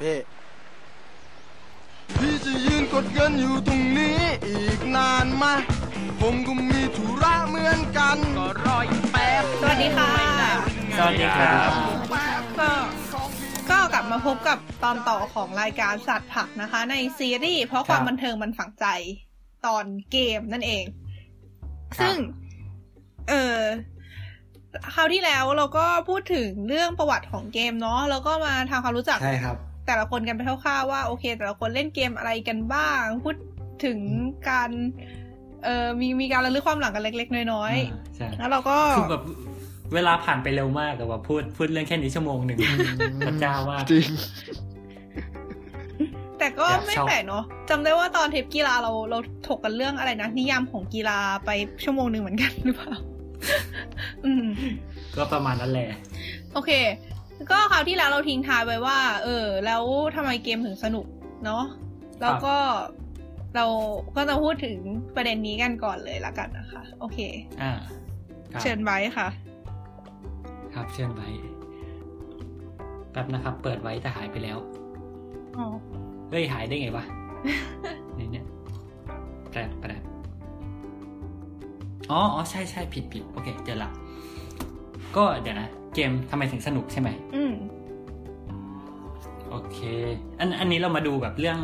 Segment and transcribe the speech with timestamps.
[0.00, 0.18] พี่
[2.18, 5.44] พี่จะยืนกดเงินอยู่ตรงนี้อีกนานไหม
[6.20, 10.12] ผมก็มีธุระเหมือนกันก็รออีกแป๊บสวัสดีค่ะ
[10.98, 11.70] สวัสดีครับ
[12.60, 12.72] ก็
[13.70, 18.86] ก็กลับมาพบกับตอนต่อของรายการสัตว์ผักนะคะ ในซีรีส์เพราะความบันเทิงมันฝังใจ
[19.66, 20.84] ตอนเกมนั่นเอง
[22.00, 22.16] ซึ่ง
[23.28, 23.58] เออ
[24.94, 29.56] คราวที่แล้วเราก็พูดถึงเรื่องประวัติของเกมเนาะแล้วก็มาทำความรู้จักใช่ครับ
[29.88, 33.36] แต่ละคนกันไปคร่าวๆว่าโอเค แต่ละคนเล่นเกมอะไรกันบ้าง พูด
[33.84, 33.98] ถึง
[34.50, 34.70] การ
[35.64, 39.22] เออมีมีการระลึกความหลังกันเล็ก ๆ น้อยอ่าใช่ๆแล้วเราก็คือแบบ
[39.94, 42.58] เวลาผ่านไปเร็วมากแต่ว่าพูดพูดเรื่องแค่นี้ชั่วโมงหนึ่ง
[43.26, 44.08] พระเจ้ามากจริง
[46.38, 49.18] แต่ก็อยากไม่ชอบแปลกเนาะจำได้ว่าตอนเทปกีฬาเราเรา
[49.48, 51.50] ถกกันเรื่องอะไรนะนิยามของกีฬาไป
[51.84, 52.94] ชั่วโมงหนึ่งเหมือนกันหรือเปล่า
[54.24, 54.46] อืม
[55.16, 55.88] ก็ประมาณนั้นแหละ
[56.54, 56.70] โอเค
[57.50, 59.82] ก็คราวที่แล้วเราทิ้งท้ายไว้ว่า เออ แล้ว
[60.16, 61.06] ทำไมเกมถึงสนุก
[61.44, 61.64] เนาะ
[62.22, 62.56] แล้วก็
[63.56, 63.66] เรา
[64.16, 64.78] ก็จะพูดถึง
[65.14, 67.18] ประเด็นนี้กันก่อนเลยละกันนะคะ โอเค
[67.62, 67.72] อ่า
[68.52, 69.28] ครับเชิญไว้ค่ะ
[70.74, 71.28] ครับเชิญไว้
[73.10, 74.58] แป๊บนะครับ เปิดไว้แต่หายไปแล้ว
[75.58, 75.66] อ๋อ
[76.30, 77.04] เฮ้ยหายได้ไงวะ
[78.18, 78.46] นี่เนี่ย
[79.50, 80.02] แปรบแปรบ
[82.10, 83.90] อ๋ออ๋อใช่ใช่ผิดผิดโอเค เจอละ
[85.16, 87.54] ก็เดี๋ยวนะ เกมทำไมถึงสนุกใช่ไหมอืม
[89.50, 89.78] โอเค
[90.38, 91.58] อันอันนี้เรามาดูแบบเรื่อง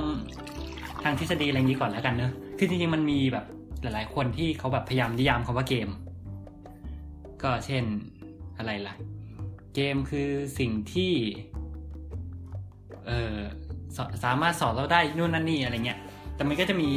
[1.02, 3.44] ทางทฤษฎีอะไรอย่างนี้ก่อนแล้วกันเนอะคือจริงๆมันมีแบบ
[3.82, 5.88] หลายๆคนที่เขาแบบพยายามนิยามคำว่าเกม
[7.42, 7.84] ก็เช่น
[8.58, 8.94] อะไรล่ะ
[9.74, 11.12] เกมคือสิ่งที่
[13.06, 13.36] เออ
[13.96, 15.98] สสามารถสอนเราได้นู่นนั่นนี่อะไรเงี้ย
[16.34, 16.88] แต่มันก็จะมี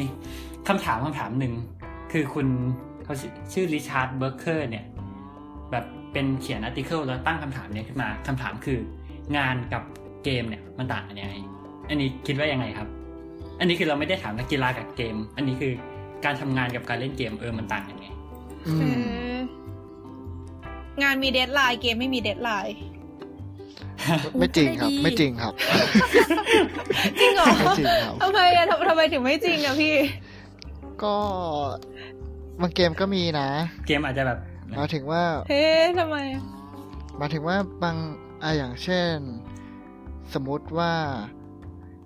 [0.68, 1.54] คำถามคำถามหนึ่ง
[2.12, 2.48] คือคุณ
[3.04, 4.86] เขาชื่อชื่อริชาร์ดเบิร์กเกอร์เนี่ย
[5.72, 8.80] แบบ เป็นเขียน article แล้วตั้งคำถามเนี้ยขึ้นมาคำถามคือ
[9.38, 9.84] งานกับ
[10.24, 11.34] เกมเนี่ยมันต่างกันยังไง
[11.90, 12.88] อันนี้คิดว่ายังไงครับ
[13.60, 15.74] อันนี้คือเราไม่ได้ถามนักกีฬากับเกม อันนี้คือ
[16.26, 18.08] การทำงานกับการเล่นเกมเออมันต่างกันไง
[18.68, 18.84] อืเอ
[19.36, 19.40] ม
[21.00, 22.76] องานมี deadline เกมไม่มี deadline
[24.38, 25.54] ไม่จริงครับ ไม่จริงครับ
[27.20, 29.96] จริงเหรอไม่จริงครับทำไมอะทำทำไมถึงไม่จริงอะพี่
[31.04, 31.16] ก็
[32.62, 33.48] บางเกมก็มีนะ
[33.88, 34.40] เกมอาจจะแบบ
[34.76, 35.64] หมายถึงว่าเฮ้
[36.00, 36.44] ทำไมอะ
[37.18, 37.98] หมายถึงว่าบาง
[38.44, 39.18] อะอย่างเช่น
[40.34, 40.94] สมมุติว่า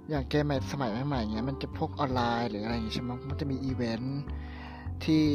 [0.09, 4.21] อย่างเกมใหม่สมัยใหม่ๆเงี้ยมันจะพวกออนไลน์หรืออะไรอย่างงี้ใช่ไหมมันจะมีอีเวนท์
[5.03, 5.25] ที่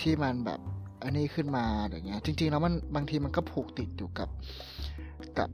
[0.00, 0.60] ที่มันแบบ
[1.04, 4.28] อันนี้ขึ้นมาอะไรเงี้ย จริง ๆ แล้วมันบางทีมันก็ผูกติดอยู่กับ
[5.38, 5.50] กับ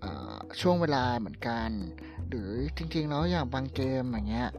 [0.00, 1.68] เอ่อช่วงเวลาเหมือนกัน
[2.28, 4.50] หรือจริง ๆ แล้วอย่างบางเกมอย่างเงี้ย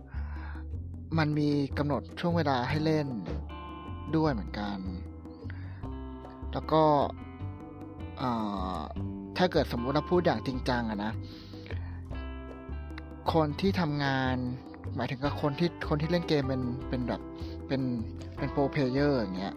[1.18, 3.08] มันมีกำหนดช่วงเวลาให้เล่น
[4.16, 4.78] ด้วยเหมือนกัน
[6.54, 6.84] แล้วก็
[8.18, 8.32] เอ่
[8.78, 8.80] อ
[9.38, 11.14] ถ้าเกิดสมมุติเราพูดอย่างจริงจังอะนะ
[13.34, 14.36] คนที่ทำงาน
[14.96, 17.22] หมายถึงกับคนที่คนที่เล่นเกมเป็นเป็นแบบ
[17.68, 17.82] เป็น
[18.38, 19.56] เป็น pro player อย่างเงี้ย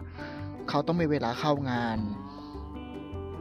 [0.69, 1.97] เขาต้องมีเวลาเข้างาน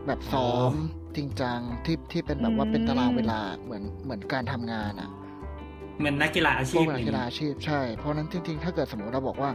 [0.06, 0.72] แบบซ้อม
[1.16, 5.10] จริงจังที่ที่เป็นแบบว่าเป็นตารางเวลาเหมือนเหมือนการทำงานอะ
[5.98, 9.50] เหมือนนักกีฬาอาพชีวพกนักกีฬาอาชีพใช่ เพราะฉะนั้นจริง ๆ ถ้าเกิดสมมติเราบอกว่า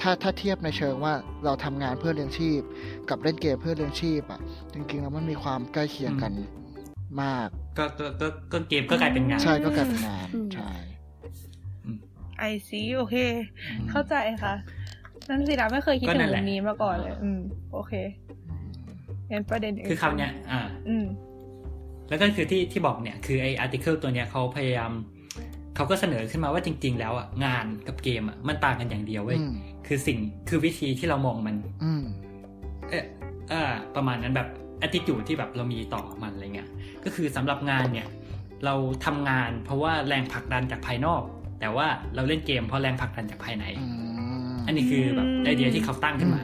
[0.00, 2.60] ถ้าถ้าเทียบในเชิงว่าเราทำงานเพื่อเลี้ยงชีพ
[3.08, 4.40] กับเล่นเกมเพื่อเลี้ยงชีพอะ
[4.74, 6.32] จริงๆแล้วมันมีความใกล้เคียงกัน
[7.22, 10.72] มาก ก็ก็ก็ก็เกมก็กลายเป็นงาน ใช่ก็กลายเป็นงานอืมใช่
[12.38, 13.16] I see โอเค
[13.68, 14.54] อืมเข้าใจค่ะ
[15.28, 17.40] นั่นสินะไม่เคยคิดก็ถึนั่งนแหแบละบนี้มาก่อนเลย อืม
[17.72, 17.92] โอเค
[19.30, 21.06] งั้นประเด็นนคือคำเนี้ย อ่า อืม
[22.08, 24.92] แล้วก็คือที่ที่บอกเนี่ย คือไอ article ตัวเนี้ยเขาพยายาม
[25.76, 29.52] เขาก็เสนอขึ้นมาว่าจริง ๆ แล้วอะงานกับเกมอะมันต่างกันอย่างเดียวเว้ยอืม
[29.86, 30.18] คือสิ่ง
[30.48, 32.04] คือวิธีที่เรามองมัน อืม
[32.90, 33.04] เออ
[33.52, 33.62] อ่า
[33.96, 34.48] ประมาณนั้นแบบ
[34.86, 36.68] attitude ที่แบบเรามีต่อมันอะไรเงี้ย
[37.04, 38.08] ก็คือสำหรับงานเนี่ย
[38.64, 38.74] เรา
[39.04, 41.22] ทำงานเพราะว่าแรงผลักดันจากภายนอก
[41.60, 43.86] แต่ว่าเราเล่นเกมเพราะแรงผลักดันจากภายในอื
[44.54, 46.42] มอันนี้คือแบบอืมไอเดียที่เขาตั้งขึ้นมา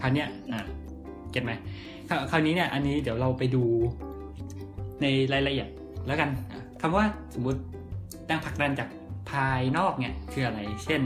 [0.00, 0.60] คราวเนี้ยอะ
[1.30, 1.52] เก็ตไหม
[2.08, 3.64] คราวคราวนี้เนี่ย อันนี้เดี๋ยวเราไปดู
[5.02, 5.68] ในรายละเอียด
[6.06, 7.04] แล้วกันอะคำว่า
[7.34, 7.60] สมมุติ
[8.30, 8.88] แรงผลักดันจาก
[9.30, 11.00] ภายนอกเนี่ยคืออะไร เช่น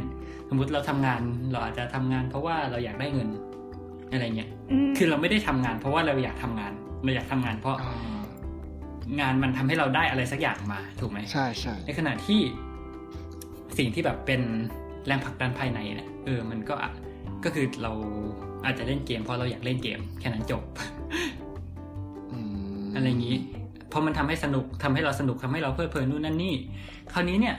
[0.48, 1.20] สมมุติเราทำงาน
[1.52, 3.28] เราอาจจะทำงาน เพราะว่าเราอยากได้เงิน
[4.10, 6.72] อะไรเงี้ยอืมคือเราไม่ได้ทำงาน เพราะว่าเราอยากทำงาน
[7.04, 8.16] เราอยากทำงาน เพราะอ่า
[9.20, 12.40] งานมันทำให้เราได้อะไรสักอย่างมาถูกไหมใช่ใช่ในขณะที่
[13.78, 14.42] สิ่งที่แบบเป็น
[15.06, 16.92] แรงผลักดันภายในเนี่ยเออ มันก็อะ
[17.44, 17.92] ก็คือเรา
[18.64, 20.62] อาจจะเล่นเกมเพราะเราอยากเล่นเกม แค่นั้นจบ
[22.32, 22.38] อื
[22.82, 23.36] มอะไรอย่างนี้
[23.94, 26.54] พอมันทำให้สนุกทำให้เราสนุกทำให้เราเพลิดเพลินนู่นนั่นนี่
[27.12, 27.54] คราวนี้เนี่ย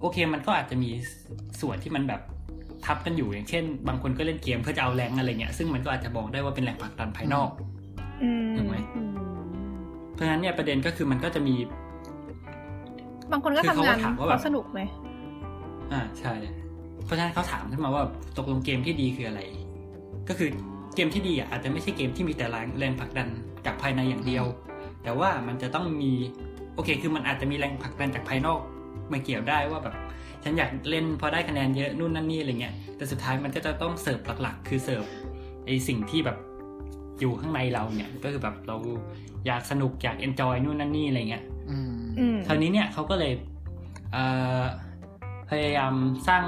[0.00, 0.90] โอเคมันก็อาจจะมี
[1.60, 2.20] ส่วนที่มันแบบ
[2.86, 7.50] ทับกันอยู่อย่างเช่น บางคนก็เล่นเกมเพื่อจะเอาแรงอะไรเงี้ยซึ่งมันก็อาจจะบอกได้ว่าเป็นแรงผลักดันภายนอก
[8.22, 9.10] อืมถูกไหมอืม
[10.14, 11.54] เพราะฉะนั้นเนี่ยประเด็นก็คือมันก็จะมี
[13.32, 14.80] บางคนก็คือทำเขาก็งานถามว่าเพแบบราะสนุกไหม
[15.92, 16.32] อ่าใช่
[17.04, 18.02] เพราะฉะนั้นเขาถามขึ้นมาว่า
[18.38, 19.40] ตกลงเกมที่ดีคืออะไร
[20.28, 20.48] ก็คือ
[20.94, 23.28] เกมที่ดีอะอาจจะไม่ใช่เกมที่มีแต่แรงแรงผลักดัน
[23.66, 24.44] จากภายในอย่างเดียว
[25.04, 26.12] แต่ว่ามันจะต้องมี
[26.74, 28.60] โอเค คือมันอาจจะมีแรงผลักดันจากภายนอก
[29.12, 29.94] มาเกี่ยวได้ว่าแบบ
[30.42, 35.04] ฉันอยากเล่นพอได้คะแนนเยอะนู่นนั่นนี่อะไรเงี้ยแต่สุดท้ายมันก็จะต้องเสิร์ฟหลักๆ คือเสิร์ฟ
[35.66, 36.38] ไอสิ่งที่แบบ
[37.20, 38.76] อยู่ข้างในเราเนี่ยก็คือแบบเรา
[39.46, 43.32] อยากสนุกอยาก enjoy นู่นนั่นนี่อะไรเงี้ยอืมอืมคราวนี้เนี่ยเขาก็เลย
[44.12, 44.24] เอ่
[44.60, 44.62] อ
[45.50, 45.94] พยายาม
[46.28, 46.44] สร้าง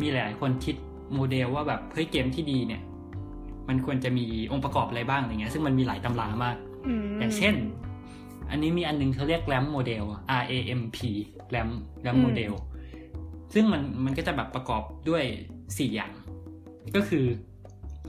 [0.00, 0.76] มีหลายคนคิด
[1.14, 2.82] โมเดลว่าแบบเฮ้ยเกมที่ดีเนี่ย
[3.68, 6.73] มันควรจะมีองค์ประกอบอะไรบ้างอะไรเงี้ยซึ่งมันมีหลายตำรามากม
[7.18, 7.54] อย่างเช่น
[8.50, 10.04] อันนี้มีอันนึงเขาเรียกแรมโมเดล
[10.40, 10.98] R A M P
[11.50, 11.68] แรม
[12.02, 12.52] แรมโมเดล
[13.54, 15.24] ซึ่งมันมันก็จะแบบประกอบด้วย
[15.78, 16.12] สี่อย่าง
[16.96, 17.24] ก็คือ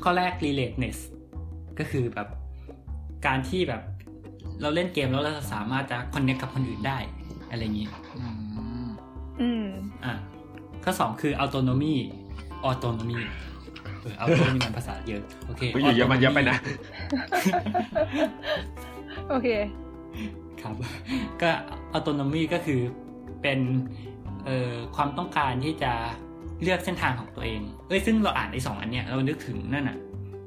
[0.03, 0.97] ข้อแรก relatedness
[1.79, 2.27] ก็คือแบบ
[3.25, 3.81] การที่แบบ
[4.61, 6.97] เราเล่นเกมแล้วเราสามารถจะ connect กับคนอื่นได้
[7.49, 7.87] อะไรอย่างนี้
[8.17, 8.29] อื
[8.85, 8.89] ม
[9.41, 9.67] อืม
[10.05, 10.13] อะ
[10.83, 11.95] ข้อสองคือ autonomy
[12.69, 13.21] autonomy
[14.05, 16.57] เออ autonomy มันภาษาเยอะ โอเคกูอยู่เยอะมันเยอะไปนะ
[19.29, 19.47] โอเค
[20.61, 20.73] ครับ
[21.41, 21.51] ก็
[21.97, 22.81] autonomy ก็คือ
[23.41, 23.59] เป็น
[24.45, 25.91] เอ่อความต้องการที่จะ
[26.61, 29.97] เลือกเส้นทางของตัวเอง เอ้ยซึ่งเราอ่านไอ้สองอันเนี้ยเรานึกถึงนั่นน่ะ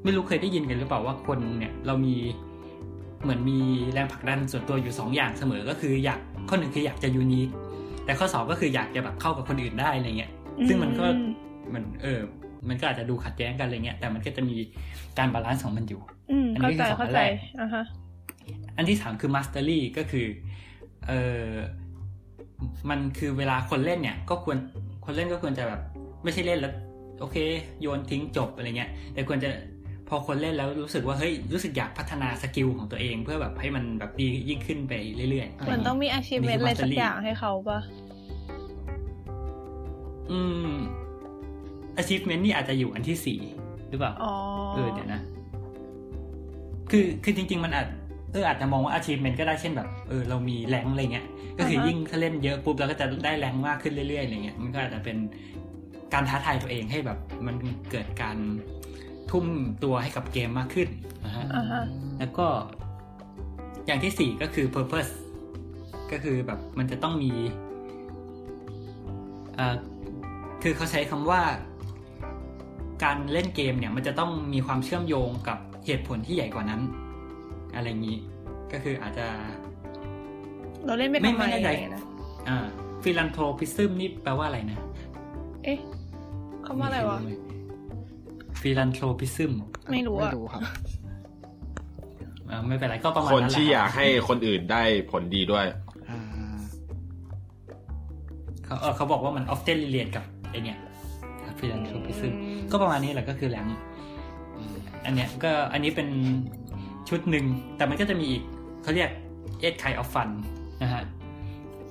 [0.03, 2.15] ไม่รู้เคยได้ยินกันหรือเปล่าว่าคนเนี่ยเรามี
[3.23, 3.59] เหมือนมี
[3.93, 6.19] แรงผลักดันส่วนตัวอยู่สองอย่างเสมอก็คืออยาก
[6.49, 7.49] ข้อหนึ่งคืออยากจะยูนิค
[8.05, 10.31] แต่ข้อสองก็คืออยากจะแบบเข้ากับคนอื่นได้อะไรเงี้ย
[10.67, 11.31] ซึ่งมันก็อืม
[11.73, 12.19] มันเออ
[12.67, 14.57] มันก็อาจจะดูขัดแย้งกันอะไรเงี้ยแต่มันก็จะมี
[15.17, 16.01] การ balance ของมันอยู่
[16.31, 17.31] อืมอันนี้เข้าใจคือสองอัเข้าใจ
[17.61, 17.83] อะฮะ
[18.77, 20.25] อันที่สามคือ mastery ก็คือ
[21.07, 21.11] เอ
[21.45, 21.49] อ
[22.89, 24.57] มันคือเวลาคนเล่นเนี่ย ก็ควร
[25.05, 25.81] คนเล่นก็ควรจะแบบ
[26.23, 26.73] ไม่ใช่เล่นแล้ว
[27.19, 27.37] โอเค
[27.81, 29.49] โยนทิ้งจบอะไรเงี้ย แต่ควรจะ
[30.09, 34.93] พอคนเล่นแล้วรู้สึกว่าเฮ้ยรู้สึกอยากพัฒนา skill ของตัวเองเพื่อแบบให้มันแบบดียิ่งขึ้นไป
[35.31, 37.79] เรื่อยๆเหมือนต้องมี achievement อะไรสักอย่างให้เขาปะ
[40.31, 40.41] อื
[40.71, 40.73] ม
[42.01, 43.39] achievement นี่อาจจะอยู่อันที่สี่
[43.89, 44.33] หรือเปล่าอ๋อ
[44.75, 45.21] เออเดี๋ยวนะ
[46.91, 47.87] คือคือจริง ๆ มันอาจ
[48.33, 51.25] เอออาจจะมองว่า achievement ก็ได้เช่นแบบเออเรามีแรงอะไรเงี้ย
[51.57, 55.17] ก็คืออฮะยิ่งถ้าเล่นเยอะปุ๊บเราก็จะได้แรงมากขึ้นเรื่อยๆอะไรเงี้ยมันก็อาจจะเป็น
[56.13, 57.55] การท้าทายตัวเองให้แบบ มัน
[57.91, 58.37] เกิดการ
[59.31, 59.45] ทุ่ม
[59.83, 60.87] ตัวให้กับเกมมากขึ้น
[61.25, 61.83] นะฮะอ่าฮะ
[62.19, 62.47] แล้วก็
[63.85, 65.11] อย่างที่สี่ก็คือ purpose
[66.11, 67.31] ก็คือแบบมันจะต้องมี
[69.57, 69.75] อ่า
[70.63, 71.41] คือเขาใช้คำว่า
[73.03, 76.81] การเล่นเกมเนี่ยมันจะต้องมีความเชื่อมโยงกับเหตุผลที่ใหญ่กว่านั้น
[77.75, 78.17] อะไรอย่างนี้
[78.71, 79.27] ก็คืออาจจะ
[80.85, 82.03] เราเล่นไม่ไม่ทำไมไม่แน่ใจอะไรนะ
[82.49, 82.57] อ่า
[83.03, 84.79] philanthropism นี่แปลว่าอะไรนะ
[85.63, 85.79] เอ๊ะ
[86.65, 87.19] คำว่าอะไรวะ
[88.61, 89.51] ฟิลันโทรพิซึม
[89.91, 90.61] ไม่รู้ไม่อะรู้ครับ
[92.67, 95.65] ไม่เป็นไรก็ประมาณคนนั้นแหละที่อยากให้คนอื่นได้ผลดีด้วย
[96.09, 96.19] อ่า
[98.65, 100.79] เขาเออเขาบอกว่ามัน often relate กับไอเนี่ย
[101.59, 103.67] philanthropism อืมก็ประมาณนี้แหละก็คือแปด
[105.05, 106.09] อันเนี้ยก็อันนี้เป็น
[107.09, 107.45] ชุดหนึ่ง
[107.77, 108.43] แต่มันก็จะมีอีก
[108.83, 109.09] เขาเรียก
[109.61, 110.29] eight kinds of fun
[110.83, 111.03] นะฮะ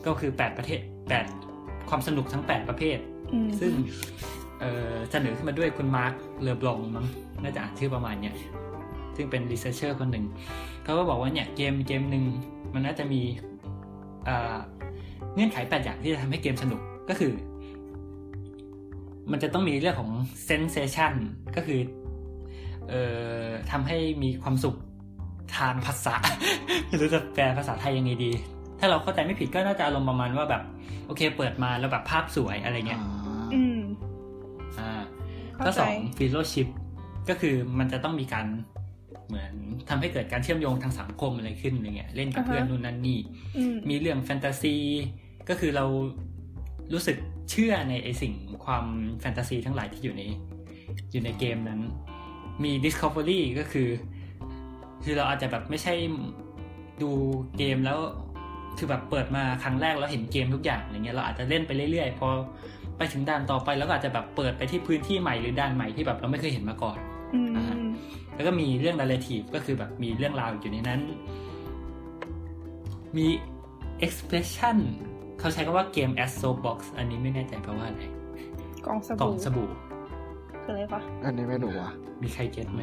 [0.07, 1.25] ก็คือแปดประเภทแปด
[1.89, 2.99] ความสนุกทั้งแปดประเภท
[3.33, 3.73] อืมซึ่ง
[4.61, 6.13] เอ่อเสนอขึ้นมาด้วยคุณมาร์ค
[6.43, 7.07] เลอบลองมั้ง
[7.43, 8.35] น่าจะอ่านชื่อประมาณเนี้ย
[9.17, 10.25] ซึ่งเป็นรีเสิร์ชเชอร์คนหนึ่ง
[10.85, 12.25] เขาก็บอกว่าเนี่ยเกมเกมหนึ่ง
[12.75, 13.21] มันน่าจะมี
[14.29, 14.57] อ่า
[15.35, 17.33] เงื่อนไขแปดอย่างที่จะทำให้เกมสนุกก็คือ
[19.33, 20.11] มันจะต้องมีเรื่องของ
[20.49, 21.13] sensation
[21.57, 21.81] ก็คือ
[22.89, 23.03] เอ่
[23.45, 24.77] อทำให้มีความสุข
[25.57, 26.17] ทางภาษา
[26.87, 28.31] ไม่รู้จะแปลภาษาไทยยังไงดี
[28.79, 30.63] ถ้าเราเข้าใจไม่ผิดก็น่าจะอารมณ์ประมาณว่าแบบ
[31.07, 33.01] โอเค เปิดมาแล้วแบบภาพสวยอะไรเงี้ย
[33.55, 33.81] อืม
[34.79, 34.91] อ่า
[35.55, 36.69] เข้าใจก็สองฟีโลชิพ
[37.29, 38.47] ก็คือมันจะต้องมีการ
[39.27, 39.55] เหมือน
[39.89, 43.19] ทำให้เกิดการเชื่อมโยงทางสังคมอะไรขึ้นอะไรเงี้ยเล่นกับอ่าฮะเพื่อนนู่นนั่นนี่
[43.57, 44.77] อืมมีเรื่องแฟนตาซี
[45.49, 45.85] ก็คือเรา
[46.93, 47.17] รู้สึก
[47.51, 48.85] เชื่อในไอสิ่งความ
[49.21, 50.23] แฟนตาซีทั้งหลายที่อยู่ใน
[51.13, 51.81] อยู่ในเกมนั้น
[52.65, 53.89] มี Discovery ก็คือ
[55.05, 55.95] คือเราอาจจะแบบไม่ใช่
[57.03, 57.11] ดู
[57.59, 57.99] เกมแล้ว
[58.79, 62.29] คือแบบเปิดมาครั้งแรกแล้วเห็นเกมทุกอย่างอะไรเงี้ยเราอาจจะเล่นไปเรื่อยๆพอ
[62.97, 66.99] ไปถึงด่านต่อไปแล้วก็อาจจะแบบเปิดไปที่พื้นที่ใหม่หรือด่านใหม่ที่แบบเราไม่เคยเห็นมาก่อน
[67.35, 67.77] อืมอ่าฮะ
[68.35, 71.01] แล้วก็มีเรื่อง narrative ก็คือแบบมีเรื่องราวอยู่ในนั้น
[73.17, 73.27] มี
[74.07, 74.79] expression
[75.39, 78.03] เขาใช้คำว่าเกม as so box อันนี้ไม่แน่ใจแปลว่าอะไร
[78.87, 79.69] กล่องสกล่องบู่สบู่
[80.63, 81.93] คืออะไรปะอันนี้ไม่รู้อะ
[82.23, 82.83] มีใครเก็ตไหม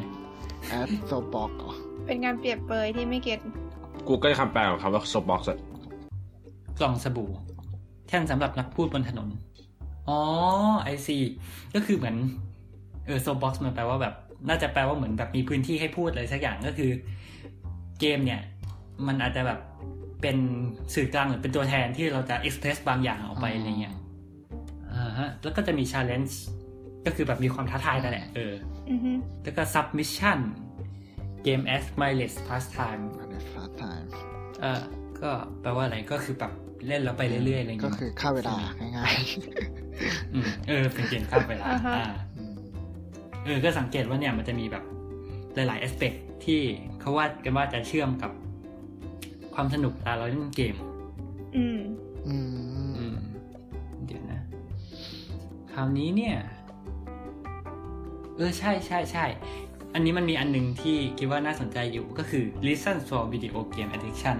[0.68, 1.72] แอดโซบอกเหรอ
[2.06, 3.40] เป็นการเปรียบเปรยที่ไม่ get
[4.08, 5.58] กูก็คำแปลของคำว่า soapbox อะ
[6.80, 7.30] กล่องสบู่
[8.08, 9.28] แท่นสำหรับนักพูดบนถนน
[10.08, 10.20] อ๋อ
[10.82, 11.16] I see
[11.74, 12.16] ก็คือเหมือน
[13.06, 14.14] เออ soapbox มันแปลว่าแบบ
[14.48, 16.90] น่าจะแปลว่าเหมือนแบบมีพื้นที่ให้พูดอะไรสักอย่างก็คือ
[18.00, 18.40] เกมเนี่ย
[19.06, 19.58] มันอาจจะแบบ
[20.22, 20.36] เป็น
[20.94, 23.94] สื่อกลางหรือเป็นตัวแทนที่เราจะ express บางอย่างออกไปอะไรเงี้ย
[24.94, 26.32] อ่าฮะแล้วก็จะมี challenge
[27.06, 28.54] ก็คือแบบมีความท้าทายนั่นแหละเออ
[28.90, 29.12] อือฮึ
[29.44, 30.38] แล้วก็ submission
[31.46, 34.10] game as mindless pastime อันนี้ฟาสไทม์
[34.60, 34.82] เออ
[35.20, 35.30] ก็
[35.60, 36.52] แปลว่าอะไรก็คือแบบ
[36.86, 38.56] เล่นแล้วไปเรื่อยๆอะไรก็เงี้ยคือฆ่าเวลา
[38.96, 39.14] ง่าย
[40.34, 42.54] อืมเออเป็นเกมข้ามเวลาอ่าฮะอ่าๆอืม
[43.44, 44.84] เออก็สังเกตว่าเนี่ยมันจะมีแบบ
[45.54, 46.60] หลายๆ aspect ที่
[47.00, 48.32] เขาว่ากันว่าจะเชื่อมกับ
[49.56, 50.74] ความสนุกตอนเราเล่นเกม
[51.56, 51.80] อืม
[52.28, 53.16] อืม อืม
[54.06, 54.40] เดี๋ยวนะ
[55.72, 56.36] คราวนี้เนี่ย
[58.36, 59.24] เออ ใช่ใช่ใช่
[59.94, 64.36] อันนี้มันมีอันหนึงที่คิดว่าน่าสนใจอยู่ก็คือ reason for video game addiction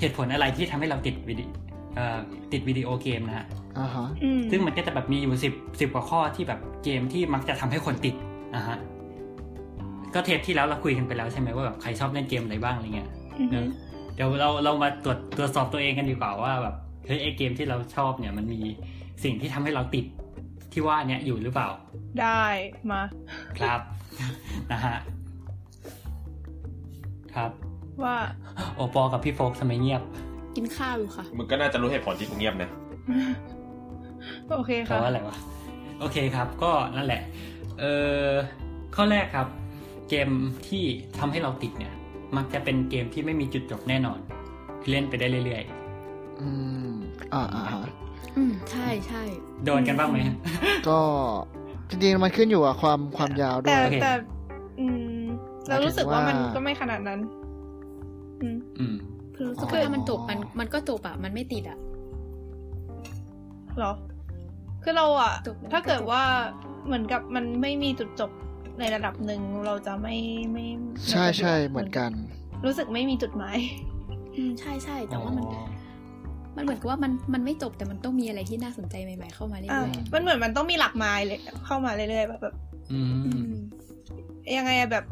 [0.00, 1.46] เหตุผลอะไรที่ทำให้เราติดวิดี
[1.94, 2.18] เอ่อ
[2.52, 3.46] ติดวิดีโอเกมนะฮะ
[3.78, 8.14] อ่าฮะอืมซึ่งมันก็จะแบบมีอยู่สิบสิบกว่าข้อที่แบบเกมที่มักจะทำให้คนติด
[8.54, 8.78] อะฮะ
[10.14, 13.08] ก็เทปที่แล้วเราคุยกันไปแล้วใช่ไหมว่าแบบใครชอบเล่นเกมอะไรบ้างอะไรเงี้ย
[13.40, 13.60] อือฮึ
[14.16, 16.74] เนอะเดี๋ยวเราเรามาตรวจตรวจสอบตัวเองกันดีกว่าว่าแบบ
[17.06, 18.60] เฮ้ยไอเกมที่เราชอบเนี่ยมันมี
[19.24, 20.04] สิ่งที่ทำให้เราติด
[20.72, 21.68] ที่ว่าเนี่ยอยู่หรือเปล่า
[22.20, 22.44] ได้
[22.90, 23.02] มา
[23.58, 23.80] ครับ
[24.72, 24.96] นะฮะ
[27.34, 27.50] ครับ
[28.04, 28.16] ว่า
[28.76, 30.02] โอปอกับพี่โฟกทำไมเงียบ
[30.56, 32.70] กินข้าวอยู่ค่ะมึงก็น่าจะรู้เหตุผลที่กูเงียบนะ
[34.56, 35.36] โอเคแปลค่ะว่าอะไรวะ
[36.00, 37.22] โอเคครับ ก็นั่นแหละ
[37.80, 37.84] เอ
[38.24, 38.28] อ
[38.96, 39.48] ข้อแรกครับ
[40.08, 40.28] เกม
[40.68, 40.84] ที่
[41.18, 41.92] ทำให้เราติดเนี่ย
[42.36, 44.18] มักจะเป็นเกมที่ไม่มีจุดจบแน่นอน
[44.80, 45.62] คือเล่นไปได้เรื่อย
[46.40, 46.48] อื
[46.92, 46.94] ม
[47.34, 47.84] อ่าอ่าฮะ
[48.36, 50.36] อืม ใช่ใช่ๆโดนกันบ้างไหมฮะ
[50.88, 51.00] ก็
[51.88, 54.12] จริงๆมันขึ้นอยู่กับความความยาวด้แต่วยโอเคแต่
[54.80, 54.86] อื
[55.20, 55.22] ม
[55.68, 57.20] เรารู้สึกว่ามันหมายถึงว่าก็ไม่ขนาดนั้น
[58.42, 58.96] อืม อืม
[59.36, 61.78] คือรู้สึกอ๋อว่าถ้ามันจบมันมันก็จบอะมันไม่ติดอะ
[63.78, 63.92] เหรอ
[64.82, 66.22] คือเราอะจบแล้วถ้าเกิดว่า
[66.86, 68.30] เหมือนกับมันไม่มีจุดจบ
[68.78, 70.16] ในระดับหนึ่งเราจะไม่
[70.52, 72.10] ไม่ไม่ใช่สะดวกใช่เหมือนกัน
[72.64, 73.56] รู้สึกไม่มีจุดหมาย
[74.36, 75.44] อืมใช่ใช่แต่ว่ามัน
[76.56, 82.54] มันเหมือนกับว่ามันมันไม่จบแต่มันต้องมีอะไรที่น่าสนใจใหม่ ๆ เข้ามาเรื่อะอยมันเหมือนมันต้องมีหลักไม้เลยเข้ามาเรื่อยๆแบบแบบ
[82.92, 83.54] อืๆอืมม
[84.56, 85.04] ยังไงอะแบบ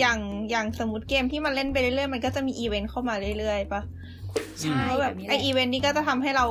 [0.00, 0.18] อย่าง
[0.50, 3.80] อย่างสมมติเกมที่มันเล่นไปเรื่อยๆมันก็จะมีอีเวนต์เข้ามาเรื่อยๆปะ
[4.60, 6.46] ใช่เพราะแบแบบบนี้แหไอละอีเวนต์นี้ก็จะทำให้เรา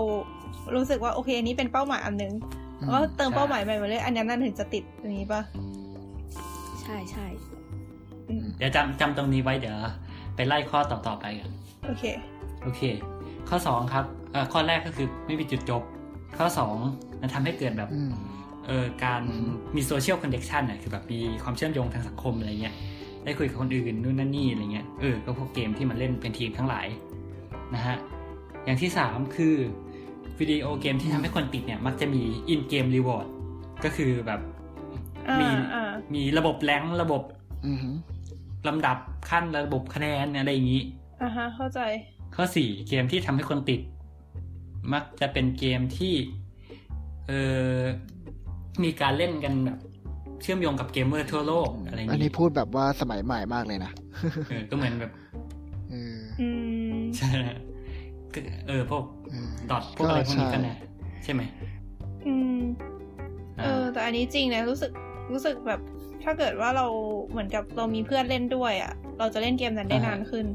[0.76, 2.34] รู้สึกว่าโอเคอันนี้เป็นเป้าหมายอันหนึง
[2.82, 5.42] อืมแล้วก็เติมเป้าหมายใหม่มาเลยอันนั้นนั่นถึงจะติดอย่างนี้ปะ
[6.88, 7.28] ใช่ใช่
[8.30, 9.78] อืมเดี๋ยวจำจำตรงนี้ไว้เดี๋ยว
[10.36, 11.52] ไปไล่ข้อต่อๆไปกัน
[11.86, 12.04] โอเค
[12.64, 12.82] โอเค
[13.50, 15.84] ข้อสองครับเอ่อข้อแรกก็คือไม่มีจุดจบ
[16.38, 16.76] ข้อสอง
[17.22, 18.14] มันทำให้เกิดแบบอืม
[18.68, 19.22] เออการ
[19.76, 22.76] มีโซเชียลคอนเน t ชันอะคือแบบมีความเชื่อมโยงทางสังคมอะไรเงี้ย
[23.24, 26.88] ได้คุยกับคนอื่นนู่นนั่นนี่อะไรเงี้ยเออก็พวกเกมที่มันเล่นเป็นทีมทั้งหลาย
[27.76, 27.96] นะฮะ
[28.66, 29.56] อย่างที่สามคือ
[30.40, 33.28] วิดีโอเกมที่ทำให้คนติดเนี่ย มักจะมีอินเกมรีวอร์ด
[33.84, 34.57] ก็คือแบบอ่า
[35.42, 37.22] มีอ่ามีระบบแรงค์ระบบ
[37.66, 37.88] อืม
[38.68, 38.98] ลำดับ
[39.30, 40.84] ขั้นระบบคะแนนอะไรอย่างนี้
[41.22, 41.80] อ่าฮะ เข้าใจ
[42.36, 43.82] ข้อสี่เกมที่ทำให้คนติด
[44.94, 46.16] มักจะเป็นเกมที่
[47.28, 47.32] เอ
[47.78, 47.80] อ
[48.84, 49.80] มีการเล่นกันแบบ
[50.42, 53.92] เชื่อมโยงกับเกมเมอร์ทั่วโลกอะไรอย่างอันนี้นี้พูดแบบว่าสมัยใหม่มากเลยนะ
[54.50, 55.12] เออก็เหมือนแบบ
[55.90, 56.48] เอออื
[56.96, 57.30] มใช่
[58.34, 60.78] ก็เออพวกเออ DotA พวกอะไรพวกนี้ใช่ก็นะ
[61.24, 61.42] ใช่ไหม
[62.28, 62.60] อืม
[63.64, 64.92] เออ แต่อันนี้จริงนะรู้สึก
[65.32, 65.80] รู้สึกแบบ
[66.24, 66.86] ถ้าเกิดว่าเรา
[67.30, 70.46] เหมือนกับเรามีเพื่อนเล่นด้วยอะ เราจะเล่นเกมนั้นได้นานขึ้น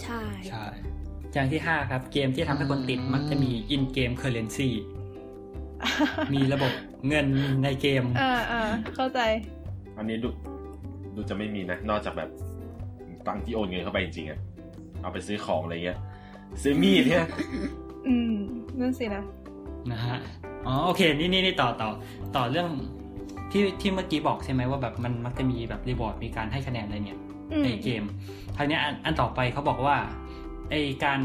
[0.00, 0.64] ใช่ใช่
[1.32, 4.68] อย่างที่ห้าครับ เกมที่ทำให้คนติดมักจะมี in-game currency
[6.34, 6.72] มีระบบ
[7.08, 7.26] เงิน
[7.64, 8.60] ในเกมอ่าอ่า
[8.96, 9.20] เข้าใจ
[9.96, 10.28] อันนี้ดู
[11.14, 12.30] ดูจะไม่มีนะ นอกจากแบบ
[13.26, 14.38] ตังค์ที่โอนเงินเข้าไปจริงๆอะ
[15.02, 15.98] เอาไปซื้อของอะไรเงี้ย
[16.62, 17.26] ซื้อมีดเนี่ย
[18.06, 18.34] อืม
[18.80, 19.24] นั่นสินะ
[19.90, 20.18] นะฮะ
[20.66, 21.90] อ๋อโอเค นี่นี่นี่ต่อต่อ
[22.36, 22.68] ต่อเรื่อง
[23.50, 27.18] ที่ที่เมื่อกี้บอกใช่ไหมว่าแบบมันมักจะมีแบบรีบอร์ดมีการให้คะแนนอะไรเนี่ย
[27.52, 28.02] อืมในเกม
[28.56, 29.96] คราวเนี้ยอันอันต่อไปเขาบอกว่า
[30.70, 31.20] ไอการ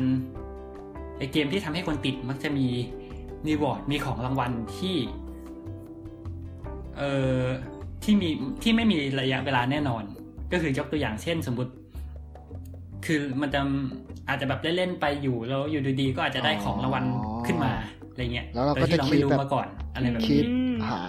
[1.18, 2.68] ไอเกมที่ทำให้คนติดมักจะมี
[3.48, 4.96] รีวอร์ดมีของรางวัลที่
[6.98, 7.44] เอ่อ
[8.04, 8.30] ที่มี
[8.64, 10.04] ที่ไม่มีระยะเวลาแน่นอน
[10.52, 11.72] ก็คือยกตัวอย่างเช่นสมมติ
[13.06, 13.62] คือมันจะ
[14.30, 17.04] อาจจะแบบเล่นๆไปอยู่แล้วอยู่ดีๆก็อาจจะได้ของรางวัล
[17.48, 17.72] ขึ้นมา
[18.12, 21.02] อะไรเงี้ยแล้วเราโดก็ยที่เราไม่รู้จะคิดแบบมาก่อนอะไรแบบคินี้ดอืมหา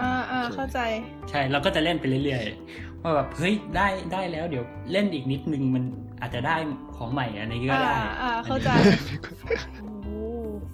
[0.00, 0.80] อ่าอ่าโอคเข้าใจ
[1.30, 5.84] ใช่เราก็จะเล่นไปเรื่อยๆว่าแบบเฮ้ยได้ได้แล้วเดี๋ยวเล่นอีกนิดนึงมัน
[6.20, 6.56] อาจจะได้
[6.96, 8.70] ของใหม่อะไรก็อ่าได้อ่าเข้าใจ
[10.04, 10.20] โอ้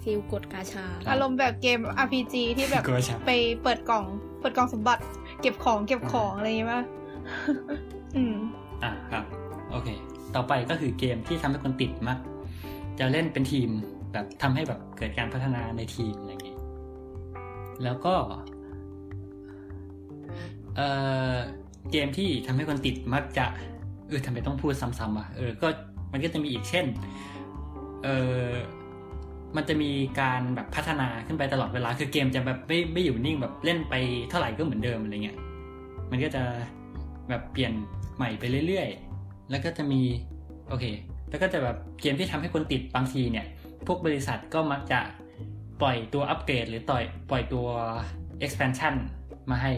[0.03, 3.31] ฟิลกดกาชา อารมณ์แบบเกม RPG ที่แบบกลัวชับไป
[3.63, 4.05] เปิดกล่อง
[4.39, 5.01] เปิดกล่องสมบัติ
[5.41, 6.81] เก็บของเก็บของอะไรอย่างเงี้ยป่ะ
[8.15, 8.35] อืม
[8.83, 9.23] อะครับ
[9.71, 9.89] โอเค
[10.35, 12.17] ต่อไปก็คือเกมที่ทำให้คนติดมัก
[12.99, 13.69] จะเล่นเป็นทีม
[14.13, 16.59] แบบทำให้แบบเกิดการพัฒนาในทีมอะไรอย่างเงี้ย
[17.83, 18.15] แล้วก็
[20.75, 20.87] เอ่
[21.33, 21.35] อ
[21.91, 23.45] เกมที่ทำให้คนติดมักจะ
[24.07, 25.67] เออทำไมต้องพูดซ้ำๆอะเออก็
[26.11, 26.85] มันก็จะมีอีกเช่น
[28.03, 28.07] เอ
[28.45, 28.49] อ
[29.55, 33.93] มันจะมีการแบบพัฒนาขึ้นไปตลอดเวลา คือเกมจะแบบไม่ไม่อยู่นิ่งแบบเล่นไป
[34.29, 35.37] เท่าไหร่ก็เหมือนเดิมอะไรเงี้ย
[36.11, 36.43] มันก็จะ
[37.29, 37.73] แบบเปลี่ยน
[38.15, 40.01] ใหม่ไปเรื่อยๆ แล้วก็จะมี
[40.69, 40.85] โอเค
[41.29, 43.45] แล้วก็จะแบบเกมที่ทำให้คนติดบางทีเนี่ย
[43.87, 44.99] พวกบริษัทก็มักจะ
[45.81, 47.67] ปล่อยตัวอัปเกรดหรือต่อยปล่อยตัว
[48.45, 48.95] expansion
[49.49, 49.73] มาให้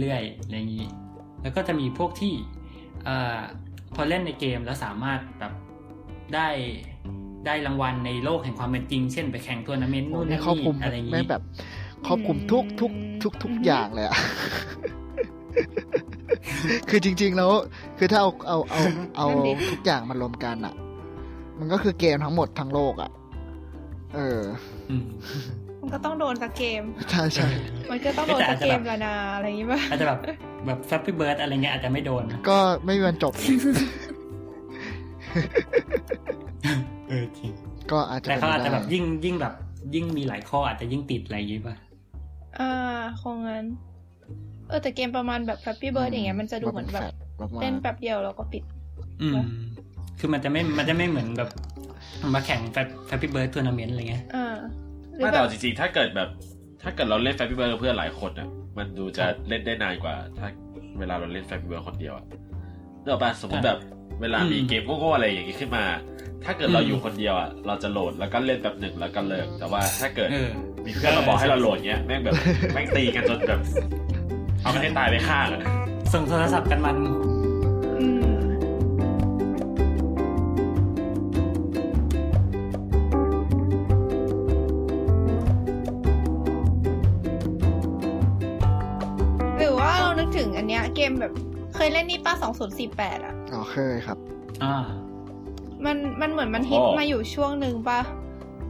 [0.00, 0.88] เรื่อยๆอะไรอย่างนี้
[1.42, 2.34] แล้วก็จะมีพวกที่
[3.04, 3.38] เอ่อ
[3.94, 5.52] พอเล่นในเกมแล้วสามารถแบบ
[6.34, 6.48] ได้
[7.46, 11.42] ได้รางวัลในโลกแห่งความเป็นจริง เช่นไปแข่งทัวร์นาเมนต์โอ้นู่นนี่นั่นครอบคลุมนี่อะไรอย่างไม่นี้แบบ
[12.06, 14.18] ครอบคลุมทุกทุกทุกทุกอย่างเลยอะ
[16.88, 17.50] คือจริง ๆ แล้ว
[17.98, 18.82] คือถ้าเอาเอาเอา
[19.16, 20.74] เอานั่นนี่ทุกอย่างมารวมกันอะ
[21.58, 23.10] มันก็คือเกมทั้งหมดทั้งโลกอะ
[24.14, 24.40] เออ
[24.90, 24.96] อื
[25.86, 27.48] มมันก็ต้องโดนสักเกม ใช่ใช่
[27.90, 30.18] มันก็ต้องโดนสักแต่อาจจะเกแบมบละนาอะไรอย่างงี้ป่ะอาจจะแบบ
[30.66, 33.32] แบบแฟปปี้เบิร์ดอะไรเงี้ยอาจจะไม่โดนนะก็ไม่มีวันจบ
[37.08, 37.50] เออจริง
[37.90, 39.54] ก็อาจจะแต่เป็นเขาอาจไปจะได้แบบยิ่งยิ่งแบบ
[39.94, 41.74] ยิ่งมีหลายข้ออาจจะยิ่งติดอะไรอย่างงี้ป่ะ
[42.58, 42.70] อ่า
[43.20, 43.64] คงงั้น
[44.68, 47.02] เออแต่เกมประมาณแบบ Flappy Bird อย่างเงี้ยมันจะดูเหมือนแบบ
[47.40, 48.62] มากๆเล่นแป๊บเดียวแล้วก็ปิด
[49.22, 49.36] อืม
[50.18, 51.50] คือมันจะไม่มันจะไม่เหมือนแบบ
[52.34, 52.60] มาแข่ง
[53.06, 54.85] Flappy Bird tournament อะไรเงี้ยอ่าหรือ
[55.16, 56.28] ไม่แบแต่เอาจริงๆ ถ้าเกิดแบบ
[56.82, 60.48] ถ้าเกิดเราเล่น Flappy Bird กับเพื่อนหลายคนอะ มันดูจะเล่นได้นานกว่า ถ้า
[60.98, 63.78] เวลาเราเล่น Flappy Bird คนเดียวอะนึกออกป่ะสมมติแบบ
[64.20, 65.84] เวลามีเกมโง่ๆอะไรอย่างงี้ขึ้นมา
[66.44, 70.50] ถ้าเกิดเราอยู่คนเดียวอะ เราจะ load แล้วก็เล่นแบบหนึ่งแล้วก็เลิก แต่ว่าถ้าเกิดเออ
[70.86, 72.34] มีเพื่อนมาบอกให้เรา load เงี้ย แม่งแบบ
[72.74, 73.60] แม่งตีกันจนแบบ
[74.62, 75.60] เอากันให้ตายไปข้างอะ
[76.12, 76.96] ส่งโทรศัพท์กันมัน
[77.96, 78.35] อืม
[91.10, 91.32] มแบบ
[91.74, 94.18] เคยเล่นนี่ป้าสองศูนย์สี่แปดอะ อ๋อเคยครับ
[94.62, 94.74] อ่า
[95.84, 98.00] มันมันเหมือนมันฮิตอ๋อมาอยู่ช่วงหนึ่งป่ะ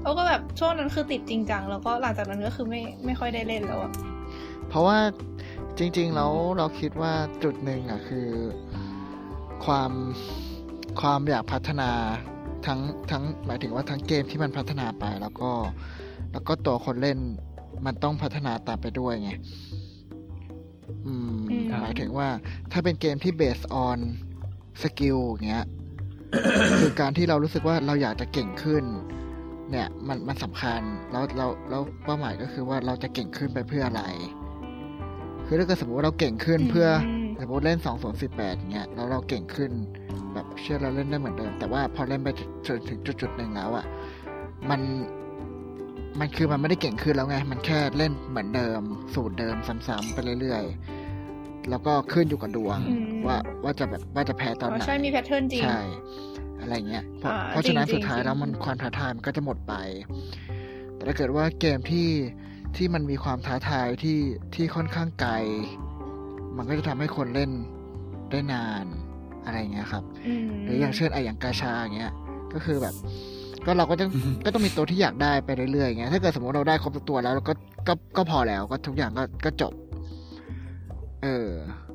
[0.03, 3.93] แล้วก็แบบช่วงนั้นคือติดจริงจังแล้วก็หลังจากนั้นก็คือไม่ไม่ค่อยได้เล่นแล้วอะ
[4.69, 4.99] เพราะว่า
[5.79, 8.29] จริง ๆ แล้วเราคิดว่าจุดหนึ่งอะคือ
[9.65, 9.91] ความ
[11.01, 11.91] ความอยากพัฒนา
[12.67, 12.81] ทั้ง
[13.11, 15.51] ทั้งหมายถึงว่าทั้งเกมที่มันพัฒนาไปแล้วก็
[16.33, 17.19] แล้วก็ตัวคนเล่น
[17.87, 19.66] มันต้องพัฒนาตามไปด้วยไงอืมอืม
[21.83, 22.29] หมายถึงว่า
[22.73, 23.99] ถ้าเป็นเกมที่ based on
[24.83, 25.67] สกิลอย่างเงี้ย
[26.81, 28.85] คือการที่เรารู้สึกว่าเราอยากจะเก่งขึ้น
[29.71, 30.81] เนี่ยมันมันสำคัญ
[31.13, 34.03] แล้วแล้วแล้วเป้าหมายก็คือว่าเราจะเก่งขึ้นไปเพื่ออะไร
[35.47, 36.89] คือถ้าเกิดสมมติว่าเราเก่งขึ้นเพื่อ
[37.41, 39.71] สมมติเล่นสองศูนย์สิบแปดเงี้ยแล้วเราเก่งขึ้น
[40.35, 42.29] แบบเชื่อเราเล่นได้เหมือนเดิม แต่ว่าพอเล่นไป
[42.67, 43.85] จนถึงจุดจุดๆหนึ่งแล้วอะ่ะ
[44.71, 44.81] มัน
[46.21, 48.81] มันคือมันไม่ได้เก่งขึ้นแล้วไง มันแค่เล่นเหมือนเดิม
[49.15, 49.57] สูตรเดิม
[49.89, 55.81] ซ้ำๆไปเรื่อยๆ แล้วก็ขึ้นอยู่กับดวงอืมว่าว่าจะแบบว่าจะแพ้ตอนอ๋อไหนใช่มีแพทเทิร์นจริงใช่
[56.61, 59.75] อะไรเงี้ยเพราะอ่าเพราะฉะนั้นจริงๆสุดท้ายจริงๆแล้วมันความท้าทายมันก็จะหมดไป
[60.95, 62.09] แต่ถ้าเกิดว่าเกมที่
[62.77, 64.19] ที่มันมีความท้าทายที่
[64.55, 65.33] ที่ค่อนข้างไกล
[66.57, 67.51] มันก็จะทำให้คนเล่น
[68.31, 68.85] ได้นาน
[69.45, 70.05] อะไรเงี้ยครับ
[70.49, 72.13] มหรืออย่างเช่นไออย่างกาชาอย่างเงี้ย
[72.55, 72.95] ก็คือแบบ
[73.67, 74.05] ก็เราก็จะ
[74.45, 77.53] ก็ต้องมีตัวที่อยากได้ไปเรื่อยๆอย่างเงี้ยถ้าเกิดสมมติเราได้ครบทุกตัวแล้วเราก็
[77.89, 79.73] ก็ก็พอแล้วก็ทุกอย่างก็ก็จบ
[81.23, 81.51] เออ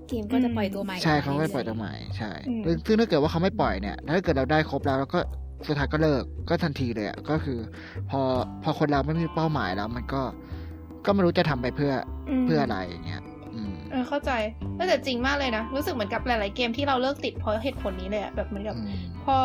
[0.09, 5.19] เกมก็จะปล่อยตัวใหม่ใช่อเขามไม่รื่ปล่ๆอยตัวใหม่ใช่อืมซึ่งซึ่งถ้าเกิดว่าเขาไม่ปล่อยเนี่ย ถ้าเกิดเราได้ครบแล้วเราก็
[5.67, 7.59] สุดท้ายก็เลิกก็ทันทีเลยอะก็คือ
[8.09, 8.21] พอ
[8.63, 10.21] พอคนเราไม่มีเป้าหมายแล้ว มันก็
[11.05, 11.93] ก็ไม่รู้จะทำไปเพื่อ
[12.41, 13.21] มเพื่ออะไรอย่างเงี้ย
[13.55, 14.31] อืมเออเข้าใจ
[14.75, 19.37] เออแต่จริงมากเลยนะ รู้สึกเหมือนกับหลาย ๆ เกมที่เราเลิกติดเพราะเหตุผลนี้เลยอะแบบเหมือนกับอืมพอ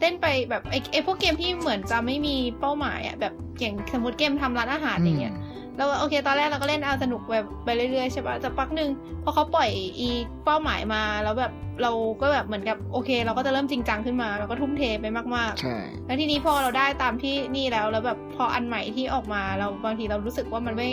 [0.00, 5.34] เต้นไปแบบไอ้ไอ้พวกเกมที่เหมือนจะไม่มีเป้าหมายอะแบบอย่างสมมติเกมทำร้านอาหารอย่างเงี้ย
[5.76, 8.90] แล้วโอเค ตอนแรกเราก็เล่นเอาสนุกแบบไปเรื่อยๆใช่ปะแต่พักหนึ่ง
[9.24, 9.68] พอเขาปล่อย
[10.00, 10.08] อี
[10.44, 15.06] เป้าหมายมาแล้วแบบเราก็แบบเหมือนกับโอเค เราก็จะเริ่มจริงจังขึ้นมา เราก็ทุ่มเทไป
[15.36, 20.90] มากๆใช่แล้วทีนี้พอเราได้ตามที่นี่แล้วแล้วแบบพออันใหม่ที่ออกมาเราบางทีเรารู้สึกว่ามันไม่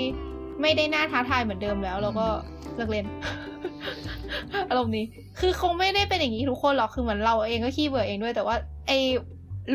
[0.61, 2.27] ไม่ได้น่าท้าทายเหมือนเดิมแล้ว เราก็
[2.75, 3.05] เลิกเล่น
[4.69, 5.05] อารมณ์นี้
[5.39, 8.55] คือคงไม่ได้เป็นอย่างนี้ทุกคนหรอก คือเหมือนเราเองก็ขี้เบื่อเองด้วย แต่ว่า
[8.87, 8.99] ไอ้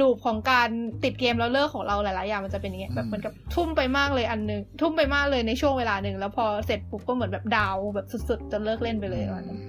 [0.01, 0.69] ลูปของการ
[1.05, 9.61] ติดเกมแล้วเลิกของเราหลายๆอย่างมันจะเป็นอย่างเงี้ยแบบเหมือนกับทุ่มไปมากเลยอันหนึง ทุ่มไปมากเลยในช่วงเวลาหนึ่งแล้วพอเสร็จปุ๊บก็เหมือนแบบดาวน์แบบสุดๆจนเลิกเล่นไปเลยวันนั้น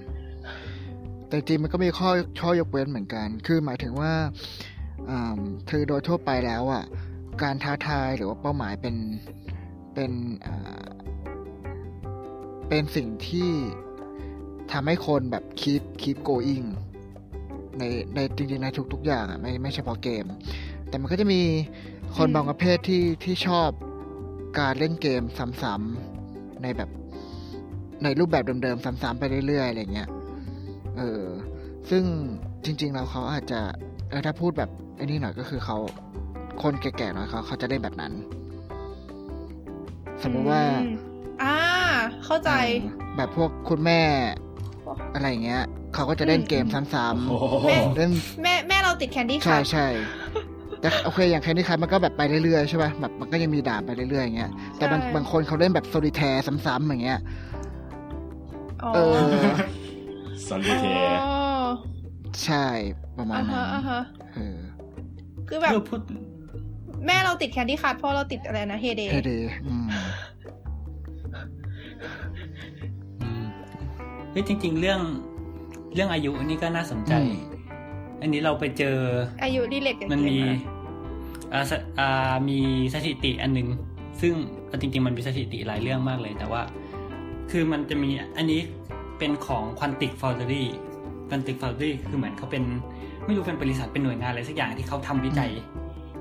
[1.28, 4.12] แต่จริงมันก็มีข้อข้อยกเว้นเหมือนกัน คือหมายถึงว่า
[5.10, 5.38] อ่า
[5.70, 6.84] คือโดยทั่วไปแล้วอะ
[7.42, 8.96] การท้าทายหรือว่าเป้าหมายเป็น
[9.94, 10.12] เป็น
[10.46, 10.80] อ่า
[12.70, 13.50] เป็นสิ่งที่
[14.72, 16.66] ทำให้คนแบบ keep keep going
[17.78, 17.82] ใน
[18.14, 20.24] ในจริงๆในทุกๆอย่างอะไม่ไม่เฉพาะเกม
[20.88, 21.40] แต่มันก็จะมี
[22.16, 23.70] คนอืมบางประเภทที่ที่ชอบ
[24.58, 25.22] การเล่นเกม
[25.62, 26.90] ซ้ำๆในแบบ
[28.04, 30.08] ในรูปแบบเดิมๆซ้ำๆไปเรื่อยๆอะไรเงี้ย
[30.98, 31.24] เออ
[31.90, 32.04] ซึ่ง
[32.64, 33.60] จริงๆแล้วเขาอาจจะ
[34.10, 35.78] เออถ้าพูดแบบไอ้นี่หน่อยก็คือเขา
[36.62, 38.12] คนแก่ๆหน่อยเขาเขาจะได้แบบนั้น
[40.22, 40.94] สมมติว่าอืม
[41.42, 41.54] อ่า
[42.30, 42.66] เข้าใจเออ
[43.16, 44.00] แบบพวกคุณแม่
[45.14, 45.62] อะไรอย่างเงี้ย
[45.94, 48.10] เขาก็จะเล่นเกมซ้ำโอ้โหๆเล่น
[48.42, 49.86] แม่แม่เราติด Candy ใช่ค่ะใช่
[50.80, 57.20] แต่โอเคอย่าง Candy Crush มันก็แบบไปเรื่อยๆใช่ป่ะแบบมันก็ยังมีด่านไปเรื่อยๆอย่างเงี้ยแต่บางใช่บางคนเขาเล่นแบบ Solitaire ซ้ำๆอย่างเงี้ย
[58.84, 59.50] อ๋อเออ
[60.46, 60.84] Solitaire
[61.24, 61.34] อ๋อ
[62.44, 62.66] ใช่
[63.18, 64.00] ประมาณนั้ฮะนอ่าฮะอ่าฮะ
[64.34, 64.58] เออ
[65.48, 66.00] คือแบบเพื่อพูด
[67.06, 69.32] แม่เราติด Candy Crush เพราะเราติดอะไรนะ Hay Day Hay Day
[69.66, 69.88] อืม
[74.30, 75.00] เฮ้ยจริง ๆ เรื่อง
[75.94, 77.12] เรื่องอายุอันนี้ก็น่าสนใจ
[78.20, 78.96] อันนี้เราไปเจอ
[79.44, 80.58] อายุดีเล็กกับมันเกมีอะ
[81.52, 82.58] อ่าสอ่ามี
[82.94, 83.68] สถิติอันหนึง
[84.20, 84.34] ซึ่ง
[84.68, 86.62] เอาจริง ๆ มันมีสถิติหลายเรื่องมากเลย แต่ว่า
[87.50, 88.60] คือมันจะมีอันนี้
[89.18, 90.64] เป็นของ Quantic Foundry
[91.28, 92.64] Quantic Foundry คือเหมือนเขาเป็น
[93.24, 95.50] ไม่รู้เป็นบริษัทเป็นหน่วยงานอะไรสักอย่างที่เขาทำวิจัย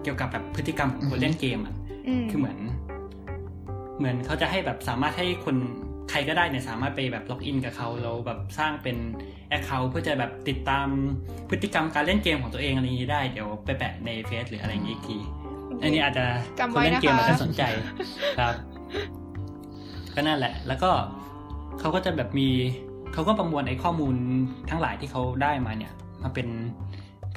[0.04, 1.76] เกี่ยวกับแบบพฤติกรรมของคนเล่นเกมอะ
[2.08, 2.58] อืมคือเหมือน
[3.98, 5.56] เหมือนเขาจะให้แบบสามารถให้คน
[6.10, 8.98] ใครก็ได้เนี่ยสามารถไปแบบ login กับเขาแล้วแบบสร้างเป็น
[9.50, 10.88] account เพื่อจะแบบติดตาม
[11.50, 15.18] พฤติกรรมการเล่นเกมของตัวเองอะไรอย่างนี้ได้เดี๋ยวไปแปะใน Face หรืออะไรอย่างนี้อีกที
[15.82, 16.26] อันนี้อาจจะ
[16.60, 17.64] จำคนไว้เล่นนะคะเกมมันจะสนใจ
[18.40, 18.54] ครับ
[20.16, 20.92] ก็นั่นแหละ แล้วก็
[21.80, 22.50] เขาก็จะแบบมี
[23.14, 24.16] เขาก็ประมวลไอ้ข้อมูล
[24.70, 25.94] ทั้งหลายที่เขาได้มาเนี่ย
[26.24, 26.48] มาเป็น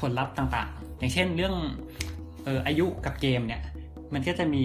[0.01, 1.55] ผลลัพธ์ต่างๆ อย่างเช่นเรื่อง
[2.45, 3.63] เอออายุกับเกมเนี่ย
[4.13, 4.65] มันก็จะมี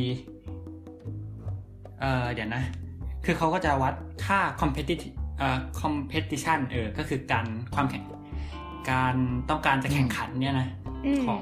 [1.99, 2.63] เออเดี๋ยวนะ
[3.29, 3.93] คือเขาก็จะวัด
[4.25, 8.03] ค่า competitive เอ่อ competition เออ ก็คือการความแข่ง
[8.91, 9.15] การ
[9.49, 10.67] ต้องการจะแข่งขันเนี่ยนะ
[11.17, 11.41] มของ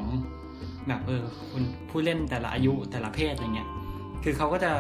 [0.88, 3.70] แบบเออคุณผู้เล่นแต่ละอายุแต่ละเพศอะไรเงี้ย
[4.24, 4.72] คือเขาก็จะ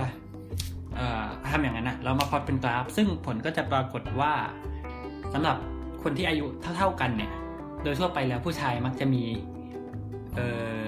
[0.95, 4.33] เอ่อทำอย่างนั้นนะแล้วมาพลอตเป็นกราฟ ซึ่งผลก็จะปรากฏว่า
[5.33, 5.57] สำหรับ
[6.03, 6.45] คนที่อายุ
[6.77, 7.31] เท่าๆกันเนี่ย
[7.83, 9.23] โดยทั่วไปแล้วผู้ชายมักจะมี
[10.35, 10.47] เอ่
[10.83, 10.84] อ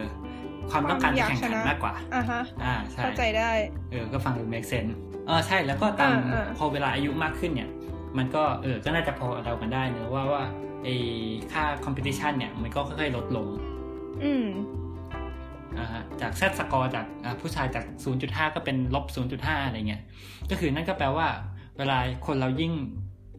[0.72, 3.52] ความต้องการจะแข่งขันมากกว่าอ่าฮะอ่าใช่เข้าใจได้
[3.92, 4.92] เออก็ฟังดู make sense
[5.28, 7.70] เออใช่แล้วก็ตามอ่าอ่าพอเวลาอายุมากขึ้นเนี่ย
[8.18, 10.44] มันก็เออก็น่าจะพอเดากันได้เนอะว่าว่า
[10.84, 10.88] ไอ
[11.52, 13.48] ค่า competition เนี่ย มันก็ค่อยๆลดลง
[14.24, 14.48] อืม
[15.80, 17.86] อ่าฮะจากแซดสกอร์จากอ่าผู้ชายจาก
[18.20, 20.02] 0.5 ก็เป็นลบ 0.5 อะไรเงี้ย
[20.50, 21.28] ก็คือนั่นก็แปลว่า
[21.78, 22.74] เวลาคนเรายิ่ง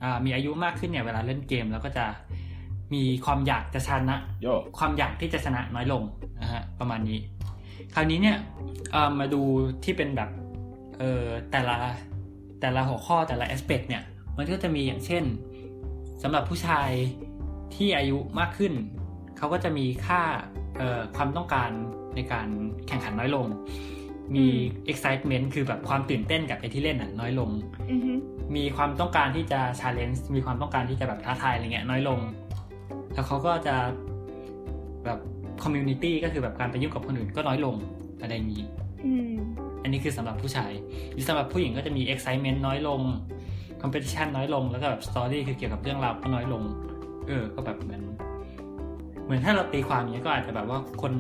[0.03, 2.05] อ่ามีอายุมากขึ้นเนี่ย เวลาเล่นเกมเราก็จะ
[2.95, 4.47] มีความอยากจะชนะโย
[4.79, 6.03] ความอยากที่จะชนะน้อยลง
[6.43, 7.19] นะฮะประมาณนี้
[7.95, 8.37] คราวนี้เนี่ย
[8.93, 9.43] เอ่อมาดู
[9.85, 10.31] ที่เป็นแบบ
[10.99, 11.77] เอ่อแต่ละ
[12.61, 14.03] แต่ละหัวข้อแต่ละ aspect เนี่ย
[14.37, 15.25] มันก็จะมีอย่างเช่น
[16.23, 16.91] สำหรับผู้ชาย
[17.75, 18.73] ที่อายุมากขึ้น
[19.37, 20.23] เขาก็จะมีค่า
[20.79, 21.71] เอ่อความต้องการ
[22.17, 22.49] ในการ
[22.87, 23.47] แข่งขันน้อยลง
[24.35, 24.47] มี
[24.93, 27.51] excitement คือแบบความตื่นเต้นกับไอ้ที่เล่นน่ะน้อยลง
[27.91, 28.13] อือฮึ
[28.57, 32.19] มีความต้องการที่จะ challenge มีความต้องการที่จะแบบท้าทายอะไรเงี้ยน้อยลง
[33.19, 33.77] แล้วเขาก็จะ
[35.05, 35.19] แบบ
[35.63, 37.77] community ก็คือแบบการไปยุ่งกับคนอื่นก็น้อยลง
[38.21, 38.65] อะไรอย่างนี้
[39.07, 39.35] อืม
[39.83, 40.73] อันนี้คือสำหรับผู้ชาย
[41.13, 43.01] หรือสำหรับผู้หญิงก็จะมี excitement น้อยลง
[43.83, 46.63] competition น้อยลง แล้วก็แบบ story คือเกี่ยวกับเรื่องราวก็น้อยลง
[47.29, 48.03] เออ ก็แบบเหมือน
[49.25, 51.13] เหมือนถ้าเราตีความอย่างนี้ยก็อาจจะแบบว่าคน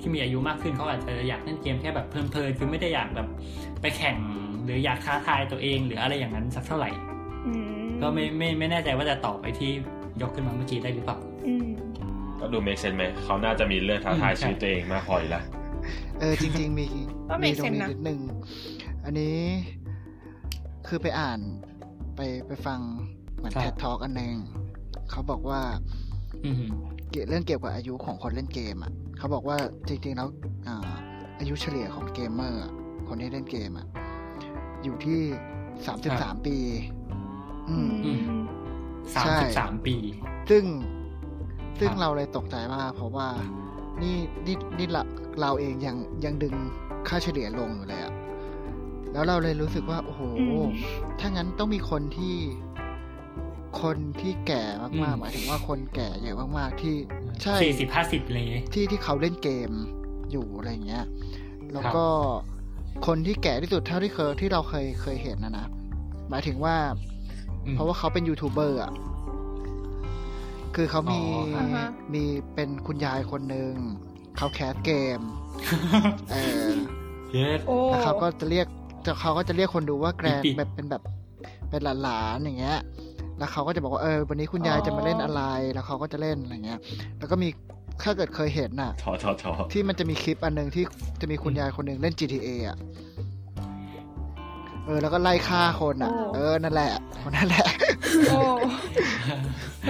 [0.00, 3.28] ที่มีอายุมากขึ้นเขาอาจจะอยากเล่นเกมแค่แบบเพลินๆคือไม่ได้อยากแบบ
[3.80, 4.16] ไปแข่ง
[4.64, 6.90] หรืออยากท้าทายตัวเอง หรืออะไรอย่างนั้นสักเท่าไหร่
[7.46, 7.54] อื
[7.86, 9.72] มก็ไม่ไม่ไม่แน่ใจว่าจะตอบไปที่
[10.22, 11.68] ยกขึ้นมาเมื่อกี้ได้หรือเปล่าอืม
[12.40, 15.44] ก็ดู make sense ไหมเขาน่าจะมีเรื่องท้าทายอืมใช่ชีวิตตัวเองมากพออยู่แล้ว
[16.20, 16.86] เออจริง ๆ มี
[17.30, 18.20] ก็มี make ตรง sense นี้นะนิดนึง
[19.04, 19.38] อันนี้
[20.86, 21.40] คือไปอ่าน
[22.16, 22.80] ไปไปฟัง
[23.36, 24.34] เหมือนครับแท็ททอกอันหนึ่ง
[25.10, 25.60] เขาบอกว่า
[26.44, 26.54] อืม
[27.10, 29.56] เกี่ยวเรื่องเกี่ยวกับอายุของคนเล่นเกมอะเขาบอกว่า
[29.88, 30.28] จริง ๆ แล้ว
[30.66, 30.90] อ่า
[31.38, 32.72] อายุเฉลี่ยของเกมเมอร์อะ
[33.08, 33.86] คนที่เล่นเกมอะ
[34.84, 35.20] อยู่ที่
[35.86, 36.56] สามสิบสามปี
[37.68, 38.20] อืมอืม
[39.14, 39.96] สามใช่สิบสามปี
[40.50, 40.64] ซึ่ง
[41.80, 43.28] ซึ่งครับเราเลยตกใจมาก เพราะว่า
[44.02, 45.02] นี่นี่นี่เรา
[45.40, 46.54] เราเองยังยังดึง
[47.08, 48.14] ค่าเฉลี่ยลงอยู่เลยอะ
[49.12, 50.66] แล้วเราเลยรู้สึกว่า โอ้โหอืม
[51.20, 52.36] ถ้างั้นต้องมีคนที่
[53.82, 56.94] คนที่แก่มากอืๆมหมายถึงว่าคนแก่เยอะมากๆที่
[57.42, 59.70] ใช่สี่สิบห้าสิบอะไรอย่างงี้ที่ที่เขาเล่นเกม
[60.30, 61.04] อยู่อะไรอย่างเงี้ย
[61.72, 62.06] แล้วก็
[63.06, 65.66] คนที่แก่ที่สุดเท่าที่เคยที่เราเคยเคยเห็นนะนะ
[66.30, 67.19] หมายถึงว่าอืม
[67.74, 68.92] เพราะว่าเขาเป็นยูทูบเบอร์อะ
[70.76, 73.72] คือเขามีอ๋อครับอ่าฮะมีเป็นคุณยายคนหนึ่ง
[74.36, 75.20] เขาแคสเกม
[76.30, 76.36] เอ
[76.68, 76.70] อ
[77.32, 78.66] เย็ดโอ้แล้วเขาก็จะเรียก
[79.06, 81.02] จะเขาก็จะเรียกคนดูว่าแกรนปิ๊กแบบเป็นแบบ
[81.70, 82.78] เป็นหลานๆอย่างเงี้ย
[83.38, 86.80] แล้วเขาก็จะบอกว่าเออวันนี้คุณยายจะมาเล่นอะไร แล้วเขาก็จะเล่นอะไรเงี้ย
[87.18, 87.48] แล้วก็มี
[88.04, 90.84] ถ้าเกิดเคยเห็นน่ะทอทอทอที่มันจะมีคลิปอันหนึ่งที่
[91.20, 92.76] จะมีคุณยายคนหนึ่งเล่น GTA อะ
[93.09, 97.66] เออแล้วก็ไล่ฆ่าคนอะโอ้เออนั่นแหละคนนั่นแหละ
[98.30, 98.40] โอ้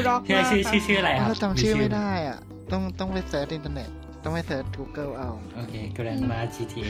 [0.06, 2.38] ร็อกชื่อมากชื่อชื่อชื่ออะไรครับเราจำชื่อไม่ได้อะ
[2.72, 3.90] ต้องต้องไป search อินเทอร์เน็ต
[4.24, 6.88] ต้องไปเซิร์ช Google เอา โอเค Grandma GTA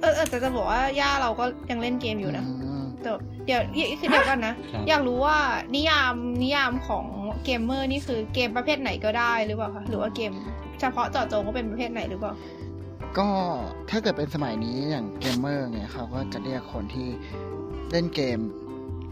[0.00, 3.10] เออเออแต่จะบอกว่าย่าเราก็ยังเล่นเกมอยู่นะอืมแต่
[3.46, 5.38] เดี๋ยวเดี๋ยวคือเดี๋ยวก่อนนะครับอยากรู้ว่า
[5.74, 7.06] นิยามนิยามของ
[7.44, 10.32] เกมเมอร์นี่คือเกมประเภทไหนก็ได้หรือเปล่าคะหรือว่าเกม
[10.80, 12.32] เฉพาะเจาะจงว่าเป็นประเภทไหนหรือเปล่า
[13.18, 13.28] ก็
[13.90, 17.08] ถ้าเกิดเป็นสมัยนี้อย่างเกมเมอร์เนี่ยเขาก็จะเรียกคนที่
[17.90, 18.38] เล่นเกม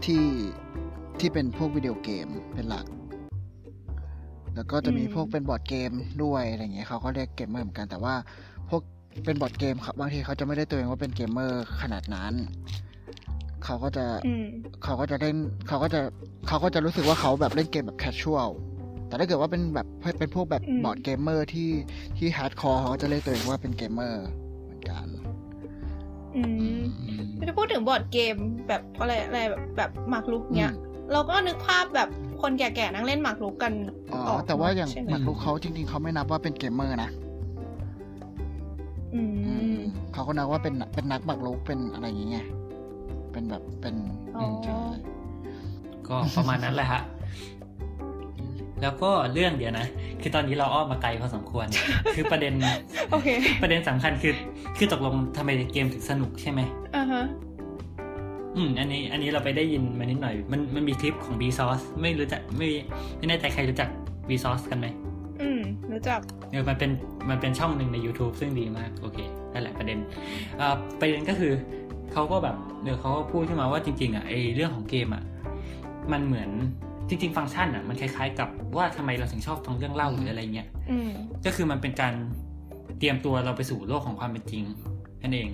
[0.05, 0.23] ที่
[1.19, 2.85] ที่เป็นพวกวิดีโอเกมเป็นหลัก
[4.55, 5.91] แล้วก็จะมีอืมพวกเป็น board game
[6.23, 8.15] ด้วยอะไรเงี้ยเขาก็เรียกเกมเมอร์เหมือนกัน แต่ว่า
[8.69, 8.81] พวก
[9.25, 12.33] เป็น board game ครับบางทีเขาจะไม่ได้ตัวเองว่าเป็นเกมเมอร์ขนาดนั้น
[13.65, 14.45] เขาก็จะอืม
[14.83, 16.01] เขาก็จะเล่นเขาก็จะ
[16.47, 18.49] เขาก็จะรู้สึกว่าเขาแบบเล่นเกมแบบ casual
[19.09, 19.87] แต่ถ้าเกิดว่าเป็นแบบ
[20.19, 21.69] เป็นพวกแบบอืม board gamer ที่
[22.17, 24.25] ที่ hardcore เขาก็จะเรียกตัวเองว่าเป็นเกมเมอร์
[24.63, 25.07] เหมือนกัน
[26.35, 26.41] อื
[26.77, 26.79] ม
[27.47, 28.35] จะพูดถึง board game
[28.67, 30.73] แบบอะไรอะไรแบบแบบหมากรุกเนี้ย
[31.11, 32.09] เราก็นึกภาพแบบ
[32.41, 33.73] คนแก่ๆนั่งเล่นหมากรุกกัน
[34.13, 37.09] อ๋อออกแต่ว่าอย่างใช่ไหมหมากรุกเขาจริง ๆเขาไม่นับว่าเป็นเกมเมอร์นะ
[39.13, 39.79] อืมม
[40.13, 42.47] เขาก็นับว่าเป็นเป็นนักหมากรุกเป็นอะไรอย่างเงี้ย
[43.31, 43.95] เป็นแบบเป็น
[44.35, 44.79] อ๋อใช่
[46.07, 47.01] ก็ประมาณนั้นแหละฮะ
[48.81, 49.87] แล้วก็เรื่องเดียวนะ
[50.21, 51.67] คือตอนนี้เราอ้อมมาไกลพอสมควร
[52.15, 52.53] คือประเด็น
[53.11, 53.27] โอเค
[53.61, 54.33] ประเด็นสำคัญคือ
[54.77, 56.59] คือตกลงทำไมเกมถึงสนุกใช่ไหม
[56.95, 57.23] อ่าฮะ
[58.55, 62.69] อืมอันนี้ อันนี้เราไปได้ยินมานิดหน่อย มันมันมีคลิปของ b s o u r c e ไม่รู้จักไม่
[63.17, 63.89] ไม่แน่ใจใครรู้จัก
[64.29, 64.87] b s o u r c e กันไหม
[65.41, 65.61] อืม
[65.93, 66.19] รู้จัก
[66.51, 66.91] เออมันเป็น
[67.29, 69.17] มันเป็นช่องหนึ่งใน YouTube ซึ่งดีมาก โอเค
[69.53, 69.97] นั่นแหละประเด็น
[70.59, 71.53] อ่าประเด็นก็คือ
[72.13, 75.23] เขาก็แบบเดี๋ยวเขาก็พูดขึ้นมาว่าจริงๆอะไอเรื่องของเกมอะ
[76.11, 76.49] มันเหมือน
[77.09, 81.11] จริงๆ ฟังก์ชันอะมันคล้ายๆ กับว่าทำไมเราถึงชอบฟังเรื่องเล่าหรืออะไรเงี้ยอืม
[81.45, 82.13] ก็คือมันเป็นการ
[82.99, 84.63] เตรียมตัวเราไปสู่โลกของความเป็นจริง
[85.21, 85.49] นั่นเอง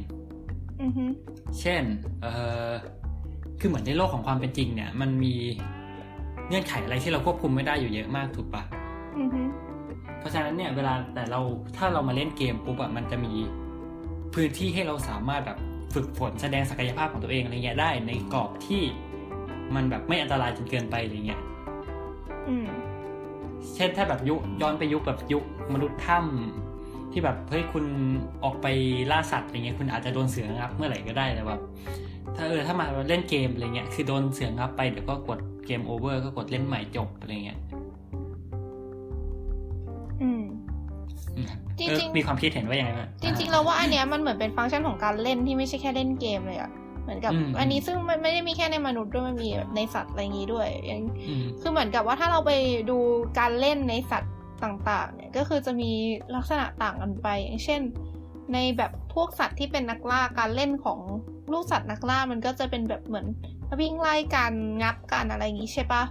[0.82, 1.06] อือฮึ
[1.60, 1.84] เช่น
[2.22, 2.28] เอ
[2.70, 2.72] อ
[3.60, 5.34] คือเหมือนในโลกของความเป็นจริง เนี่ย มันมี
[6.48, 8.64] เงื่อนไขอะไรที่เราควบคุมไม่ได้อยู่เยอะมากถูกปะ
[9.18, 9.42] อือฮึ
[10.20, 11.42] เพราะฉะนั้นเนี่ย เวลาแต่เรา
[11.78, 13.34] ถ้าเรามาเล่นเกมปุ๊บอะมันจะมี
[14.34, 15.58] พื้นที่ให้เราสามารถแบบ
[15.94, 18.82] ฝึกฝนแสดงศักยภาพของตัวเองอะไรเงี้ยได้ในกรอบที่
[19.76, 21.42] มันแบบไม่อันตรายจนเกินไปอะไรเงี้ย
[22.50, 22.68] อืม
[23.76, 27.86] เช่นถ้าแบบยุคย้อนไปยุคแบบยุคมนุษย์ถ้ำที่แบบเฮ้ยคุณ
[28.44, 28.68] ออกไป
[29.12, 31.62] ล่าสัตว์อะไรเงี้ยคุณอาจจะโดนเสืองับเมื่อไหร่ก็ได้แต่แบบ
[32.36, 37.60] ถ้าเออถ้ามาเล่นเกมอะไรเงี้ยคือโดนเสืองับไปเดี๋ยวก็กดเกมโอเวอร์ก็กดเล่นใหม่จบอะไรเงี้ย
[40.22, 40.44] อืม
[41.36, 41.48] อืม
[41.78, 46.72] จริงๆเออมีความคิดเห็นว่ายังไงบ้างจริง ๆ เราว่าอันเนี้ยมันเหมือนเป็นฟังก์ชันของการเล่นที่ไม่ใช่แค่เล่นเกมเลยอะ
[47.06, 52.52] เหมือนกับอืมอันนี้ซึ่งมันไม่ได้มีแค่ในมนุษย์ด้วยมันมีแบบในสัตว์อะไรอย่างงี้ด้วยอย่างอืมคือเหมือนกับว่าถ้าเราไป
[52.90, 52.98] ดู
[53.40, 55.92] การเล่นในสัตว์ต่างๆ เนี่ยก็คือจะมี
[56.36, 57.82] ลักษณะต่างกันไป อย่างเช่น
[58.54, 61.00] ในแบบพวกสัตว์ที่เป็นนักล่าการเล่นของ
[61.52, 63.28] ลูกสัตว์นักล่ามันก็จะเป็นแบบเหมือน
[63.80, 66.04] วิ่งไล่กันงับกันอะไรอย่างงี้ใช่ปะ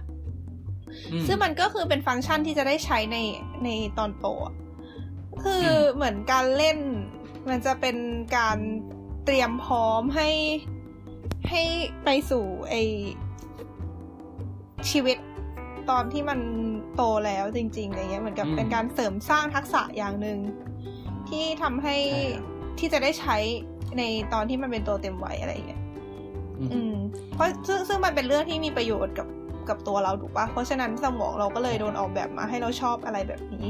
[1.11, 3.17] อืมซึ่งมันก็คือเป็นฟังก์ชันที่จะได้ใช้ใน
[3.63, 4.55] ในตอนโตอะ
[5.43, 6.77] คืออมเหมือนการเล่น
[7.49, 7.97] มันจะเป็น
[8.37, 8.57] การ
[9.25, 10.29] เตรียมพร้อมให้
[11.49, 11.63] ให้
[12.03, 12.75] ไปสู่ไอ
[14.91, 15.17] ชีวิต
[15.89, 16.39] ตอนที่มัน
[16.95, 20.39] โตแล้วจริงๆอะไรเงี้ยเหมือนกับอืมเป็นการเสริมสร้างทักษะอย่างหนึ่ง
[21.29, 22.43] ที่ทำให้ใช่ครับ
[22.79, 23.37] ที่จะได้ใช้
[23.97, 24.01] ใน
[24.33, 25.81] ตอนที่มันเป็นตัวเต็มวัยอะไรเงี้ย
[26.59, 26.95] อืมอืม
[27.33, 29.27] เพราะซึ่งซึ่งมันเป็นเรื่องที่มีประโยชน์กับ
[29.69, 33.67] กับตัวเราถูกปะเพราะฉะนั้นสมองเราก็เลยโดนออกแบบมาให้เราชอบอะไรแบบนี้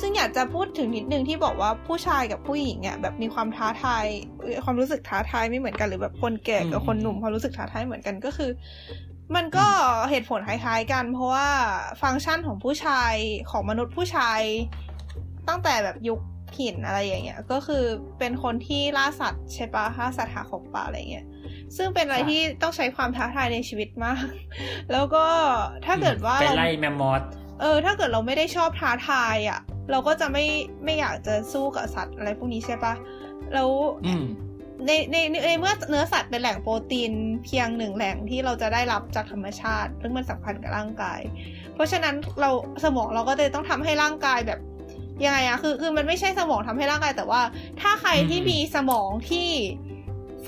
[0.00, 4.04] ซึ่งอยากจะพูดถึงนิดนึงที่บอกว่าผู้ชายกับผู้หญิงอะแบบมีความท้าทาย
[4.42, 8.50] เอ่อความรู้สึกท้าทายไม่เหมือนกันหรือแบบคนแก่กับคนหนุ่มความรู้สึกท้าทายเหมือนกันก็คือ
[9.34, 9.66] มันก็
[10.10, 11.48] เหตุผลคล้ายๆกัน เพราะว่า
[12.02, 13.14] ฟังก์ชันของผู้ชาย
[13.50, 14.40] ของมนุษย์ผู้ชาย
[15.48, 16.20] ตั้งแต่แบบยุค
[16.58, 17.84] หินอะไรอย่างเงี้ยก็คือ
[18.18, 21.26] เป็นคนที่ล่าสัตว์ใช่ปะล่าสัตว์หาของป่าอะไรเงี้ย
[21.76, 24.24] ซึ่งเป็นอะไรครับที่ต้องใช้ความท้าทายในชีวิตมาก
[24.92, 25.24] แล้วก็
[25.86, 27.22] ถ้าเกิดว่าไปเราไล่แมมมอส
[27.60, 30.44] เออ ถ้าเกิดเราไม่ได้ชอบท้าทายอะ เราก็จะไม่
[30.84, 32.94] ไม่อยากจะสู้กับสัตว์อะไรพวกนี้ใช่ปะ
[33.54, 33.68] แล้ว
[34.06, 34.24] อืม
[34.86, 37.12] ในในในในเมื่อเนื้อสัตว์เป็นแหล่งโปรตีน
[37.44, 41.20] เพียงหนึ่งแหล่งที่เราจะได้รับจากธรรมชาติซึ่งมันสำคัญกับร่างกาย
[41.74, 42.50] เพราะฉะนั้นเรา
[42.84, 44.60] สมองเราก็เลยต้องทำให้ร่างกายแบบ
[45.24, 47.42] ยังไงอะคือคือมันไม่ใช่สมองทำให้ร่างกาย แต่ว่า
[47.80, 49.48] ถ้าใครที่อืมมีสมองที่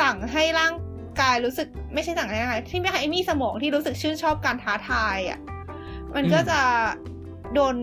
[0.00, 0.74] สั่งให้ร่าง
[1.22, 5.38] กายรู้สึกไม่ใช่สั่งให้ร่างกายที่ไม่ใครมีสมองที่รู้สึกชื่นชอบการท้าทายอะ
[6.14, 6.61] มันก็จะ
[7.54, 7.74] โดน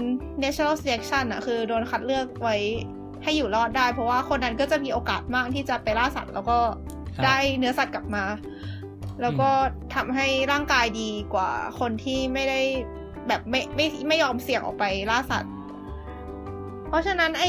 [0.44, 2.56] natural selection อะคือโดนคัดเลือกไว้
[3.24, 6.58] ให้อยู่รอดได้ เพราะว่าคนนั้นก็จะมีโอกาสมากที่จะไปล่าสัตว์ แล้วก็
[7.16, 8.24] ครับได้เนื้อสัตว์กลับมา
[9.22, 9.50] แล้วก็
[9.96, 12.62] ทำให้ร่างกายดีกว่าคนที่ไม่ได้
[13.28, 15.52] แบบไม่ไม่ไม่ยอมเสี่ยงออกไปล่าสัตว์
[16.88, 17.44] เพราะฉะนั้นไอ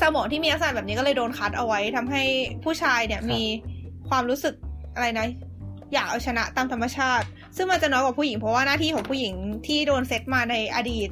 [0.00, 2.22] สมองที่มีลักษณะแบบนี้ก็เลยโดนคัดเอาไว้ทำให้
[2.64, 3.42] ผู้ชายเนี่ยครับมี
[4.08, 4.54] ความรู้สึก
[4.94, 5.26] อะไรนะ
[5.92, 9.34] อยากเอาชนะตามธรรมชาติ ซึ่งมันจะน้อยกว่าผู้หญิงเพราะว่าหน้าที่ของผู้หญิง
[9.66, 11.10] ที่โดนเซตมาในอดีต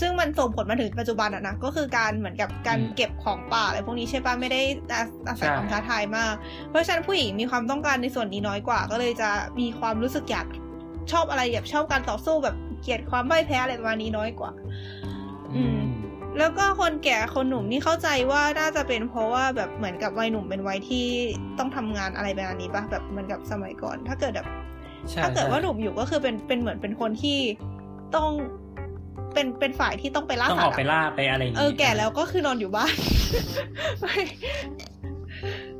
[0.00, 4.60] ซึ่งมันส่งผลมาถึงปัจจุบันอะนะก็คือการเหมือนกับการอืมเก็บของป่าอะไรพวกนี้ใช่ปะไม่ได้
[4.92, 6.34] อาอาศัยใช่ความท้าทายมาก
[6.70, 10.46] เพราะฉะนั้นผู้หญิงมีความต้องการในส่วนนี้น้อยกว่า ก็เลยจะมีความรู้สึกอยาก
[11.12, 14.50] ชอบอะไรแบบชอบการต่อสู้แบบเกลียดความพ่ายแพ้อะไรประมาณนี้น้อยกว่า
[15.54, 15.80] อืม
[16.38, 21.06] แล้วก็คนแก่คนหนุ่มนี่เข้าใจว่าน่าจะเป็นเพราะว่าแบบเหมือนกับวัยหนุ่มเป็นวัยที่
[21.58, 24.73] ต้องทำงานอะไรแบบนี้ปะแบบเหมือนกับสมัยก่อน ถ้าเกิดแบบใช่
[25.22, 27.38] ถ้าเกิดใช่ว่าหนุ่มอยู่ก็คือเป็นเป็นเหมือนเป็นคนที่
[28.16, 28.30] ต้อง
[29.34, 32.94] เป็นเป็นฝ่ายที่ต้องไปล่าต้องสัอตอกว์ไปอะล่าไปอะไรอย่างเออแก่แล้วก็คือนอนอยู่บ้าน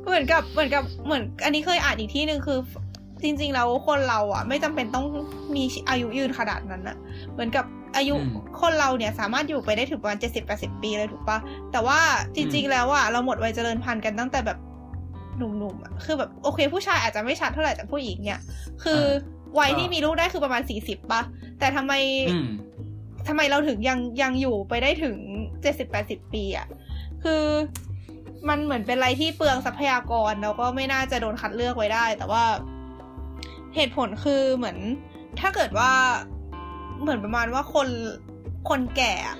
[0.03, 2.59] เหมือนกับเหมือนกับเหมือน อันนี้เคยอ่านอีกที่หนึ่งคือ
[3.23, 5.05] จริง ๆ แล้วคนเราอะ ไม่จำเป็นต้อง
[5.55, 6.97] มีอายุยืนขนาดนั้นอะ
[7.33, 7.65] เหมือนกับ
[7.97, 8.15] อายุ
[8.61, 11.37] คนเราเนี่ยสามารถอยู่ไปได้ถึงประมาณเจ็ดสิบแปดสิบปีเลยถูกปะ
[11.71, 11.99] แต่ว่า
[12.35, 14.57] จริง ๆ แล้วอะเราหมดวัยเจริญพันธุ์กันตั้งแต่แบบ
[15.37, 18.41] หนุ่มๆอะคือแบบโอเค ผู้ชายอาจจะไม่ชัดเท่าไหร่แต่ผู้หญิงเนี่ย
[18.83, 19.01] คือ
[19.59, 21.21] วัยที่มีลูกได้คือประมาณสี่สิบปะ
[21.59, 21.93] แต่ทำไม
[22.31, 22.49] อืม
[23.27, 25.17] ทำไมเราถึงยังยังอยู่ไปได้ถึง
[25.61, 26.67] เจ็ดสิบแปดสิบปีอะ่ะ
[27.23, 27.43] คือ
[28.49, 32.43] มันเหมือนเป็นอะไรที่เปลืองทรัพยากรแล้วก็ไม่น่าจะโดนคัดเลือกไว้ได้ แต่ว่า
[33.75, 34.77] เหตุผลคือเหมือน
[35.39, 35.91] ถ้าเกิดว่า
[37.01, 37.89] เหมือนประมาณว่าคน
[38.69, 39.37] คนแก่อะ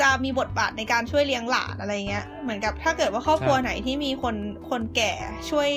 [0.00, 4.36] จะมีบทบาทในการช่วยเลี้ยงหลานอะไรเงี้ย เหมือนกับถ้าเกิดว่าครอบครัวใช่ไหนที่มีคน
[4.70, 5.12] คนแก่
[5.50, 5.68] ช่วย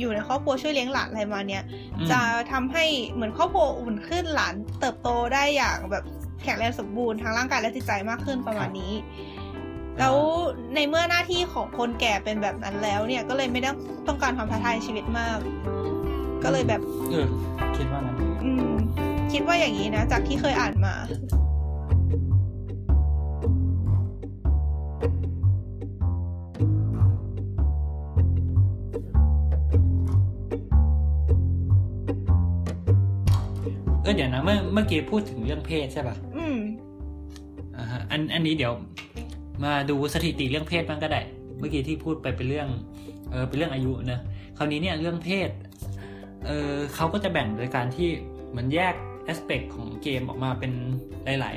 [0.00, 1.64] อยู่ในครอบครัวช่วยเลี้ยงหลานอะไรมาเนี้ย
[1.98, 2.20] อืมจะ
[2.52, 6.04] ทำให้เหมือนครอบครัวอุ่นขึ้นหลานเติบโตได้อย่างแบบ
[6.42, 8.92] แข็งแรงสมบูรณ์ทั้งร่างกายและจิตใจมากขึ้นประมาณนี้
[9.98, 10.16] แล้ว
[10.74, 13.76] ในเมื่อหน้าที่ของคนแก่เป็นแบบนั้นแล้วเนี่ยก็เลยไม่ต้อง
[14.08, 15.38] ต้องการความท้าทายในชีวิตมาก
[16.44, 17.26] ก็เลยแบบเออ
[17.76, 18.74] คิดว่านั้นอืม
[19.32, 20.94] คิดว่าอย่างนี้นะ จากที่เคยอ่านมา
[34.10, 36.58] เออเดี๋ยวนะเมื่อเมื่อกี้พูดถึงเรื่องเพศใช่ป่ะ อืม
[37.76, 38.72] อ่าฮะอันอันนี้เดี๋ยว
[39.64, 41.22] มาดูสถิติเรื่องเพศบ้างก็ได้
[41.58, 42.68] เมื่อกี้ที่พูดไปเป็นเรื่อง
[43.30, 44.20] เออเป็นเรื่องอายุนะ
[44.56, 45.50] คราวนี้เนี่ยเรื่องเพศ
[46.46, 48.08] เออเขาก็จะแบ่งโดยการที่
[48.50, 48.94] เหมันแยก
[49.24, 50.72] แอสเปกของเกมออกมาเป็น
[51.24, 51.52] หลา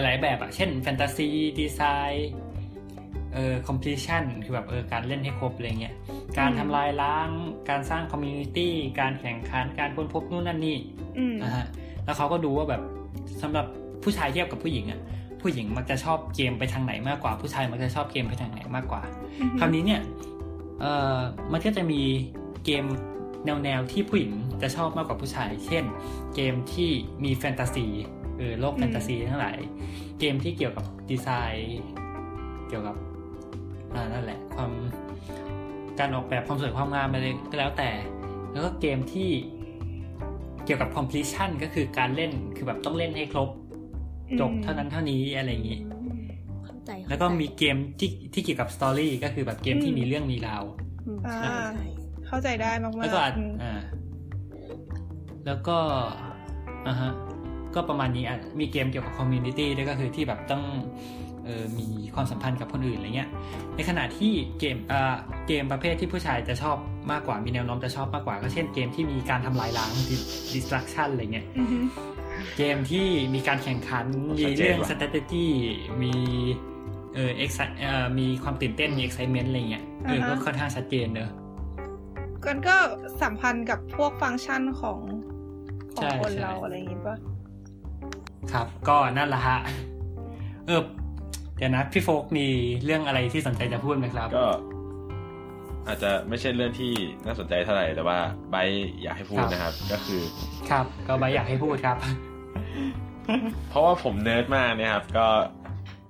[0.00, 1.28] ย ๆ หลาย ๆ แบบอะเช่นแฟนตาซี
[1.58, 2.30] ดีไซน์
[3.32, 5.94] เอ่อคอมพลีชันคือแบบเออการเล่นให้ครบอะไรเงี้ย
[6.38, 7.28] การทำลายล้าง
[7.68, 11.01] การสร้าง community การแข่งขัน การค้นพบนู่นนั่นนี่อืม
[11.42, 11.64] นะฮะ
[12.04, 12.82] แล้วเขาก็ดูว่าแบบ
[13.42, 13.66] สำหรับ
[14.02, 15.00] ผู้ชายเทียบกับผู้หญิงอะ
[15.42, 19.02] ผู้หญิงมักจะชอบเกมไปทางไหนมากกว่า ผู้ชายมักจะชอบเกมไปทางไหนมากกว่า
[19.58, 20.00] คราวนี้เนี่ย
[20.80, 21.18] เอ่อ
[21.52, 22.00] มันก็จะมี
[22.64, 22.84] เกม
[23.44, 25.84] แนวแนวๆที่ผู้หญิงจะชอบมากกว่าผู้ชาย เช่น
[26.34, 26.90] เกมที่
[27.24, 27.86] มีแฟนตาซี
[28.38, 29.58] เออโลกแฟนตาซีทั้งหลาย
[30.20, 31.80] เกมที่เกี่ยวกับดีไซน์
[32.68, 32.96] เกี่ยวกับ
[33.94, 34.70] อ่านั่นแหละ ความ
[35.98, 37.90] การออกแบบความสวยความงามอะไรก็แล้วแต่
[38.52, 39.30] แล้วก็เกมที่
[40.64, 43.48] เกี่ยวกับ completion ก็คือการเล่นคือแบบต้องเล่นให้ครบ
[44.40, 45.78] จบเท่านั้นเท่านี้อะไรอย่างนี้
[46.64, 50.62] เข้าใจแล้วก็มีเกมที่ที่เกี่ยวกับ story ก็คือแบบเกมที่มีเรื่องมีราว
[51.06, 51.86] อืมอ่าใช่ใช่
[52.26, 53.80] เข้าใจได้มากๆแล้วก็อาจอืมอ่า
[55.46, 55.76] แล้วก็
[56.86, 57.12] อ่าฮะ
[57.74, 60.62] ก็ประมาณนี้อะมีเกมเกี่ยวกับ community ด้วยก็คือที่แบบต้อง
[61.44, 63.28] เออมีความสัมพันธ์กับคนอื่นอะไรเงี้ย
[63.76, 66.76] ในขณะที่เกมอ่าเกมประเภทที่ผู้ชายจะชอบ
[67.12, 69.92] มากกว่ามีแนวโน้มจะชอบมากกว่า ก็เช่นเกมที่มีการทำลายล้าง
[70.54, 71.78] destruction อะไรเงี้ยอือฮึ
[72.56, 74.06] เกมที่มีการแข่งขัน
[74.38, 75.46] มีเรื่อง strategy
[76.02, 76.14] มี
[77.14, 81.30] เออ excite เอ่อมีความตื่นเต้นมี excitement อะไรเงี้ยเออก็ค่อนข้างชัดเจนเนอะ
[82.44, 82.76] กันก็
[83.22, 84.98] สัมพันธ์กับพวกฟังก์ชันของ
[85.94, 87.16] ของใช่คนใช่เราอะไรอย่างงี้ปะ
[88.52, 89.58] ครับ ก็นั่นแหละฮะ
[90.66, 90.82] เออ
[91.56, 92.46] เดี๋ยวนะพี่โฟกมี
[92.84, 94.46] เรื่องอะไรที่สนใจจะพูดไหมครับ ก็
[95.86, 96.92] อาจจะไม่ใช่เรื่องที่
[97.26, 98.18] น่าสนใจเท่าไหร่แต่ว่า
[98.50, 100.22] ไบร์ทอยากให้พูดนะครับ ก็คือ
[100.70, 101.96] ครับ ก็ไม่อยากให้พูดครับ
[103.68, 105.26] เพราะว่าผมเนิร์ดมากเนี่ยครับ ก็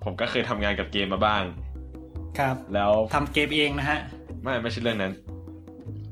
[0.04, 1.42] ผมก็เคยทำงานกับเกมมาบ้าง
[2.38, 4.00] ครับ แล้วทำเกมเองนะฮะ
[4.42, 5.12] ไม่ไม่ใช่เรื่องนั้น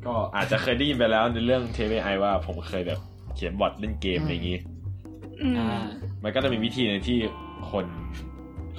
[0.06, 3.00] ก็อาจจะเคยได้ยินไปแล้วในเรื่องเทวไอว่าผมเคยแบบ
[3.34, 4.58] เขียน bot เล่นเกมอะไรอย่างนี้
[5.40, 5.68] อืมอ่า
[6.22, 7.18] มันก็จะมีวิธีหนึงที่
[7.70, 7.84] คน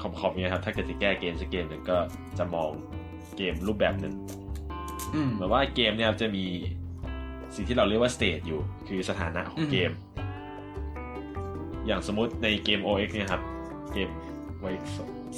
[0.01, 1.97] คอมคอมเนี่ยครับถ้าเกิดจะแก้เกมสักเกมหนึ่งก็
[2.37, 2.71] จะมอง
[3.37, 4.13] เกมรูปแบบหนึ่ง
[5.15, 6.45] อืมเหมือนว่าเกมเนี่ยจะมี
[7.55, 9.91] สิ่งที่เราเรียกว่า state อยู่ คือสถานะของเกม
[11.85, 13.41] อย่างสมมติในเกม OX เนี่ยครับ
[13.93, 14.09] เกม
[14.59, 14.71] X O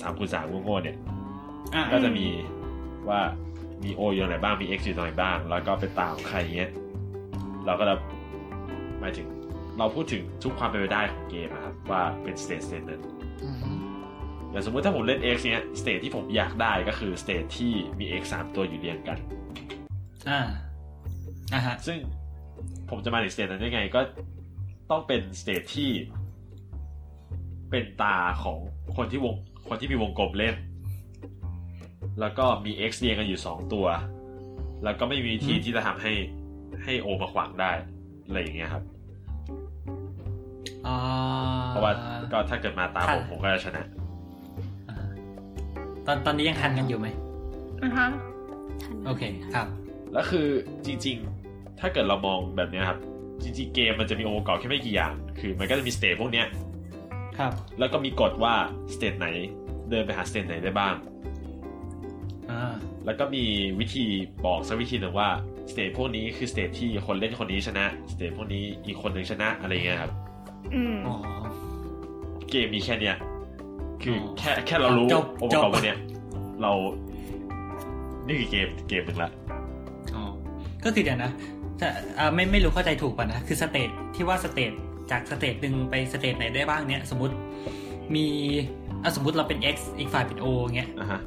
[0.01, 0.97] สามคูณสามโง่ๆเนี่ย
[1.73, 2.25] อ่าก็จะมี
[3.09, 3.19] ว่า
[3.83, 6.71] มี O อยู่ตรงไหนบ้าง มี X อยู่ตรงไหนบ้าง แล้วก็เป็นตาของใครอย่างเงี้ย
[7.65, 7.95] เราก็จะ
[8.99, 9.27] หมายถึง
[9.77, 13.01] เราพูดถึงทุกความเป็นไปได้ของเกมอะครับ ว่าเป็น state state นั้น
[14.53, 19.17] อืมอย่างสมมติถ้าผมเล่น X เนี้ยสเตทที่ผมอยากได้ก็คือ state ที่มี X สามตัวอยู่เรียงกัน
[20.29, 20.41] อ่า
[21.53, 21.97] อ่าฮะซึ่ง
[22.89, 24.01] ผมจะมาถึง state นั้นได้ไงก็
[24.91, 25.91] ต้องเป็น state ที่
[27.69, 28.57] เป็นตาของ
[28.97, 29.35] คนที่วง
[29.67, 30.55] คนที่มีวงกลมเล่น
[32.19, 33.87] แล้วก็มี X เรียงกันอยู่สองตัว
[34.83, 36.13] แล้วก็ไม่มีวิธีที่จะทำให้
[36.83, 37.71] ให้โอมาขวางได้
[38.25, 38.83] อะไรอย่างเงี้ยครับ
[40.87, 40.97] อ่า
[41.69, 41.93] เพราะว่า
[42.31, 44.02] ก็ถ้าเกิดมาตามผมค่ะผมก็จะชนะอ่า
[46.07, 47.07] ตอนตอนนี้ยังทันกันอยู่ไหม
[47.81, 48.07] อะฮะ
[48.83, 49.23] ทันโอเค
[49.55, 49.67] ครับ
[50.13, 50.47] แล้วคือ
[50.85, 51.15] จริง
[51.47, 52.99] ๆ ถ้าเกิดเรามองแบบเนี้ยครับ
[53.43, 56.47] จริงๆ เกมมันจะมีองค์ประกอบแค่ไม่กี่อย่าง คือมันก็จะมีสเตจพวกเนี้ย
[57.37, 58.53] ครับ แล้วก็มีกฎว่า
[58.95, 59.27] สเตจไหน
[59.89, 60.95] เดินไปหา state ไหนได้บ้าง
[62.51, 62.73] อ่า
[63.05, 63.45] แล้วก็มี
[63.79, 64.05] วิธี
[64.45, 65.29] บอกสักวิธีหนึ่งว่า
[65.71, 70.11] state พวกนี้คือ state ที่คนเล่นคนนี้ชนะ state พวกนี้อีกคนหนึ่งชนะอะไรเงี้ยครับ
[70.73, 71.15] อืมอ๋อ
[72.49, 73.15] เกมมีแค่เนี้ย
[74.03, 75.97] คือออแค่แค่เรารู้จบองค์ประกอบจบพวกเนี้ย
[76.61, 76.71] เรา
[78.27, 79.31] นี่คือเกมเกมหนึ่งละ
[80.15, 80.23] อ๋อ
[80.83, 81.31] ก็คือเดี๋ยวนะ
[81.77, 81.87] แต่
[82.19, 84.71] อ่าไม่ไม่รู้เข้าใจถูกป่ะนะ คือ state ที่ว่า state
[85.11, 87.33] จาก state หนึ่งไป state ไหนได้บ้างเนี้ยสมมติ
[88.15, 88.25] มี
[89.03, 90.45] อะสมมติเราเป็น x อีกฝ่ายเป็น o
[90.75, 91.21] เงี้ยอะฮะ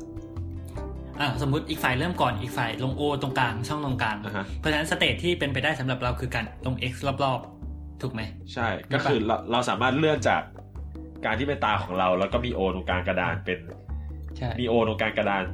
[1.21, 6.93] อะสมมติอีกฝ่ายเริ่มก่อนอีกฝ่ายลง o ตรงกลางช่องตรงกลางอ่าฮะเพราะฉะนั้น state ที่เป็นไปได้สำหรับเราคือการลง x
[7.25, 8.23] รอบๆถูกไหม
[8.53, 10.43] ใช่ ก็คือเราเราสามารถเลื่อนจาก
[11.25, 13.59] การที่เป็นตาของเรา แล้วก็มี o ตรงกลางกระดานเป็น
[14.37, 15.45] ใช่มี o ตรงกลางกระดาน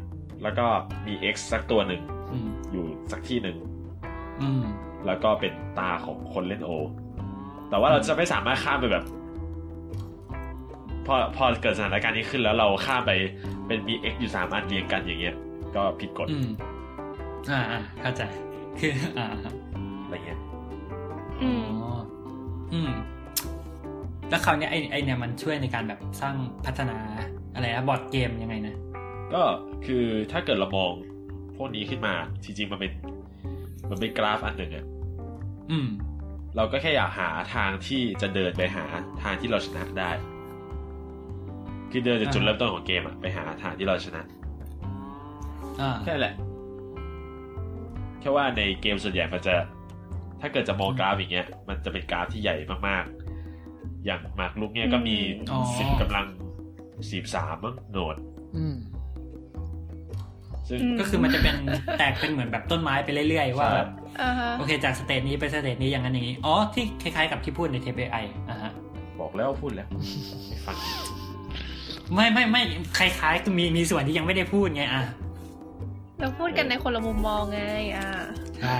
[0.42, 0.66] แล้วก็
[1.06, 2.02] มี x สักตัวหนึ่ง
[2.32, 3.56] อืมอยู่สักที่หนึ่ง
[4.42, 4.62] อืม
[5.06, 6.70] แล้วก็เป็นตาของคนเล่นโอ
[7.70, 9.04] แต่ว่าเราจะไม่สามารถข้ามไปแบบ
[11.06, 13.12] พอพอเกิดสถานการณ์นี้ขึ้นแล้วเราข้ามไป
[13.66, 15.36] เป็นมี x อยู่สามอันเรียงกันอย่างเงี้ย
[15.76, 16.48] ก็ผิดกฎอืม
[17.50, 18.22] อ่าอ่าเข้าใจ
[18.80, 19.26] คืออ่า
[20.04, 20.40] อะไรเงี้ย
[21.42, 21.92] อืมอ๋อ
[22.72, 22.90] อืม
[24.32, 26.34] แล้วคราวเนี้ยไอไอเนี่ยมันช่วยในการแบบสร้าง
[26.66, 26.98] พัฒนา
[27.54, 28.74] อะไรนะบอร์ดเกมยังไงนะ
[29.34, 29.42] ก็
[29.86, 30.90] คือถ้าเกิดเรามอง
[31.56, 32.14] พวกนี้ขึ้นมา
[32.44, 32.92] จริงๆมันเป็น
[33.90, 34.84] มันเป็นกราฟอันหนึ่งอะ
[35.70, 35.86] อืม
[36.56, 38.84] เราก็แค่อยากหาทางที่จะเดินไปหา
[39.22, 40.10] ทางที่เราชนะได้
[41.90, 44.22] คือเดินจากจุดอ่าเริ่มต้นของเกมอะไปหาทางที่เราชนะ
[45.80, 46.34] อ่าแค่นั้นแหละ
[48.20, 49.54] แค่ว่าในเกมส่วนใหญ่มันจะ
[50.40, 52.56] ถ้าเกิดจะมองกราฟอย่างเงี้ย มันจะเป็นกราฟที่ใหญ่
[52.88, 53.21] มากๆ
[54.04, 55.16] อย่างมาร์กลุกเนี่ยก็มี
[55.52, 56.26] อ๋อสิบกำลัง
[57.10, 58.16] สิบสามมั้งโหนด
[58.56, 58.76] อืม
[60.68, 61.56] ซึ่งอืมก็คือมันจะเป็น
[61.98, 63.88] แตกเป็นเหมือนแบบต้นไม้ไปเรื่อยๆ ว่าใช่แบบ
[64.20, 68.16] อ่าฮะโอเคจากสเตจนี้ไปสเตจนี้อย่างนั้นอย่างนี้ อ๋อ ที่คล้ายๆกับที่พูดในเทปไอ
[68.48, 68.72] อ่าฮะ
[69.20, 69.88] บอกแล้วพูดแล้ว
[70.48, 70.76] ไม่ฟัง
[72.14, 72.62] ไม่ไม่ไม่
[72.98, 75.02] คล้ายๆคือมีมีส่วนที่ยังไม่ได้พูดไงอะ
[76.18, 77.62] เราพูดกันในคนละมุมมองไง
[77.96, 78.08] อ่า
[78.60, 78.76] ใช่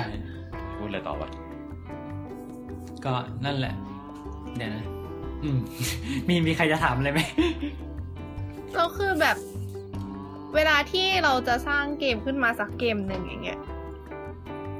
[0.76, 1.30] พูดอะไรต่อวะ
[3.04, 3.12] ก็
[3.44, 3.74] นั่นแหละ
[4.56, 4.91] เดี๋ยวนะอื
[5.56, 5.58] ม
[6.28, 7.20] มีมีใครจะถามอะไรไหม
[8.74, 9.36] เราคือแบบ
[10.54, 13.60] เวลาที่เราจะสร้างเกมขึ้นมาสักเกมหนึ่งอย่างเงี้ย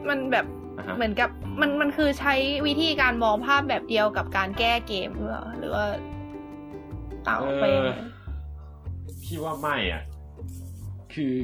[0.08, 0.46] มันแบบ
[0.78, 2.34] อะฮะเหมือนกับมันมันคือใช้
[2.66, 5.84] วิธีการมองภาพแบบเดียวกับการแก้เกมหรือเปล่าหรือว่า
[7.26, 7.90] ต่างออกไปยังไง
[9.22, 10.02] พี่ว่าไม่อะ
[11.14, 11.34] คือ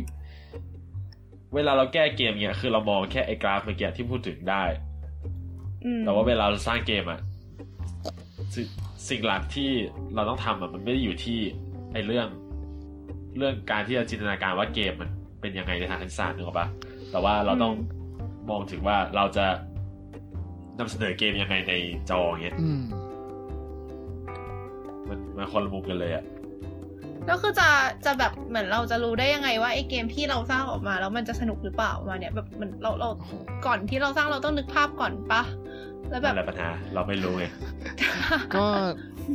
[1.54, 4.64] เวลาเราแก้เกมเนี่ยคือเรามองแค่ไอ้กราฟเมื่อกี้ที่พูดถึงได้
[5.84, 7.20] อืมแต่ว่าเวลาเราสร้างเกมอะ
[8.98, 9.70] สิสิ่งหลักที่
[10.14, 11.38] เราต้องทำอะมันไม่ได้อยู่ที่
[11.92, 12.28] ไอ้เรื่อง
[13.38, 16.66] เรื่องการที่จะจินตนาการว่าเกมมันเป็นยังไงในทางคณิตศาสตร์นึกออกปะ
[17.10, 17.74] แต่ว่าเราต้อง
[18.50, 19.46] มองถึงว่าเราจะ
[20.78, 21.72] นำเสนอเกมยังไงใน
[22.10, 22.82] จออย่างเงี้ยอืม
[25.08, 26.24] มันมันคนละมุมกันเลยอะ
[27.26, 27.68] แล้วคือจะ
[28.04, 33.08] จะแบบเหมือนเราจะรู้ได้ยังไงว่าไอ้เกมที่เราสร้างออกมาแล้วมันจะสนุกหรือเปล่ามาเนี่ยแบบเหมันเราเรา
[33.66, 35.42] ก่อนที่เราสร้างเราต้องนึกภาพก่อนปะ
[36.10, 37.44] แล้วแบนั่บนแหละปัญหาเราไม่รู้ไง
[38.54, 38.66] ก็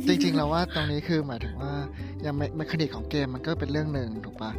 [0.06, 1.72] จริงๆแล้วว่าตรงนี้คือหมายถึงว่า
[2.22, 4.50] อย่างแมคานิกของเกมมันก็เป็นเรื่องหนึ่งถูกปะ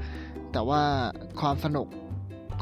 [0.53, 0.81] แต่ว่า
[1.41, 1.87] ความสนุก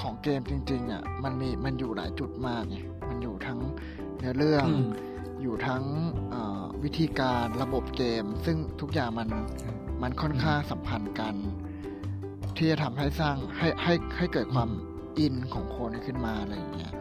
[0.02, 2.78] ของเกมจริงๆอะมันมีมันอยู่หลายจุดมากไง
[3.10, 3.60] มันอยู่ทั้ง
[4.18, 4.90] เนื้อเรื่องอืม
[5.42, 5.84] อยู่ทั้ง
[6.30, 9.30] เอ่อวิธีการระบบเกม ซึ่งทุกอย่างมัน
[10.02, 11.36] มันค่อนข้างสัมพันธ์กัน
[12.58, 14.70] ที่จะทำให้สร้างให้ให้ให้เกิดความ
[15.20, 16.94] อินของคนขึ้นมาอะไรอย่างเงี้ย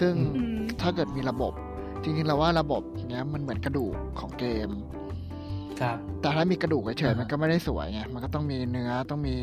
[0.00, 0.20] ซึ่งอื
[0.56, 1.52] มถ้าเกิดมีระบบ
[2.02, 4.70] จริงๆเราว่าระบบเนี้ยมันเหมือนกระดูกของเกม
[5.80, 9.36] ครับ แต่ถ้ามีกระดูกเฉยๆอ่ามัมันก็ไม่ได้สวยไงมันก็ต้องมีเนื้อต้องมี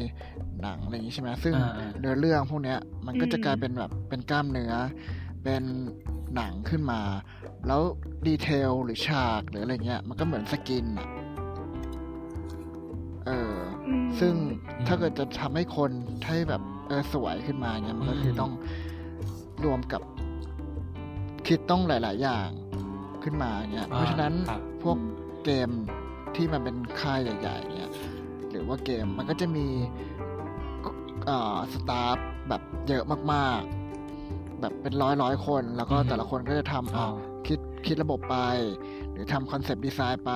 [0.61, 4.73] หนังอะไรอย่างงี้ใช่ไหมซึ่งอ่าๆเนื้อเรื่องพวกเนี้ยมันก็จะอืมกลายเป็นแบบเป็นกล้ามเนื้อ
[5.43, 5.63] เป็น
[6.35, 7.01] หนังขึ้นมา
[7.67, 7.81] แล้ว
[8.27, 11.07] ดีเทลหรือฉากหรืออะไรเงี้ยมันก็เหมือนสกินอะ
[13.25, 13.55] เออ
[13.87, 14.33] อืมซึ่ง
[14.77, 15.91] อืมถ้าเกิดจะทำให้คน
[16.27, 18.51] ให้แบบเออสวยขึ้นมาเงี้ยมันก็คืออมต้อง
[19.65, 20.01] รวมกับ
[21.47, 22.49] คิดต้องหลาย ๆ อย่าง
[23.23, 24.97] ขึ้นมาเงี้ยเพราะฉะนั้นครับพวก
[25.45, 25.69] เกม
[26.35, 27.91] ที่มันเป็นค่ายใหญ่ ๆ เนี่ย
[28.51, 29.67] หรือว่าเกมมันก็จะมี
[31.25, 32.17] เอ่อสตาฟ
[32.49, 37.13] แบบเยอะมากๆ แบบเป็นร้อยร้อยคน แล้วก็อือฮึแต่ละคนก็จะทำอ๋ออ่า
[37.47, 38.37] คิดคิดระบบไป
[39.11, 40.31] หรือทำคอนเซปต์ดีไซน์ไป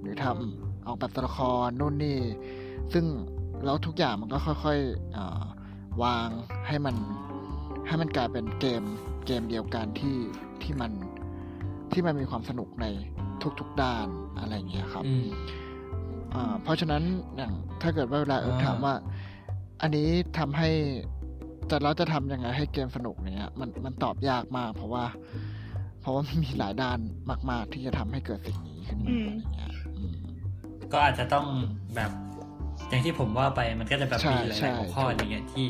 [0.00, 2.18] หรือทำออกแบบตัวละครนู่นนี่
[2.92, 3.04] ซึ่ง
[3.64, 5.44] แล้วทุกอย่างมันก็ค่อยๆอา
[6.02, 6.28] วาง
[6.66, 6.96] ให้มัน
[7.86, 8.82] ให้มันกลายเป็นเกม
[9.26, 10.16] เกมเดียวกันที่
[10.62, 10.92] ที่มัน
[11.92, 12.86] ที่มันมีความสนุกใน
[13.60, 14.06] ทุกๆด้าน
[14.38, 15.28] อะไรอย่างเงี้ยครับอืม
[16.34, 17.02] อ่าเพราะฉะนั้น
[17.36, 17.52] อย่าง
[17.82, 18.94] ถ้าเกิดว่าเวลาเอออ่าถามว่า
[19.82, 20.08] อันนี้
[20.38, 20.70] ทำให้
[21.70, 25.04] จะเราจะทำยังไงให้เกมสนุกเนี้ยมันมันตอบยากมาก เพราะว่า
[26.00, 26.98] เพราะว่ามันมีหลายด้าน
[27.50, 30.18] มาก ๆ ที่จะทำให้เกิดสิ่งนี้ขึ้นมาอืมอะไรเงี้ยอืม
[30.92, 31.46] ก็อาจจะต้อง
[31.96, 32.10] แบบ
[32.88, 35.66] อย่างที่ผมว่าไปมันก็จะแบบใช่มีหใช่ลายๆหัวข้ออะไรเงี้ยที่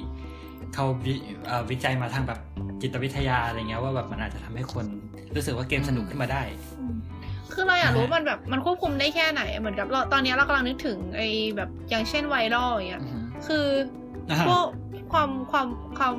[0.74, 1.14] เขาวิ
[1.46, 2.38] เอ่อวิจัยมาทางแบบ
[2.80, 4.86] จิตวิทยาอะไรเงี้ยว่าแบบมันอาจจะทำให้คน
[5.34, 6.42] รู้สึกว่าเกมสนุกขึ้นมาได้
[7.52, 13.66] คือเราอยากรู้นะฮะมันแบบมันควบคุมได้แค่ไหน เหมือนกับเราตอนนี้เรากำลังนึกถึงไอ้แบบอย่างเช่นไวรัลอย่างเงี้ยอือฮึคือ
[14.30, 14.64] อ่าพวก
[15.12, 15.66] ความความ
[15.98, 16.14] ความ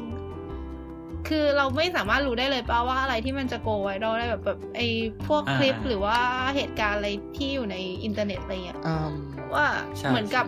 [1.27, 4.87] คือเราไม่สามารถรู้ได้เลยป่าว่าอะไรที่มันจะโกไวรัลได้แบบแบบไอ้
[5.27, 6.17] พวกคลิปหรือว่า
[6.55, 9.09] เหตุการณ์อะไรที่อยู่ในอินเทอร์เน็ตอะไรเงี้ยอืม
[9.53, 9.65] ว่า
[9.97, 10.45] ใช่เหมือนกับ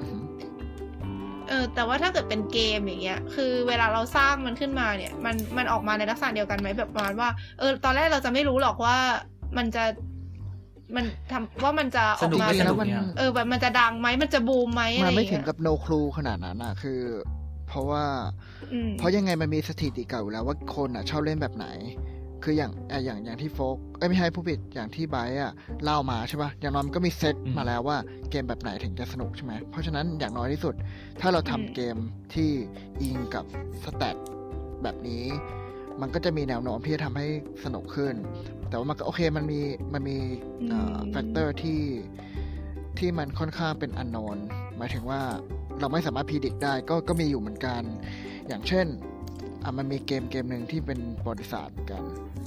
[1.50, 7.30] เออแต่ว่าถ้าเกิดเป็นเกมอย่างเงี้ย คือเวลาเราสร้างมันขึ้นมาเนี่ย มันมันออกมาในลักษณะเดียวกันไหมแบบประมาณว่า
[7.60, 8.98] เออ ตอนแรกเราจะไม่รู้หรอกว่า
[9.58, 9.84] มันจะ
[10.96, 17.00] มันทำว่ามันจะอสอกนุกมาไม่สเป็นนุกเนี่ยเออแบบมันจะดังไหมมันจะบูมไหมอะไรมันอไม่ย่างถึเงี้งยกับ no clue ขนาดนั้นนะคือ
[17.68, 18.04] เพราะว่า
[18.74, 21.68] อืมเพราะยังไงมันมีสถิติเก่าอยู่แล้วว่าคนอะ ชอบเล่นแบบไหน
[22.44, 27.98] คืออย่างอะอย่างอย่างที่โฟกเอ้ยไม่ใช่ผู้ผิดอย่างที่ไบร์ทอะเล่ามาใช่ปะอย่างน้อยมันก็มีเซตอืมมาแล้วว่า
[28.30, 30.76] เกมแบบไหนถึงจะสนุกใช่ไหมเพราะฉะนั้นอย่างน้อยที่สุด
[31.22, 31.96] ถ้าเราทำเกม
[32.34, 32.50] ที่
[33.02, 33.46] อิงกับ
[33.84, 34.16] สแตท
[34.84, 35.24] แบบนี้
[36.02, 37.28] มันก็จะมีแนวโน้มที่จะทำให้
[37.64, 38.16] สนุกขึ้น
[38.70, 39.60] แต่ว่ามันก็โอเคมันมี
[39.94, 40.18] มันมี
[41.12, 41.82] factor ที่
[42.98, 44.38] ที่มันค่อนข้างเป็นอันโนน
[44.78, 45.22] หมายถึงว่า
[45.80, 47.82] เราไม่สามารถ predict ได้ก็ก็มีอยู่เหมือนกัน
[48.48, 48.88] อย่างเช่น
[49.64, 52.04] อะมันมีเกมเกมหนึ่งที่เป็นประวัติศาสตร์เหมือนกัน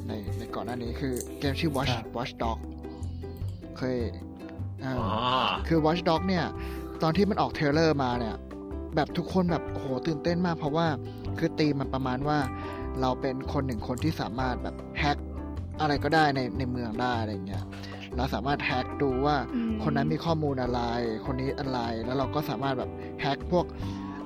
[0.09, 2.59] ในในก่อนหน้านี้คือเกมชื่อ Watch ครับ Watch Dog
[3.79, 3.97] เคย
[4.85, 5.11] อ่าอ๋อ
[5.69, 6.45] คือ Watch Dog เนี่ย
[7.03, 8.37] ตอนที่มันออก trailer มาเนี่ย
[8.95, 10.87] แบบทุกคนแบบโอ้โหตื่นเต้นมาก เพราะว่า
[11.39, 12.39] คือตีมมันประมาณว่า
[13.01, 15.19] เราเป็นคนหนึ่งคนที่สามารถแบบ hack
[15.81, 17.65] อะไรก็ได้ในในเมืองได้อะไรเงี้ย
[18.17, 20.81] เราสามารถแฮ็กดูว่าอืมคนนั้นมีข้อมูลอะไร
[21.27, 22.91] คนนี้อะไร แล้วเราก็สามารถแบบ
[23.21, 23.67] แฮ็กพวก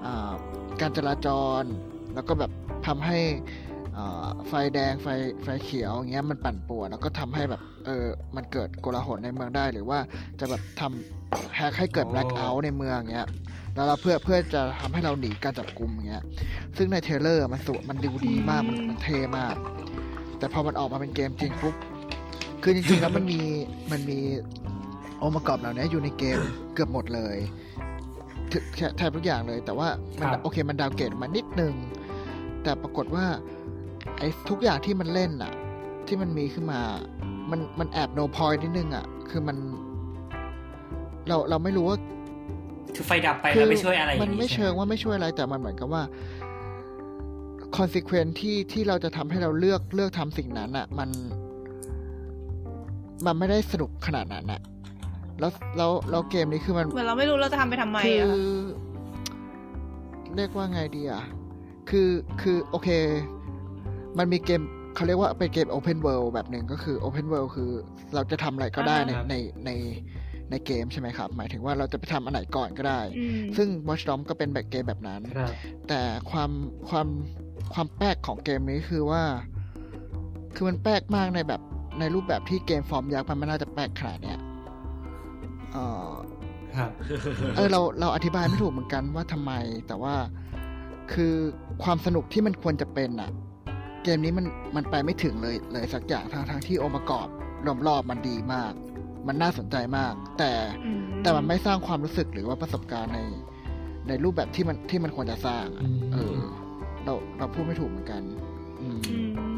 [0.04, 0.32] อ่า
[0.80, 1.28] การจราจ
[1.60, 1.62] ร
[2.14, 2.50] แล้วก็แบบ
[2.86, 3.65] ทำให้อ่า
[4.48, 5.08] ไฟแดงไฟ
[5.42, 9.98] ไฟเขียวอย่างเงี้ยมันปั่นป่วนแล้วก็ทำให้แบบเออมันเกิดโกลาหลในเมืองได้หรือว่า
[10.40, 13.28] จะแบบทำแฮกให้เกิดโอ้แบล็ k เอาท์ในเมืองเงี้ย
[13.74, 16.24] แล้วเราเพื่อเพื่อจะทำให้เราหนีการจับกลุ่มอย่างเงี้ย
[16.76, 19.54] ซึ่งใน trailer มันสวยมันดูดีมากมันมันเท่มาก
[20.38, 21.74] แต่พอมันออกมาเป็นเกมจริงปุ๊บ
[22.62, 23.40] คือจริงๆแล้วมันมี
[23.92, 24.18] มันมี
[25.22, 26.38] องค์ประกอบเหล่านี้อยู่ในเกม
[26.74, 27.36] เกือบหมดเลย
[28.52, 29.88] ถึงแค่แทบทุกอย่างเลย แต่ว่า
[30.18, 31.74] มันครับโอเคมัน downgrade มานิดนึง
[32.62, 33.26] แต่ปรากฏว่า
[34.18, 35.52] ไอ้ทุกอย่างที่มันเล่นอะ
[36.06, 36.80] ที่มันมีขึ้นมา
[37.50, 39.56] มันมันแอบ no point นิดนึงอะคือมัน
[41.28, 41.98] เราเราไม่รู้ว่า
[42.94, 46.02] คือไฟดับไปแล้วไปช่วยอะไรมันไม่อย่างงี้เชิงใไหว่าไม่ช่วยอะไรแต่มันเหมือนกับว่า
[47.76, 51.10] consequence ที่ที่เราจะทำให้เราเลือกเลือกทำสิ่งนั้นอะมัน
[53.26, 54.60] มันไม่ได้สนุกขนาดนั้นอะ
[55.40, 58.28] แล้วแล้วแล้วเกมนี้คือมันเหมือนเราไม่รู้เราจะทำไปทำไมคืออะ
[60.36, 61.22] เรียกว่าไงดีอะ
[61.90, 62.08] คือ
[62.40, 62.88] คือโอเค
[64.18, 64.62] มันมีเกม
[64.94, 67.70] เขาเรียกว่าเป็นเกม Open World แบบหนึ่งก็คือ Open World คือ
[68.14, 69.34] เราจะทำอะไรก็ได้ในใน
[69.66, 69.70] ใน
[70.50, 75.52] ในเกมใช่ไหมครับ หมายถึงว่าเราจะไปทำอันไหนก่อนก็ได้อืมซึ่ง Watch Dogs ก็เป็นแบบเกมแบบนั้นครับ
[75.88, 76.00] แต่
[76.30, 76.50] ความ
[76.88, 77.08] ความ
[77.74, 79.22] ความแปลกของเกมนี้คือว่า
[80.54, 81.60] คือมันแปลกมากในแบบ
[82.00, 84.38] ในรูปแบบที่เกมฟอร์มยักษ์มันไม่น่าจะแปลกขนาดเนี้ย
[85.72, 85.76] เอ
[86.08, 86.10] อ
[86.76, 86.90] ครับ
[87.56, 89.52] เออเราเราอธิบายไม่ถูกเหมือนกันว่าทำไม
[89.86, 90.14] แต่ว่า
[91.12, 91.34] คือ
[91.82, 93.30] ความสนุกที่มันควรจะเป็นอะ
[94.06, 94.46] เกมนี้มัน
[94.76, 97.26] มันไปไม่ถึงเลยเลยสักอย่างทางทางที่องค์ประกอบ
[97.86, 98.72] รอบๆมันดีมาก
[99.28, 100.52] มันน่าสนใจมาก แต่
[100.84, 103.20] อืมแต่มันไม่สร้างความรู้สึกหรือว่าประสบการณ์ใน
[104.08, 106.36] ในรูปแบบที่มันที่มันควรจะสร้างอะอืมเออ
[107.04, 108.22] เราเราพูดไม่ถูกเหมือนกัน
[108.80, 109.16] อืมอื
[109.52, 109.56] ม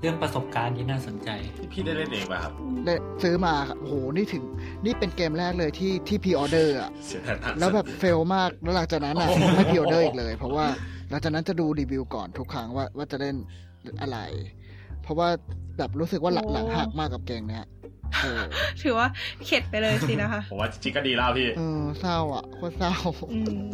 [0.00, 2.52] เรื่องประสบการณ์ที่น่าสนใจที่พี่ได้เล่นเองป่ะครับ
[2.84, 4.42] ได้ซื้อมาครับโอ้โหนี่ถึง
[4.84, 10.66] นี่เป็นเกมแรกเลยที่ที่พีออเดอร์อะเสียดายมากแล้วแบบเฟลมากแล้วหลังจากนั้นอะไม่พีออเดอร์อีกเลย เพราะว่า
[11.10, 13.36] หลังจากนั้นจะดูรีวิวก่อนทุกครั้งว่าว่าจะเล่น
[14.00, 14.18] อะไร
[15.02, 15.28] เพราะว่า
[15.78, 17.66] แบบรู้สึกว่าหลังโอ้หลังหักมากกับเกมเนี้ย
[18.22, 18.42] เออ
[18.82, 19.08] ถือว่า
[19.44, 22.94] เข็ดไปเลยสินะคะผมว่าจริงๆก็ดีแล้วพี่เออเศร้าอะโคตรเศร้า
[23.32, 23.66] อืม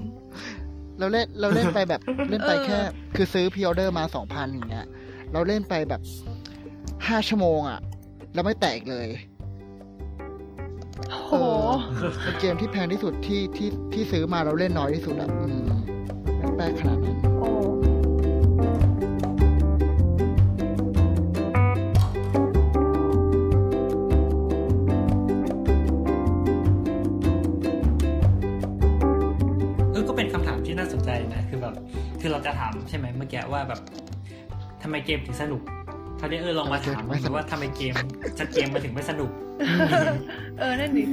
[0.98, 2.78] เราเล่นเราเล่นไปแบบเล่นไปเออแค่
[3.16, 4.86] คือซื้อพิออเดอร์มาสองพันอย่างเงี้ย
[5.32, 6.00] เราเล่นไปแบบ
[7.08, 7.80] ห้าชั่วโมงอะ
[8.34, 9.08] แล้วไม่แตกเลย
[11.10, 11.32] โอ้โห
[11.96, 15.71] เออเป็นเกมที่แพงที่สุดที่ที่ที่ซื้อมาเราเล่นน้อยที่สุดอะอืมไม่
[16.56, 17.48] แปลกขนาดนั้นโอ้
[29.90, 31.74] เออก็เป็นคำถามที่น่าสนใจนะ คือแบบ
[32.20, 33.80] คือเราจะถามใช่ไหมเมื่อกี้ว่าแบบ
[34.82, 35.62] ทำไมเกมถึงสนุก
[36.16, 37.94] เขาวนี้เออลองมาถามดูว่าทำไมเกม
[38.38, 39.30] จะเกมมาถึงไม่สนุก
[40.58, 41.04] เออนั่นดิ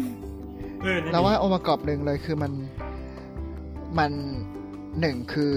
[0.84, 2.52] เออ นั่นดิเราว่าองค์ประกอบหนึ่งเลยคือมัน
[4.00, 4.12] มัน
[5.00, 5.56] หนึ่งคือ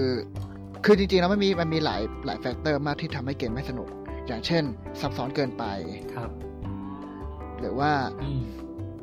[0.85, 3.89] คือจริงๆแล้วมันมีมันมีหลายหลาย factor มากที่ทำให้เกมไม่สนุก
[4.27, 4.63] อย่างเช่น
[4.99, 5.63] ซับซ้อนเกินไป
[6.15, 6.29] ครับ
[7.59, 7.91] หรือว่า
[8.23, 8.41] อืม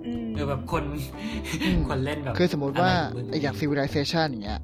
[0.07, 0.83] อืมเออแบบคน
[1.65, 4.61] อืมคนเล่นแบบ คือสมมุติว่าะไรมึอย่าง Civilization อย่างเงี้ย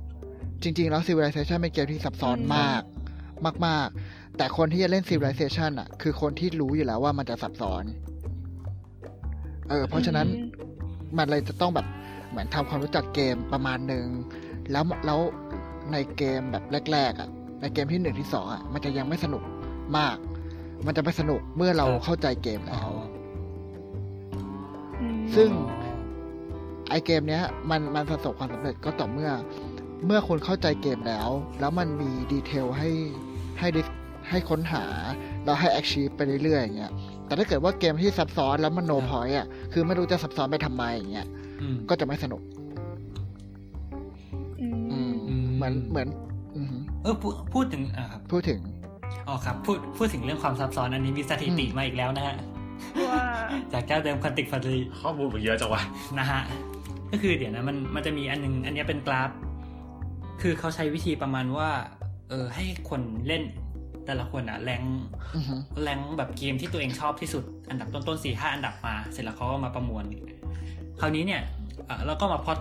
[0.62, 2.83] จริง ๆ แล้ว Civilization เป็นเกมที่ซับซ้อนมาก
[3.67, 7.85] มาก ๆ แต่คนที่จะเล่น Civilization อะ คือคนที่รู้อยู่แล้วว่ามันจะซับซ้อน
[9.69, 10.27] เออ เพราะฉะนั้น
[11.19, 11.87] มันเลยจะต้องแบบ
[12.31, 14.07] เหมือนทำความรู้จักเกมประมาณหนึ่ง
[14.73, 15.21] แล้วแล้ว
[15.93, 17.28] ในเกมแบบแรกๆอะ
[17.61, 19.43] ในเกมที่หนึ่งที่สองอะ มันจะยังไม่สนุก
[19.99, 20.16] มาก
[20.87, 23.09] มันจะไปสนุกเมื่อเราเข้าใจเกมอ๋อแล้ว
[25.01, 25.51] อืมซึ่ง
[26.89, 29.30] ไอเกมเนี้ย มันมันประสบความสำเร็จก็ต่อเมื่อ
[30.07, 31.28] เมื่อคุณเข้าใจเกมแล้ว
[31.61, 32.91] แล้วมันมีดีเทลให้
[33.59, 33.82] ให้ดิ
[34.30, 34.84] ให้ค้นหา
[35.45, 36.93] แล้วให้ achieve ไปเรื่อยๆอย่างเงี้ย
[37.26, 41.26] แต่ถ้าเกิดว่าเกมที่ซับซ้อนแล้วมัน no point อะคือไม่รู้จะซับซ้อนไปทำไมอย่างเงี้ย
[41.62, 42.41] อืมก็จะไม่สนุก
[45.71, 48.61] มเหมือนเหมือนอือหือเออพูดพูดถึงอ่าครับพูดถึง
[49.29, 52.37] อ๋อครับพูดพูดถึงเรื่องความซับซ้อนอันนี้มีสถิติอืมมาอีกแล้วนะฮะ
[53.09, 53.23] ว่า
[53.73, 55.83] จากเจ้าเดิมคอนติกฟัตลีข้อมูลมันเยอะจังวะ
[56.19, 56.41] นะฮะ
[57.11, 59.31] ก็คือเดี๋ยวนะมันมันจะมีอันนึง อันเนี้ยเป็นกราฟ
[60.43, 61.69] คือเขาใช้วิธีประมาณว่า
[62.29, 63.43] เออให้คนเล่น
[64.07, 64.83] แต่ละคนอะแรง
[65.35, 70.05] อือหือแรงแบบเกมที่ตัวเองชอบที่สุดอันดับต้นๆสี่ห้าอันดับมา เสร็จแล้วเขาก็มาประมวล
[71.01, 71.43] คราวนี้เนี่ย
[71.87, 72.59] เอ่อเราก็มาพล็อต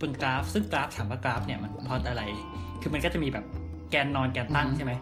[0.00, 2.22] บนกราฟ ซึ่งกราฟถามว่ากราฟเนี่ยมันพล็อตอะไร
[2.80, 3.44] คือมันก็จะมีแบบ
[3.90, 4.92] แกนนอนแกนตั้งใช่ไหม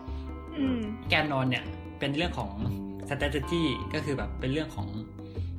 [0.59, 0.79] อืม
[1.09, 1.65] แกนนอนเนี่ย
[1.99, 2.51] เป็นเรื่องของ
[3.09, 3.63] strategy
[3.95, 4.89] ก็คือแบบเป็นเรื่องของ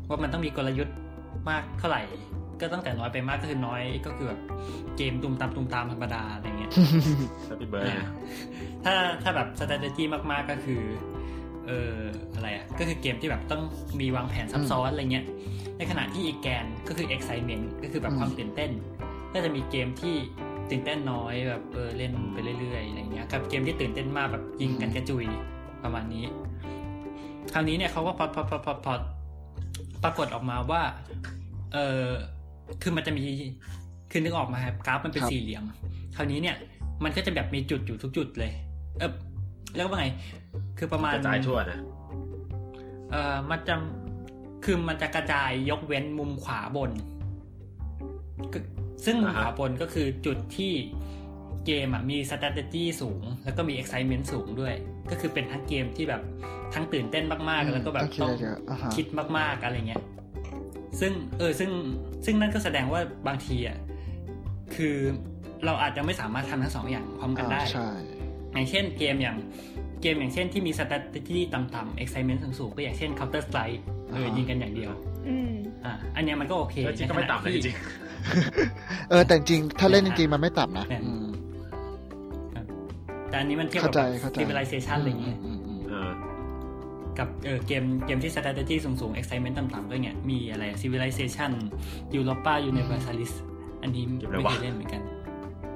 [0.10, 0.98] ว่ามันต้องมีกลยุทธ์
[1.50, 2.02] มากเท่าไหร่
[2.60, 4.40] ก็ตั้งแต่น้อยไปมากก็คือน้อยก็คือแบบ
[4.98, 6.72] เกมตุมตามตุมตามธรรมดาอะไรเงี้ย
[7.46, 8.06] แฮปปี้เบิร์ดอ่า
[8.84, 10.82] ถ้าถ้าแบบ strategy มากๆก็คือ
[11.66, 11.96] เออ
[12.34, 13.62] อะไรอะก็คือเกมที่แบบต้อง
[14.00, 15.26] มีวางแผนซับซ้อนอะไรเงี้ย
[15.78, 18.72] ในขณะที่อีกแกนก็คือ excitement ก็คือแบบความตื่นเต้น
[19.34, 20.16] ก็จะมีเกมที่
[20.70, 25.26] ตื่นเต้นน้อยแบบเออเล่นไปเรื่อยๆอะไรเงี้ยกับเกมที่ตื่นเต้นมากแบบยิงกันกระจุย
[25.84, 26.26] ประมาณนี้
[27.54, 29.02] คราวนี้เนี่ยเขาก็พอดพอดพอดพอดพอด
[30.04, 30.82] ปรากฏออกมาว่า
[31.74, 32.04] เออ
[32.82, 33.24] คือมันจะมี
[34.12, 35.64] คือนึกออกมาครับกราฟมันเป็นครับสี่เหลี่ยม
[36.16, 36.56] คราวนี้เนี่ย
[37.04, 38.52] มันก็จะแบบมีจุดอยู่ทุกจุดเลย
[39.00, 39.12] เออ
[39.76, 40.08] แล้วก็ว่าไง
[40.78, 41.80] คือประมาณกระจายทั่วนะ
[43.12, 43.76] เออมันจะ
[44.64, 46.92] คือมันจะกระจายยกเว้นมุมขวาบน
[48.54, 48.60] ก็
[49.06, 50.74] ซึ่งมุมขวาบนก็คือจุดที่
[51.66, 54.74] เกมอะมี strategy สูง แล้วก็มี excitement สูงด้วย
[55.10, 56.22] ก็คือเป็นทั้งเกมที่แบบ
[56.74, 59.06] ทั้งตื่นเต้นมากๆ แล้วก็แบบต้ต้อองงคิดอะไรเยอะอ่าฮะคิด
[59.38, 60.04] มากๆอะไรเงี้ย
[61.00, 61.72] ซึ่งเออซึ่ง
[62.26, 63.78] ซึ่งนั่นก็แสดงว่าบางทีอะ
[64.76, 64.96] คือ
[65.66, 67.90] เราอาจจะไม่สามารถทำทั้งสองอย่างพร้อมกันได้อ่าใช่
[68.54, 69.38] อย่างเช่นเกมอย่าง
[70.02, 73.82] เกมอย่างเช่นที่มี strategy ต่ำๆ excitement สูงๆก็อย่างเช่น counter strike
[74.12, 74.92] เอออ่าฮะยิงกันอย่างเดียว
[75.28, 75.54] อืม
[75.86, 77.76] อ่าอันเนี้ยมันก็โอเคจริงๆก็ไม่ต่ำเลยจริง
[79.10, 81.28] เออแต่จริงๆถ้าเล่นจริงๆมันไม่ต่ำนะเนี่ยอืม
[83.30, 86.12] แต่อันนี้มันเทียบเข้ากับใจเข้าใจ civilization อะไรเงี้ยมอืมๆเออ
[87.18, 91.52] กับเออเกมเกมที่ strategy สูงๆ excitement ต่ำๆก็เนี่ยมีอะไร civilization
[92.18, 93.34] Europa Universalis
[93.82, 95.02] อันนี้เกมอะไรไม่วะเคยเล่นเหมือนกัน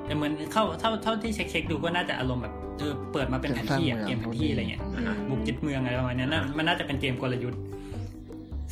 [0.05, 7.61] แต่เหมือนเข้าเท่าเท่าที่เช็คเช็คๆดูก็น่าจะอารมณ์แบบเออเปิดมาเป็นแผนที่อะเกมแผนที่อะไรเงี้ยอืมบุกยึดเมืองอะไรประมาณเนี้ยน่ามันน่าจะเป็นเกมกลยุทธ์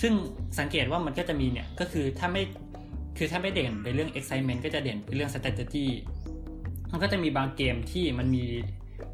[0.02, 0.14] ซึ่ง
[0.60, 2.44] สังเกตว่ามันก็จะมีเนี่ยก็คือถ้าไม่
[3.18, 5.86] คือถ้าไม่เด่นไปเรื่อง excitement ก็จะเด่นไปเรื่อง strategy
[6.92, 8.46] มันก็จะมีบางเกมที่มันมี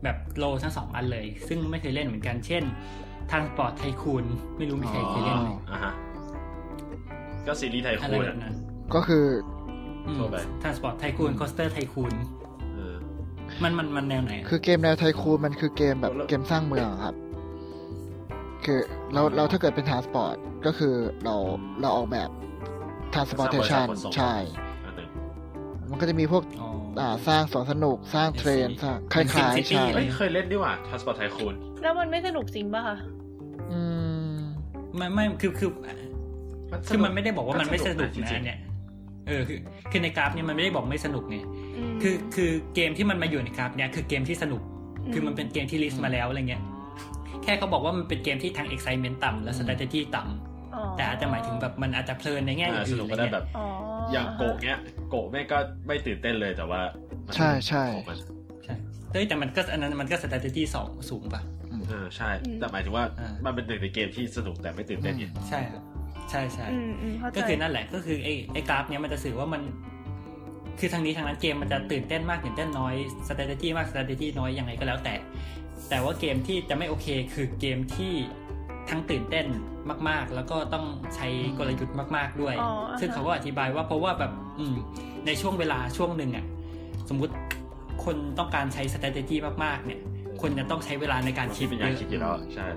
[0.03, 2.63] แบบ low ทั้งสองอันเลย ซึ่งไม่เคยเล่นเหมือนกัน เช่น
[3.31, 4.25] Transport Tycoon
[4.57, 5.93] ไม่รู้มีใครเคยเล่นไหมอะฮะ
[7.47, 8.55] ก็ซีรีส์ Tycoon อะไรแบอะบนั้น
[8.95, 9.25] ก็คือ
[10.17, 12.13] ทั่วไป Transport Tycoon Coaster Tycoon
[12.75, 12.95] เออ
[13.63, 17.15] มันมันมันแนวไหนอะคือเกมแนว tycoon มันคือเกมแบบแล้วเกมสร้างเมืองครับ
[18.65, 18.79] คือ
[19.13, 20.35] เราเราถ้าเกิดเป็น transport
[20.65, 20.93] ก็คือ
[21.23, 21.35] เรา
[21.81, 22.29] เราออกแบบ
[23.13, 24.33] transportation ใช่
[24.85, 25.09] อันหนึ่ง
[25.89, 32.97] มันก็จะมีพวกอ๋ออ่าสร้างสวนสนุกสร้าง train เป็นสร้างคล้ายเป็นๆ City ใช่เลยเฮ้ยเคยเล่นดีว่า Transport Tycoonแล้วมันไม่สนุกจริงป่ะคะ
[33.71, 33.81] อื
[34.31, 34.35] ม
[34.95, 35.69] ไม่ไม่คือคือ
[36.87, 38.59] คือมันไม่ได้บอกว่ามันไม่สนุกจรินะงๆเนี่ย
[39.27, 39.59] เออคือ
[39.91, 41.41] คือในกราฟเนี่ยมันไม่ได้บอกไม่สนุกไงม
[42.01, 44.61] คือคือเกมที่มันมาอยู่ในกราฟเนี่ยคือเกมที่สนุก
[45.13, 46.61] คือมันเป็นเกมที่ลิสต์มาแล้วอะไรเงี้ย
[47.43, 50.56] แค่เขาบอกว่ามันเป็นเกมที่ทั้ง excitement ต่ำและ strategy ต่ำอ๋อ
[50.97, 53.65] แต่อาจจะหมายถึงแบบมันอาจจะเพลินในแง่อ่าสอื่นุนกอะไรก็ได้เงี้แบยบอ๋อ
[54.09, 54.79] ออย่างโกะเนี้ย
[55.09, 56.81] โกะแม่งก็ไม่ตื่นเต้นเลยแต่ว่า
[57.25, 58.19] มันใช่ใช่ของมัน
[58.65, 58.75] ใช่
[59.11, 61.41] เฮ้ยแต่มันก็อันนั้นมันก็ strategy สองสูงป่ะ
[61.89, 62.29] เออใช่
[62.59, 65.83] แต่หมายถึงว่าอ่ามัมันเป็นหนึ่งในเกมที่สนุกแต่ไม่ตื่นเต้นไงใช่ครับ
[66.31, 69.61] ใช่ใช่อืมอืมเข้าใจก็คือนั่นแหละก็คือไอ้ไอ้กราฟเนี้ยมันจะสื่อว่ามัน
[70.79, 72.95] คือทางนี้ทางนั้นเกมมันจะตื่นเต้นมากตื่นเต้นน้อย
[73.27, 75.15] strategy มาก strategy น้อยยังไงก็แล้วแต่
[75.89, 78.13] แต่ว่าเกมที่จะไม่โอเคคือเกมที่
[78.89, 79.45] ทั้งตื่นเต้น
[80.09, 80.85] มาก ๆ แล้วก็ต้อง
[81.15, 81.27] ใช้
[81.57, 84.75] กลยุทธ์มาก ๆด้วยอ๋อซึ่งเขาก็อธิบายว่าเพราะว่าแบบอืม
[85.25, 86.45] ในช่วงเวลาช่วงหนึ่งอะ
[87.09, 87.33] สมมุติ
[88.05, 89.99] คนต้องการใช้ strategy มาก ๆ เนี่ย
[90.41, 92.67] คนจะต้องใช้เวลาในการคิคิดดเป็นเยอย่างอะคิดอยู่แล้วใช่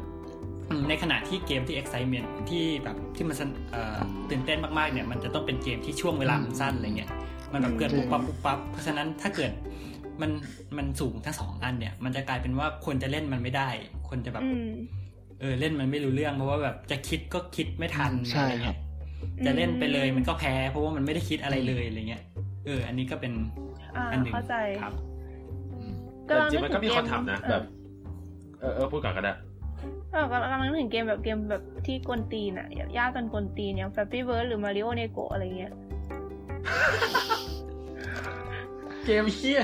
[0.71, 3.99] อืมในขณะที่เกมที่ excitement ที่แบบที่มันสนเอ่อ
[4.31, 7.11] ตื่นเต้นมากๆเนี่ย มันจะต้องเป็นเกมที่ช่วงเวลามันสั้นอะไรเงี้ย
[7.53, 9.53] มันแบบเกิดปุ๊บปั๊บปุ๊บปั๊บเพราะฉะนั้นถ้าเกิด
[10.21, 10.31] มัน
[10.77, 13.69] มันสูงทั้งสองอันเนี่ย มันจะกลายเป็นว่าคนจะเล่นมันไม่ได้
[14.09, 14.73] คนจะแบบอืม
[15.41, 18.79] เออเล่นมันไม่รู้เรื่องเพราะว่าแบบจะคิดก็คิดไม่ทันใช่อะไรครัเงี้บย
[19.47, 22.23] จะเล่นไปเลยมันก็แพ้ เพราะว่ามันไม่ได้คิดอะไรเลยอะไรเงี้ย
[22.67, 23.33] เออ อันนี้ก็เป็น
[23.97, 24.93] อ่าอันหนึ่งเข้าใจครับ
[26.27, 27.63] แต่จริงๆมันก็มีคนทำนะแบบ
[28.61, 29.33] เออเออพูดก่อนก็ได้
[30.13, 32.67] เออกำลังนึกถึงเกมแบบเกมแบบที่กวนตีนอะ
[32.99, 35.73] ยากจนกวนตีนอย่าง Flappy Bird หรือ Mario Nego อะไรเงี้ย
[39.05, 39.63] เกมเฮีย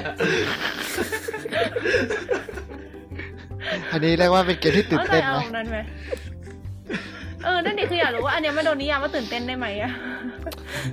[3.92, 5.78] อันนี้เรียกว่าเป็นเกมที่ตื่นเข้าใจเต้นอาไหรมมณ์นั้นไหม
[7.44, 9.92] เออ นั่นดิคืออยากรู้ว่าอันเนี้ยมันโดนนิยามว่าตื่นเต้นได้ไหมอะ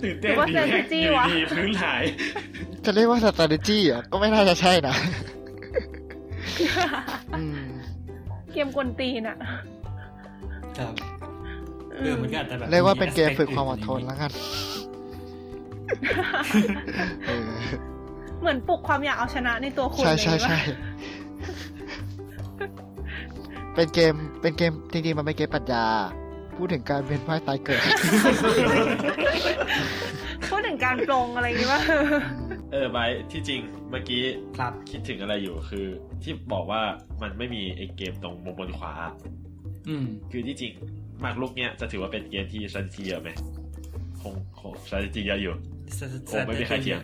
[0.03, 2.03] ตื่นเต้นหรือว่าดีแม่ง strategy อยู่วะดีพื้นหาย
[2.85, 4.95] จะเรียกว่า strategy อะก็ไม่น่าจะใช่นะ
[7.37, 7.63] อืม
[8.53, 9.37] เกมกวนตีนอะ
[10.77, 10.93] ครับ
[11.97, 14.31] เออมันก็อาจจะแบบเรียกว่าเป็นเกม aspect ฝึกความอดทนอื่นแล้วกัน
[17.25, 17.49] เออ
[18.41, 20.59] เหมือนปลุกความอยากเอาชนะในตัวคุณใช่เลยใช่ใช่ว่า
[23.75, 25.85] เป็นเกมเป็นเกมจริงๆมันเป็นเกมปรัชญา
[26.57, 27.79] พูดถึงการเวียนว่ายตายเกิด
[30.49, 31.81] พูดถึงการปรงอะไรอย่างงี้ว่า
[32.71, 34.23] เออไบร์ทที่จริงเมื่อกี้
[34.57, 35.85] ครับคิดถึงอะไรอยู่คือ
[36.23, 36.81] ที่บอกว่า
[37.21, 38.93] มันไม่มีไอเกมตรงมุมบนขวา
[39.89, 40.73] อืมคือที่จริง
[41.21, 43.29] หมากลุกเนี้ยจะถือว่าเป็นเกมที่ strategy เยอะไหม
[44.21, 45.53] คงคง strategy เยอะอยู่
[46.25, 47.01] โอ้ไม่มีใครเถียง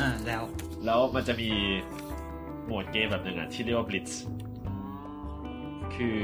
[0.00, 0.42] อ่าแล้ว
[0.84, 1.48] แล้วมันจะมี
[2.64, 4.12] โหมดเกมแบบหนึ่งอะที่เรียกว่า blitz
[5.96, 6.16] คือ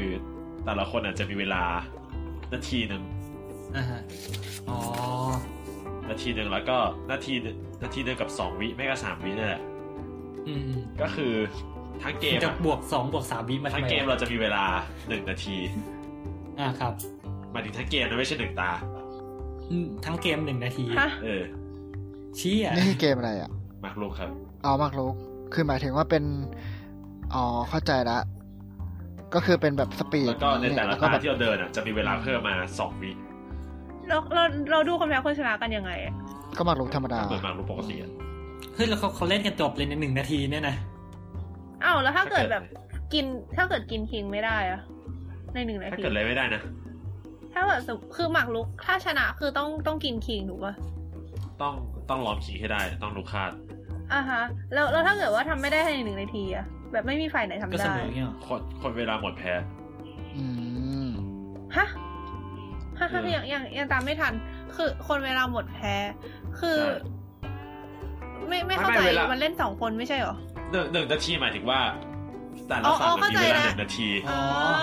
[0.65, 1.63] แต่ละคนอะจะมีเวลา
[2.53, 3.03] นาทีหนึ่ง
[3.77, 4.01] อ่าฮะ
[4.69, 4.79] อ๋อ
[6.11, 6.77] นาทีหนึ่งแล้วก็
[7.11, 9.63] นาทีหนึ่งนาทีหนึ่งกับสองวิไม่ก็สามวินั่นแหละ
[10.49, 11.33] อืมก็คือ
[12.03, 14.65] ทั้งเกมจะอะบวกสองบวกสามวิมาทำทั้งไมเกมเราจะมีเวลา
[15.09, 15.57] หนึ่งนาที
[16.59, 16.93] อ่าครับ
[17.53, 18.71] หมายถึงทั้งเกมนะไม่ใช่หนึ่งตา
[19.71, 21.43] อืมทั้งเกมหนึ่งนาทีฮะเออ
[22.39, 23.51] ชี้อะนี่คือเกมอะไรอะ
[23.83, 24.31] หมากลุกครับ
[24.65, 25.15] อ๋อมากลุก
[25.53, 26.25] คือหมายถึงว่าเป็น
[27.35, 28.19] อ๋อเข้าใจละ
[29.35, 33.11] ก็คือเป็นแบบสปีดแล้วก็ในแต่ละล้วก็ตาแบบที่เราเดินอะจะมีเวลาเพิ่มมาสองวิ
[34.09, 36.15] เราเราเราดูคนแพ้คนชนะกันยังไงอะ
[36.57, 38.11] ก็มากลุกธรรมดาเหมือนหมากลุกปกติอะ
[38.75, 40.77] เฮ้ยแล้วเขาเขาเล่นกันจบเลยในหนึ่งนาทีเนี่ยนะ
[41.85, 42.65] อ้าวแล้วถ้าเกิดแบบ
[43.13, 43.25] กิน
[43.57, 44.81] ถ้าเกิดกินคิงไม่ได้อะ
[45.55, 46.63] ในหนึ่งนาถ้าทีเกิดอะไรไม่ได้นะ
[47.53, 50.75] ถ้าเกิดสมคือหมากลุกถ้าชนะคือต้องต้องกินคิงถูกปะ
[51.63, 51.75] ต้อง
[52.11, 53.51] ต้องล้อมขีให้ได้ต้องลุกคาด
[54.13, 59.53] อะฮะแล้วแล้วถ้าเกิดว่าทำไม่ได้ภายในหนึ่งนาทีอะ แบบไม่มีฝ่ายไหนทำก็เสได้มอเงี้ยหรอคนคนเวลาหมดแพ้
[60.37, 60.45] อื
[61.07, 61.11] ม
[61.77, 61.87] ฮะ
[62.99, 64.33] ฮะฮะเออยังยังยังตามไม่ทัน
[64.77, 65.95] คือคนเวลาหมดแพ้
[66.61, 66.91] คือใช่
[68.49, 70.37] ไม่ไม่เข้าไม่ใจไม่เวลามัมันเล่นสองคนไม่ใช่เหรอ
[70.71, 71.81] หนึ่งหนึ่งนาทีหมายถึงว่า
[72.69, 74.39] แต่อ๋ละอฝั่งมันมีเวลาเข้าใจละหนึ่งนาทีอ๋อ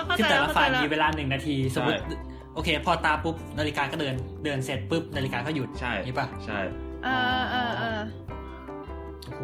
[0.06, 2.18] เข้าใจคือแต่ละแล้วฝ่ายเข้าใจแล้วมีเวลาหนึ่งนาที สมมติใช่
[2.54, 6.60] โอเค พอตาปุ๊บนาฬิกาก็เดิน เดินเสร็จปุ๊บนาฬิกาก็หยุดใช่นี่ป่ะใช่
[7.04, 7.10] เอ
[7.42, 8.00] อเออเออ
[9.26, 9.42] โอ้โห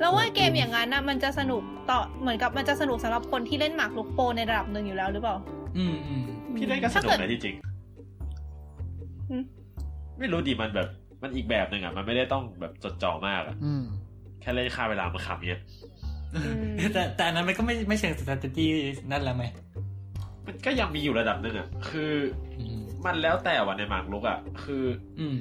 [0.00, 5.36] แล้วว่าเกมอย่างนั้นน่ะมันจะสนุกต่อเหมือนกับมันจะสนุกสำหรับคนที่เล่นหมากลุกโปรในระดับหนึ่งอยู่แล้วหรือเปล่า
[5.76, 6.24] อืมอืม
[6.56, 7.54] พี่เล่นก็สถ้านุกเกิดนะที่จริง
[9.30, 9.42] อืม
[10.18, 10.88] ไม่รู้ดิมันแบบ
[11.22, 13.84] มันอีกแบบหนึ่งอะ มันไม่ได้ต้องแบบจดจ่อมากอะอืม
[14.40, 15.62] แค่เล่นค่าเวลามาขำเนี้ย
[16.34, 16.50] อื
[16.86, 18.66] มแต่แต่อันนั้นมันก็ไม่ไม่เชิง strategy
[19.10, 19.44] นั่นแหละไหม
[20.46, 22.12] มันก็ยังมีอยู่ระดับหนึ่งอะ คือ
[22.58, 24.84] อืมมันแล้วแต่วันในหมากรุกอะ คือ
[25.20, 25.38] อืม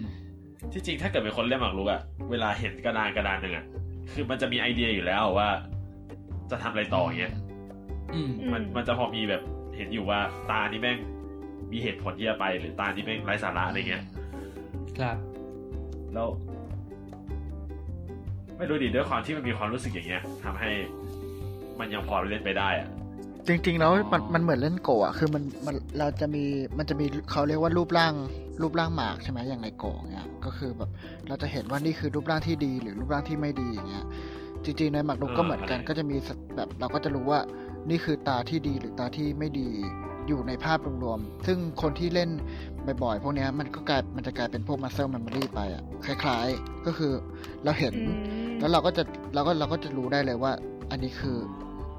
[0.74, 2.02] ที่จริงถ้าเกิดเป็นคนเล่นหมากรุกอะ
[2.32, 3.66] เวลาเห็นกระดานกระดานหนึ่งอะ
[4.14, 5.50] คือมันจะมีไอเดียอยู่แล้วว่า
[6.52, 7.34] จะทำอะไรต่ออย่างเงี้ย
[8.14, 9.42] อืมมันมันจะพอมีแบบ
[9.76, 10.20] เห็นอยู่ว่า
[10.52, 10.98] ตานี้แม่ง
[11.72, 14.04] มีเหตุผลที่จะไป หรือตานี้แม่งไร้สาระอะไรเงี้ย
[15.00, 15.18] ครับ
[16.14, 16.30] แล้ว
[18.58, 20.70] ไม่รู้ดิด้วยความที่มันมีความรู้สึกอย่างเงี้ยทำให้
[21.80, 22.88] มันยังพอเล่นไปได้อะ
[23.48, 26.44] จริง ๆ แล้วมันอ๋อมันเหมือนเล่นโกะอะคือมันมันเราจะมี
[26.78, 28.14] มันจะมีเขาเรียกว่ารูปร่าง
[28.62, 30.90] รูปร่างหมากใช่ไหมอย่างในโกะเนี่ยก็คือแบบ
[31.28, 34.06] เราจะเห็นว่านี่คือรูปร่างที่ดีหรือรูปร่างที่ไม่ดีอย่างเงี้ย
[34.66, 36.18] จริงๆในหมากรุกก็เหมือนกันก็จะมี
[36.56, 37.40] แบบเราก็จะรู้ว่า
[37.90, 39.70] นี่คือตาที่ดีหรือตาที่ไม่ดี
[40.28, 42.30] อยู่ในภาพรวมๆ ซึ่งคนที่เล่น
[43.04, 47.12] บ่อยๆ พวกเนี้ยมันก็กลายมันจะกลายเป็นพวก muscle memory ไปอะ คล้ายๆ ก็คือ
[47.64, 48.16] เราเห็นอืม
[48.60, 49.04] แล้วเราก็จะ
[49.34, 50.52] เราก็เราก็จะรู้ได้เลยว่า
[50.92, 51.38] อันนี้คือ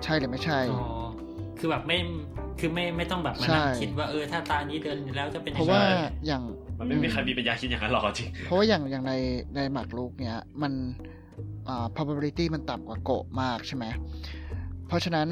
[0.05, 1.08] ใช่หรือไม่ใช่อ๋อ
[1.59, 1.99] คือแบบไม่
[2.59, 5.89] คือไม่ไม่ต้องแบบมาใช่นั่งคิดว่าเออถ้าตานี้เดินแล้วจะเป็นเพยังราะไงว่าใช่
[6.27, 6.43] อย่าง
[6.79, 9.13] มันไม่มีใครมีปัญญาคิดอย่างนั้นหรอกจริงเพราะว่าอย่างอย่างใน
[9.57, 10.73] ในหมากรุกเนี้ยมัน
[11.69, 13.85] อ่า probability มันต่ำกว่าโกะมากใช่ไหม
[14.89, 15.29] เพราะฉะนั้น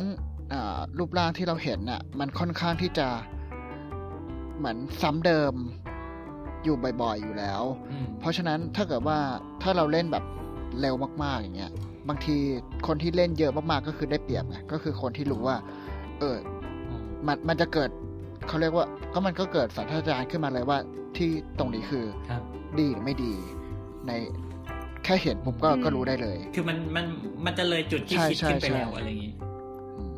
[0.53, 3.09] อ่ารูปร่างที่เราเห็นน่ะมันค่อนข้างที่จะ
[4.59, 5.55] เหมือนซ้ำเดิม
[6.65, 9.19] อยู่บ่อยๆอยู่แล้วอืมเพราะฉะนั้นถ้าเกิดว่า
[9.63, 10.25] ถ้าเราเล่นแบบ
[10.81, 11.73] เร็วมากๆอย่างเงี้ย
[12.09, 12.37] บางที
[12.87, 15.57] คนที่เล่นเยอะมากๆก็คือได้เปรียบไงก็คือคนที่รู้ว่า
[16.21, 16.37] เออ
[17.27, 17.91] มันมันจะเกิด
[18.49, 20.79] เขาเรียกว่าก็มันก็เกิดสัญชาตญาณขึ้นมาเลยว่า
[21.17, 22.43] ที่ตรงนี้คือครับ
[22.79, 23.33] ดีหรือไม่ดี
[24.07, 24.13] ใน
[25.05, 27.05] แค่เห็นปุ๊บก็อืมก็รู้ได้เลย คือมันมัน
[27.45, 29.33] มันจะเลยจุดที่ใช่คิดใช่ขึ้นไปใช่แล้วอะไรอย่างงี้
[29.99, 30.15] อืม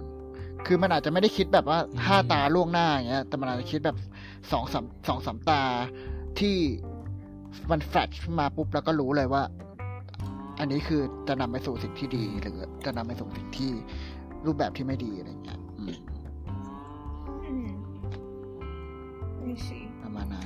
[0.67, 3.97] คือมันอาจจะไม่ได้คิดแบบว่าอืมห้าตาล่วงหน้าอย่างเงี้ย แต่มันอาจจะคิดแบบ
[4.53, 5.63] สองสามสองสามตา
[6.41, 6.57] ที่
[7.71, 9.43] มันแฟลชขึ้นมาปุ๊บแล้วก็รู้เลยว่า
[10.59, 13.71] อันนี้คือจะนำไปสู่สิ่งที่ดีหรือจะนำไปสู่สิ่งที่
[14.47, 15.58] รูปแบบที่ไม่ดีอะไรเงี้ย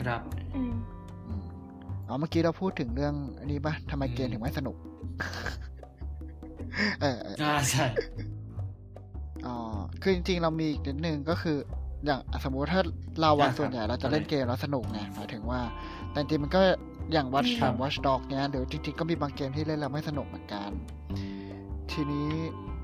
[0.08, 0.20] ครับ
[0.56, 0.74] อืม
[1.28, 1.42] อืม
[2.08, 4.76] อ๋อเมื่อกี้เราพูดถึงเรื่องอันนี้ปะทำไมเกมอืมถึงไม่สนุก
[7.00, 7.86] เออเอออ่าใช่
[9.46, 9.56] อ๋อ
[10.02, 11.58] คือจริงๆ เรามีอีกนิดนึงก็คือ
[12.04, 12.82] อย่างสมมุติถ้า
[13.22, 15.60] เราอะอ่าครับส่วนใหญ่เราจะเล่นอะไรเกมแล้วสนุกไงหมายถึงว่า
[16.10, 16.62] แต่จริงๆมันก็
[17.12, 20.70] อย่างวัชครับวัชด็อกเนี้ยหรือจริงๆ ก็มีบางเกมที่เล่นแล้วไม่สนุกเหมือนกัน
[21.92, 22.28] ทีนี้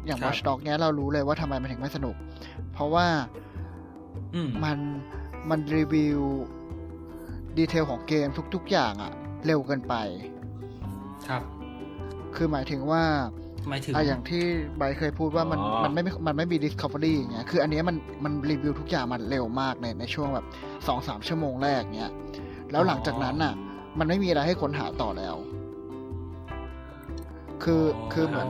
[0.06, 2.16] อย่างวัชด็อกเนี้ยเรารู้เลยว่าทำไมมันถึงไม่สนุก
[2.72, 3.06] เพราะว่า
[4.34, 4.78] อืมมัน
[5.50, 6.20] มันรีวิว
[7.58, 9.12] ดีเทลของเกมทุก ๆ อย่างอะ
[9.46, 9.94] เร็วเกินไป
[11.28, 11.42] ครับ
[12.34, 13.04] คือหมายถึงว่า
[13.68, 14.42] หมายถึงอะอย่างที่
[14.76, 20.46] ไบร์ทเคยพูดว่ามันอ๋อมันไม่มันไม่มี discovery อย่างเงี้ย คืออันเนี้ยมันมันรีวิวทุกอย่างมันเร็วมากในในช่วงแบบ
[20.86, 22.12] สองสามชั่วโมงแรกเงี้ย
[22.70, 23.54] แล้วหลังจากนั้นน่ะ
[23.98, 25.36] มันไม่มีอะไรให้ค้นหาต่อแล้ว
[27.62, 28.48] คือคือเหมือน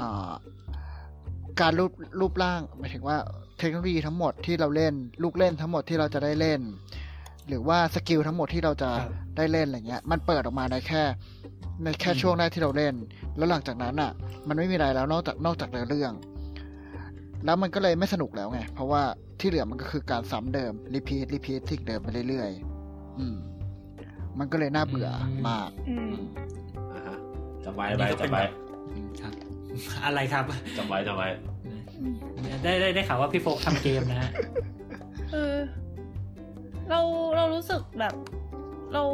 [0.00, 0.30] อ่า
[1.60, 3.16] การรูปรูปร่างหมายถึงว่า
[3.58, 6.60] เทคโนโลยีทั้งหมดที่เราเล่น ลูกเล่นทั้งหมดที่เราจะได้เล่น
[7.48, 11.02] หรือว่า skill ทั้งหมดที่เราจะครับได้เล่นอะไรเงี้ย มันเปิดออกมาในแค่
[11.84, 12.94] ในแค่ช่วงแรกที่เราเล่น
[13.36, 14.12] แล้วหลังจากนั้นอะ
[14.48, 16.12] มันไม่มีอะไรแล้วนอกจากนอกจากเนื้อเรื่อง
[17.44, 19.02] แล้วมันก็เลยไม่สนุกแล้วไง เพราะว่า
[19.40, 23.36] ที่เหลือมันก็คือการซ้ำเดิม repeat repeat สิ่งเดิมไปเรื่อยๆอืม
[24.38, 26.14] มันก็เลยน่าเบื่ออมมากอืม
[26.92, 27.16] อ่าฮะ
[27.64, 28.42] จำไว้ไว้จำไว้
[29.20, 29.32] ครับ
[30.04, 30.44] อะไรครับ
[30.78, 31.28] จำไว้จำไว้
[32.64, 34.30] ได้ได้ได้ข่าวว่าพี่โฟกทำเกมนะฮะ
[36.88, 37.00] เออเรา
[37.36, 38.14] เรารู้สึกแบบ
[38.92, 39.04] เรา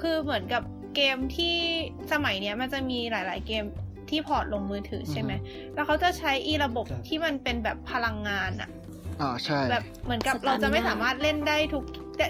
[0.00, 0.62] คือเหมือนกับ
[0.96, 1.56] เกมที่
[2.12, 3.64] สมัยเนี้ยมันจะมีหลาย ๆ เกม
[4.10, 5.32] ที่พอร์ตลงมือถือใช่ไหม
[5.74, 8.70] แล้วเขาจะใช้อีระบบครับที่มันเป็นแบบพลังงานอะ
[9.20, 11.84] อ่าใช่ แบบเหมือนกับสตาร์เราจะไม่มิน่าสามารถเล่นได้ทุก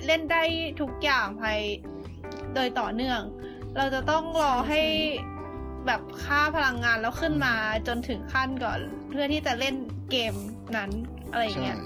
[0.07, 0.43] เล่นได้
[0.81, 1.59] ทุกอย่างภาย
[2.55, 3.21] โดยต่อเนื่อง
[3.77, 4.83] เราจะต้องรอให้
[5.87, 7.55] แบบค่าพลังงานแล้วขึ้นมา
[7.89, 9.75] จนถึงขั้นก่อน เพื่อที่จะเล่น
[10.11, 10.35] เกม
[10.77, 10.91] นั้น
[11.33, 11.79] อะไรอย่างใช่เงี้ย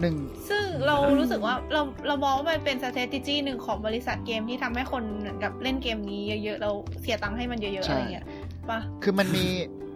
[0.00, 0.16] หนึ่ง
[0.48, 6.70] ซึ่งเรารู้สึกว่าเราเรามองว่ามันเป็น strategy หนึ่งของบริษัทเกมที่ทำให้คนเหมือนกับเล่นเกมนี้เยอะๆเรา
[7.00, 8.26] เสียตังค์ให้มันเยอะๆใช่อะไรเงี้ย
[8.70, 9.44] ปะคือมันมี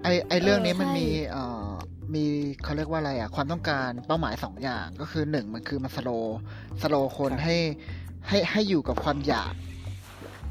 [0.03, 1.69] ไอไอเรื่องนี้เออมันมีใช่เอ่อ
[2.15, 2.25] มี
[2.65, 6.11] เขาเรียกว่าอะไรอะความต้องการเป้าหมายสองอย่างก็คือหนึ่งมันคือมันสโล
[6.83, 7.57] สโลคนครับให้
[8.29, 9.55] ให้ให้อยู่กับความอยาก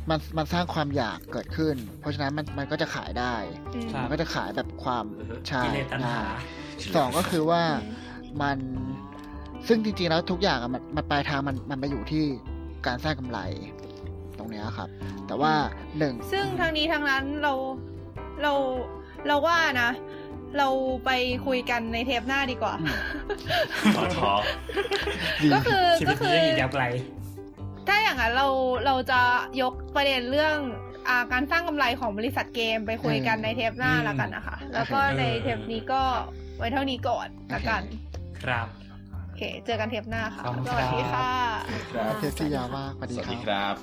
[0.10, 3.36] มันมันสร้างความอยากเกิดขึ้น เพราะฉะนั้นมันมันก็จะขายได้
[3.76, 5.06] อืมครับมันก็จะขายแบบความ
[5.48, 6.24] ใช่กิเลสตัณหา
[6.96, 7.94] สองก็คือว่าอืม
[8.42, 8.60] มัน
[9.68, 12.24] ซึ่งจริงๆแล้วทุกอย่างอะมันมันปลายทางมันมันไปอยู่ที่
[12.88, 13.40] การสร้างกำไร
[14.38, 14.90] ตรงเนี้ยครับ
[15.28, 15.54] แต่ว่า
[15.98, 17.54] หนึ่งซึ่งทางนี้ทางนั้นเรา
[18.42, 18.54] เรา
[19.28, 19.92] เราว่านะ
[20.58, 20.68] เรา
[21.06, 21.12] ไป
[21.46, 22.74] คุยกันในเทปหน้าดีกว่า
[23.98, 24.32] ต่อท้อ
[25.54, 26.84] ก็คือชีวิก็ตคืนี้อยังอีกยาวไกล
[27.88, 28.48] ถ้าอย่างนั้นเรา
[28.86, 29.22] เราจะ
[29.62, 30.58] ยกประเด็นเรื่อง
[31.08, 36.02] อาการสร้างกำไรของบริษัทเกมไปคุยกันในเทปหน้าอืมแล้วกันนะคะ แล้วก็ในเทปนี้ก็
[36.58, 37.82] ไว้เท่านี้ก่อนละกัน
[38.44, 38.79] ครับโอ
[39.40, 41.30] เค เจอกันเทปหน้าค่ะขอบคุณสครับวัสดีค่ะ
[41.94, 43.76] ครับเทปที่ยาวมากสวัสสดีวัสคดีรับครับ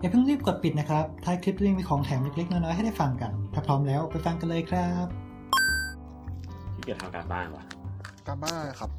[0.00, 5.06] อย่าเพิ่งรีบกดปิดนะครับ ท้ายคลิปยังมีของแถมเล็กๆน้อยๆให้ได้ฟังกัน ถ้าพร้อมแล้วไปฟังกันเลยครับ
[6.74, 7.64] ที่เกียจทำการบ้านวะ
[8.26, 8.90] ตามบ้านเลยครับ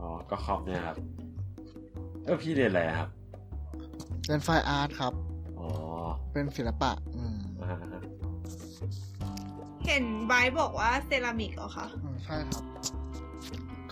[0.00, 0.96] อ๋อ ก็คอมเนี่ยครับ
[2.24, 3.08] เออพี่เรียนอะไรอะครับ
[4.26, 5.12] เป็น fine art ครับ
[5.60, 5.68] อ๋อ
[6.32, 7.78] เป็นศิลปะ อืมอ่าฮะ
[9.86, 12.62] เห็นไบร์ทบอกว่าเซรามิกเหรอคะอืมใช่ครับ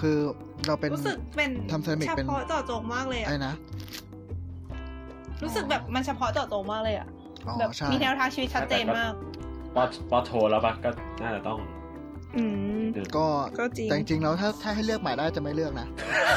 [0.01, 0.19] คือ
[0.67, 3.55] เราเป็นรู้สึกเป็นทำเซรามิกเฉเป็นพาะเจาะจงมากเลยอะไอ้นะ
[5.43, 7.09] รู้สึกแบบมันเฉพาะเจาะจงมากเลยอะ
[7.47, 9.13] อ๋อแบบใช่มีแนวทางชีวิตชัดเจนมาก
[9.75, 10.91] ปอปอโทแล้วปะก็
[11.23, 11.59] น่าจะต้อง
[12.37, 12.45] อื
[12.81, 12.85] ม
[13.17, 13.27] ก็
[13.59, 15.87] ก็จริงแต่จริงๆแล้วถ้าถ้าให้เลือกใหม่ได้จะไม่เลือกนะ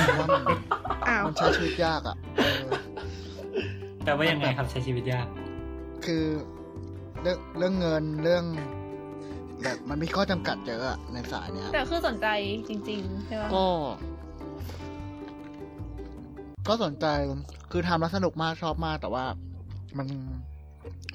[0.05, 0.43] เพราะว่ามัน
[1.07, 2.64] อ้าวมันใช้ชีวิตยากอะเออ
[4.05, 5.28] แต่ว่ายังไงครับใช้ชีวิตยาก
[6.05, 6.26] คือ
[7.22, 8.43] เรื่องเรื่องเงินเรื่อง
[9.64, 12.28] แบบมันมีข้อจำกัดเยอะอะในสายเนี้ย แต่คือสนใจ
[12.70, 13.66] จริง ๆ ใช่ไหมก็
[16.68, 17.05] ก็สนใจ
[17.72, 19.26] คือทำแล้วสนุกมากชอบมาก แต่ว่า
[19.97, 20.07] มัน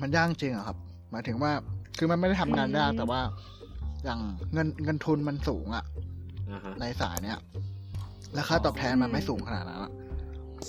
[0.01, 0.77] มันยากจริงอะครับ
[1.11, 1.53] หมายถึงว่า
[1.99, 3.21] คือมันไม่ได้ทำงานยากแต่ว่า
[4.05, 4.21] อย่าง
[4.53, 5.85] เงินเงินทุนมันสูงอะ
[6.51, 7.39] อ่าฮะในสายเนี้ย
[8.35, 9.93] แล้วค่าตอบแทนมันไม่สูงขนาดนั้นอะ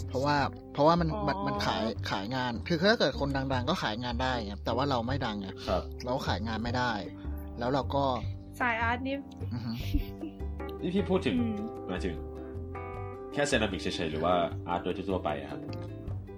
[0.09, 0.35] เพราะว่า
[0.73, 6.91] เพราะว่ามันมันมันขายขายงาน คือถ้าเกิดคนดัง ๆ ก็ขายงานได้ไงแต่ว่าเราไม่ดังไงครับเราขายงานไม่ได้
[7.59, 8.03] แล้วเราก็
[8.61, 9.15] สายอาร์ตนี่
[9.53, 9.71] อือฮึ
[10.81, 11.55] นี่พี่พูดถึงอืม
[11.87, 12.15] หมายถึง
[13.33, 14.33] แค่เซรามิกเฉยๆหรือว่า
[14.67, 15.59] art โดยทั่วๆไปอะครับ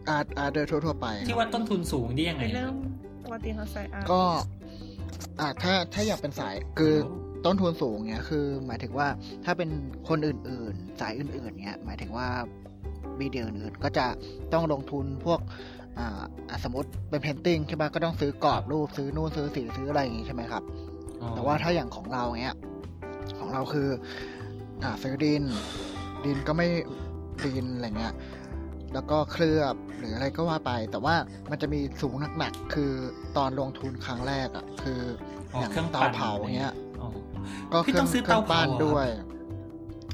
[0.09, 2.75] art art โดยทั่วๆไป ที่ว่าต้นทุนสูงนี่ยังไงเป็นเรื่อง
[3.23, 4.21] ปกติของสาย art ก็
[5.39, 6.95] อ่าถ้าถ้าอยากเป็นสายคือ
[7.45, 9.07] ต้นทุนสูงเนี้ยคือ หมายถึงว่า
[9.45, 9.69] ถ้าเป็น
[10.09, 12.27] คนอื่นๆ สายอื่นๆเนี้ยหมายถึงว่า
[13.19, 14.05] media อื่นๆก็จะ
[14.53, 15.39] ต้องลงทุนพวก
[15.97, 20.96] อ่าอะสมมติเป็น painting ใช่ไหมก็ต้องซื้อกรอบรูปซื้อนู่นซื้อสีซื้ออะไรอย่างงี้ใช่ไหมครับอ๋อ
[21.35, 22.57] แต่ว่าถ้าอย่างของเราเนี้ย
[23.39, 23.89] ของเราคือ
[24.83, 25.43] อ่าซื้อดิน
[26.25, 26.67] ดินก็ไม่
[27.45, 28.15] ดินอะไรเงี้ย
[28.93, 31.15] แล้วก็เคลือบหรืออะไรก็ว่าไป แต่ว่า
[31.49, 32.91] มันจะมีสูงหนักๆคือ
[33.37, 35.01] ตอนลงทุนครั้งแรกอะ่ะคือ
[35.53, 37.09] อ๋ออย่างเครื่องเตาปั่นเผาเงี้ยอ๋อ
[37.71, 39.07] ก็พี่เครื่ต้องซื้อเตาเผาบ้านเหรอด้วย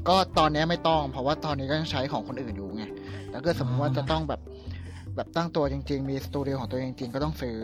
[0.10, 2.86] ก็ตอนเนี้ยไม่ต้อง เพราะว่าตอนนี้ก็ยังใช้ของคนอื่นอยู่ไง
[3.32, 4.41] แล้วก็สมมติว่าจะต้องแบบ
[5.16, 7.58] แบบตั้งตัวจริง ๆ มีสตูดิโอของตัวเองจริง ๆ ก็ต้องซื้อ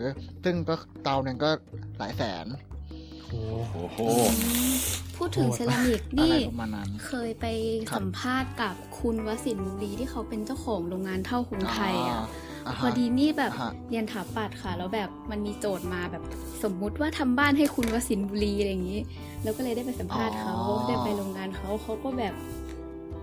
[0.44, 1.50] ซึ่งก็เตาหนึ่งก็
[1.98, 2.46] หลายแสน
[3.30, 4.20] โอ้โหโอ้โห
[5.16, 7.46] พูดถึงโหดเซรามิกอะไรนี่ประมาณนั้นเคยไป
[7.90, 16.22] ครับสัมภาษณ์กับคุณวสินทร์บุรีที่เขาเป็นเจ้าของโรงงานเท่าหงไทยอะาพอดีนี่แบบอ่าฮะเรียนถาปัดค่ะ แล้วแบบมันมีโจทย์มาแบบ
[16.62, 19.00] สมมุติว่าทำบ้านให้คุณวสินทร์บุรีอะไรอย่างนี้
[19.42, 22.34] แล้วก็เลยได้ไปสัมภาษณ์เขาอ๋อได้ไปโรงงานเขาเขาก็แบบ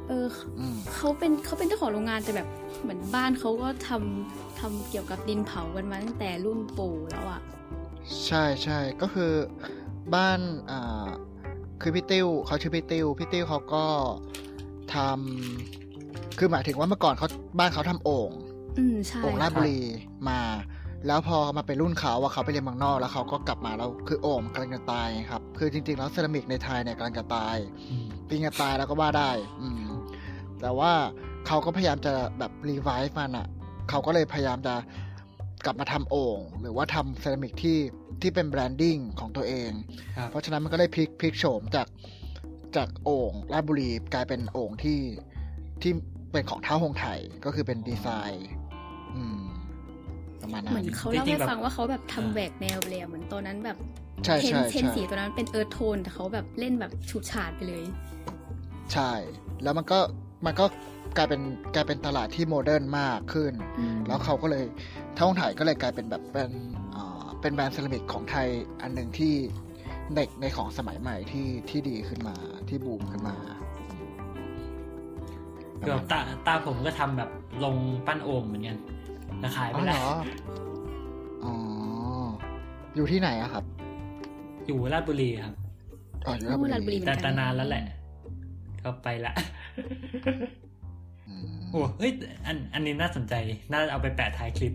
[0.07, 0.27] เออ
[0.59, 2.47] อืมเขาเป็นเขาเป็นเจ้าของโรงงานแต่แบบ
[2.81, 7.41] เหมือนบ้านเขาก็ทำทำเกี่ยวกับดินเผากันมาตั้งแต่รุ่นปู่แล้วอะ
[8.25, 9.31] ใช่ใช่ก็คือ
[10.15, 10.39] บ้าน
[10.71, 11.07] อ่า
[11.81, 13.85] คือพี่ติ้วเขาชื่อพี่ติ้วพี่ติ้วเขาก็
[14.95, 17.27] ทำคือหมายถึงว่าเมื่อก่อนเขา
[17.59, 18.31] บ้านเขาทำโอ่ง
[18.77, 19.79] อืมใช่โอ่งราชค่ะบุรี
[20.29, 20.39] มา
[21.07, 27.55] แล้วพอมาเป็นรุ่นเขาว่าเขาไปเรียนเมืองนอก แล้วเขาก็กลับมาแล้วคือโอ่งมันกำลังจะตายครับ คือจริงๆแล้วเซรามิกในไทยเนี่ยกำลังจะตาย
[27.89, 29.31] อืมปีงจะตายแล้วก็ว่าได้
[29.61, 29.87] อืม
[30.61, 30.91] แต่ว่า
[31.47, 33.47] เขาก็พยายามจะแบบรีไวฟ์มันอะ
[33.89, 34.75] เขาก็เลยพยายามจะ
[35.65, 37.77] กลับมาทำโอ่งหรือว่าทำเซรามิกที่
[38.21, 39.71] ที่เป็นแบรนดิ้งของตัวเอง
[40.17, 41.87] ครับเพราะฉะนั้นมันก็ได้พลิกพลิกโฉมจาก
[42.75, 44.99] จากโอ่งราชบุรีกลายเป็นโอ่งที่
[45.81, 45.91] ที่
[46.31, 48.49] เป็นของเท้าหงไทยก็คือเป็นดีไซน์
[49.15, 49.41] อืม
[50.41, 53.77] ประมาณนั้เหมือนนเขาเล่าจริให้งๆแบบฟังว่าเขาแบบทำแหวกแนวเลยอะเหมือนตอนนั้นแบบ
[54.25, 57.83] ใช่โทนใช่โทนใช่สีตัวนั้นเป็น earth tone แต่เขาแบบเล่นแบบฉูดฉาดไปเลย
[58.93, 59.11] ใช่
[59.63, 59.99] แล้วมันก็
[60.45, 60.65] มันก็
[61.17, 61.41] กลายเป็น
[61.75, 64.63] กลายเป็นตลาดที่ modern มากขึ้นอืมแล้วเขาก็เลย
[65.17, 66.51] เถ้าฮงไถ่ก็เลยกลายเป็นแบบเป็น
[66.95, 68.47] อ่า เป็นแบรนด์เซรามิกของไทย
[68.81, 69.33] อันหนึ่งที่
[70.15, 72.35] ในในของสมัยใหม่ที่ที่ดีขึ้นมา
[72.69, 73.37] ที่บูมขึ้นมา
[75.81, 77.29] คือแบบตาตาผมก็ทำแบบ
[77.63, 77.77] ลง
[78.07, 78.77] ปั้นโอ่งเหมือนกัน
[79.39, 80.11] แล้วขายไปอ๋อเหรแล้วอ
[81.43, 81.53] อ๋อ
[82.95, 83.63] อยู่ที่ไหนอะครับ
[84.67, 85.55] อยู่ราชบุรีครับ
[86.25, 87.85] อ๋ออยู่ราชบุราชบุรีรีเหมืแต่อนกัแต่นานแล้วแหละ
[88.83, 89.33] ก็ไปละ
[91.27, 92.11] อืม โอ้เฮ้ย
[92.45, 93.33] อันอันนี้น่าสนใจ
[93.71, 94.73] น่าเอาไปแปะท้ายคลิป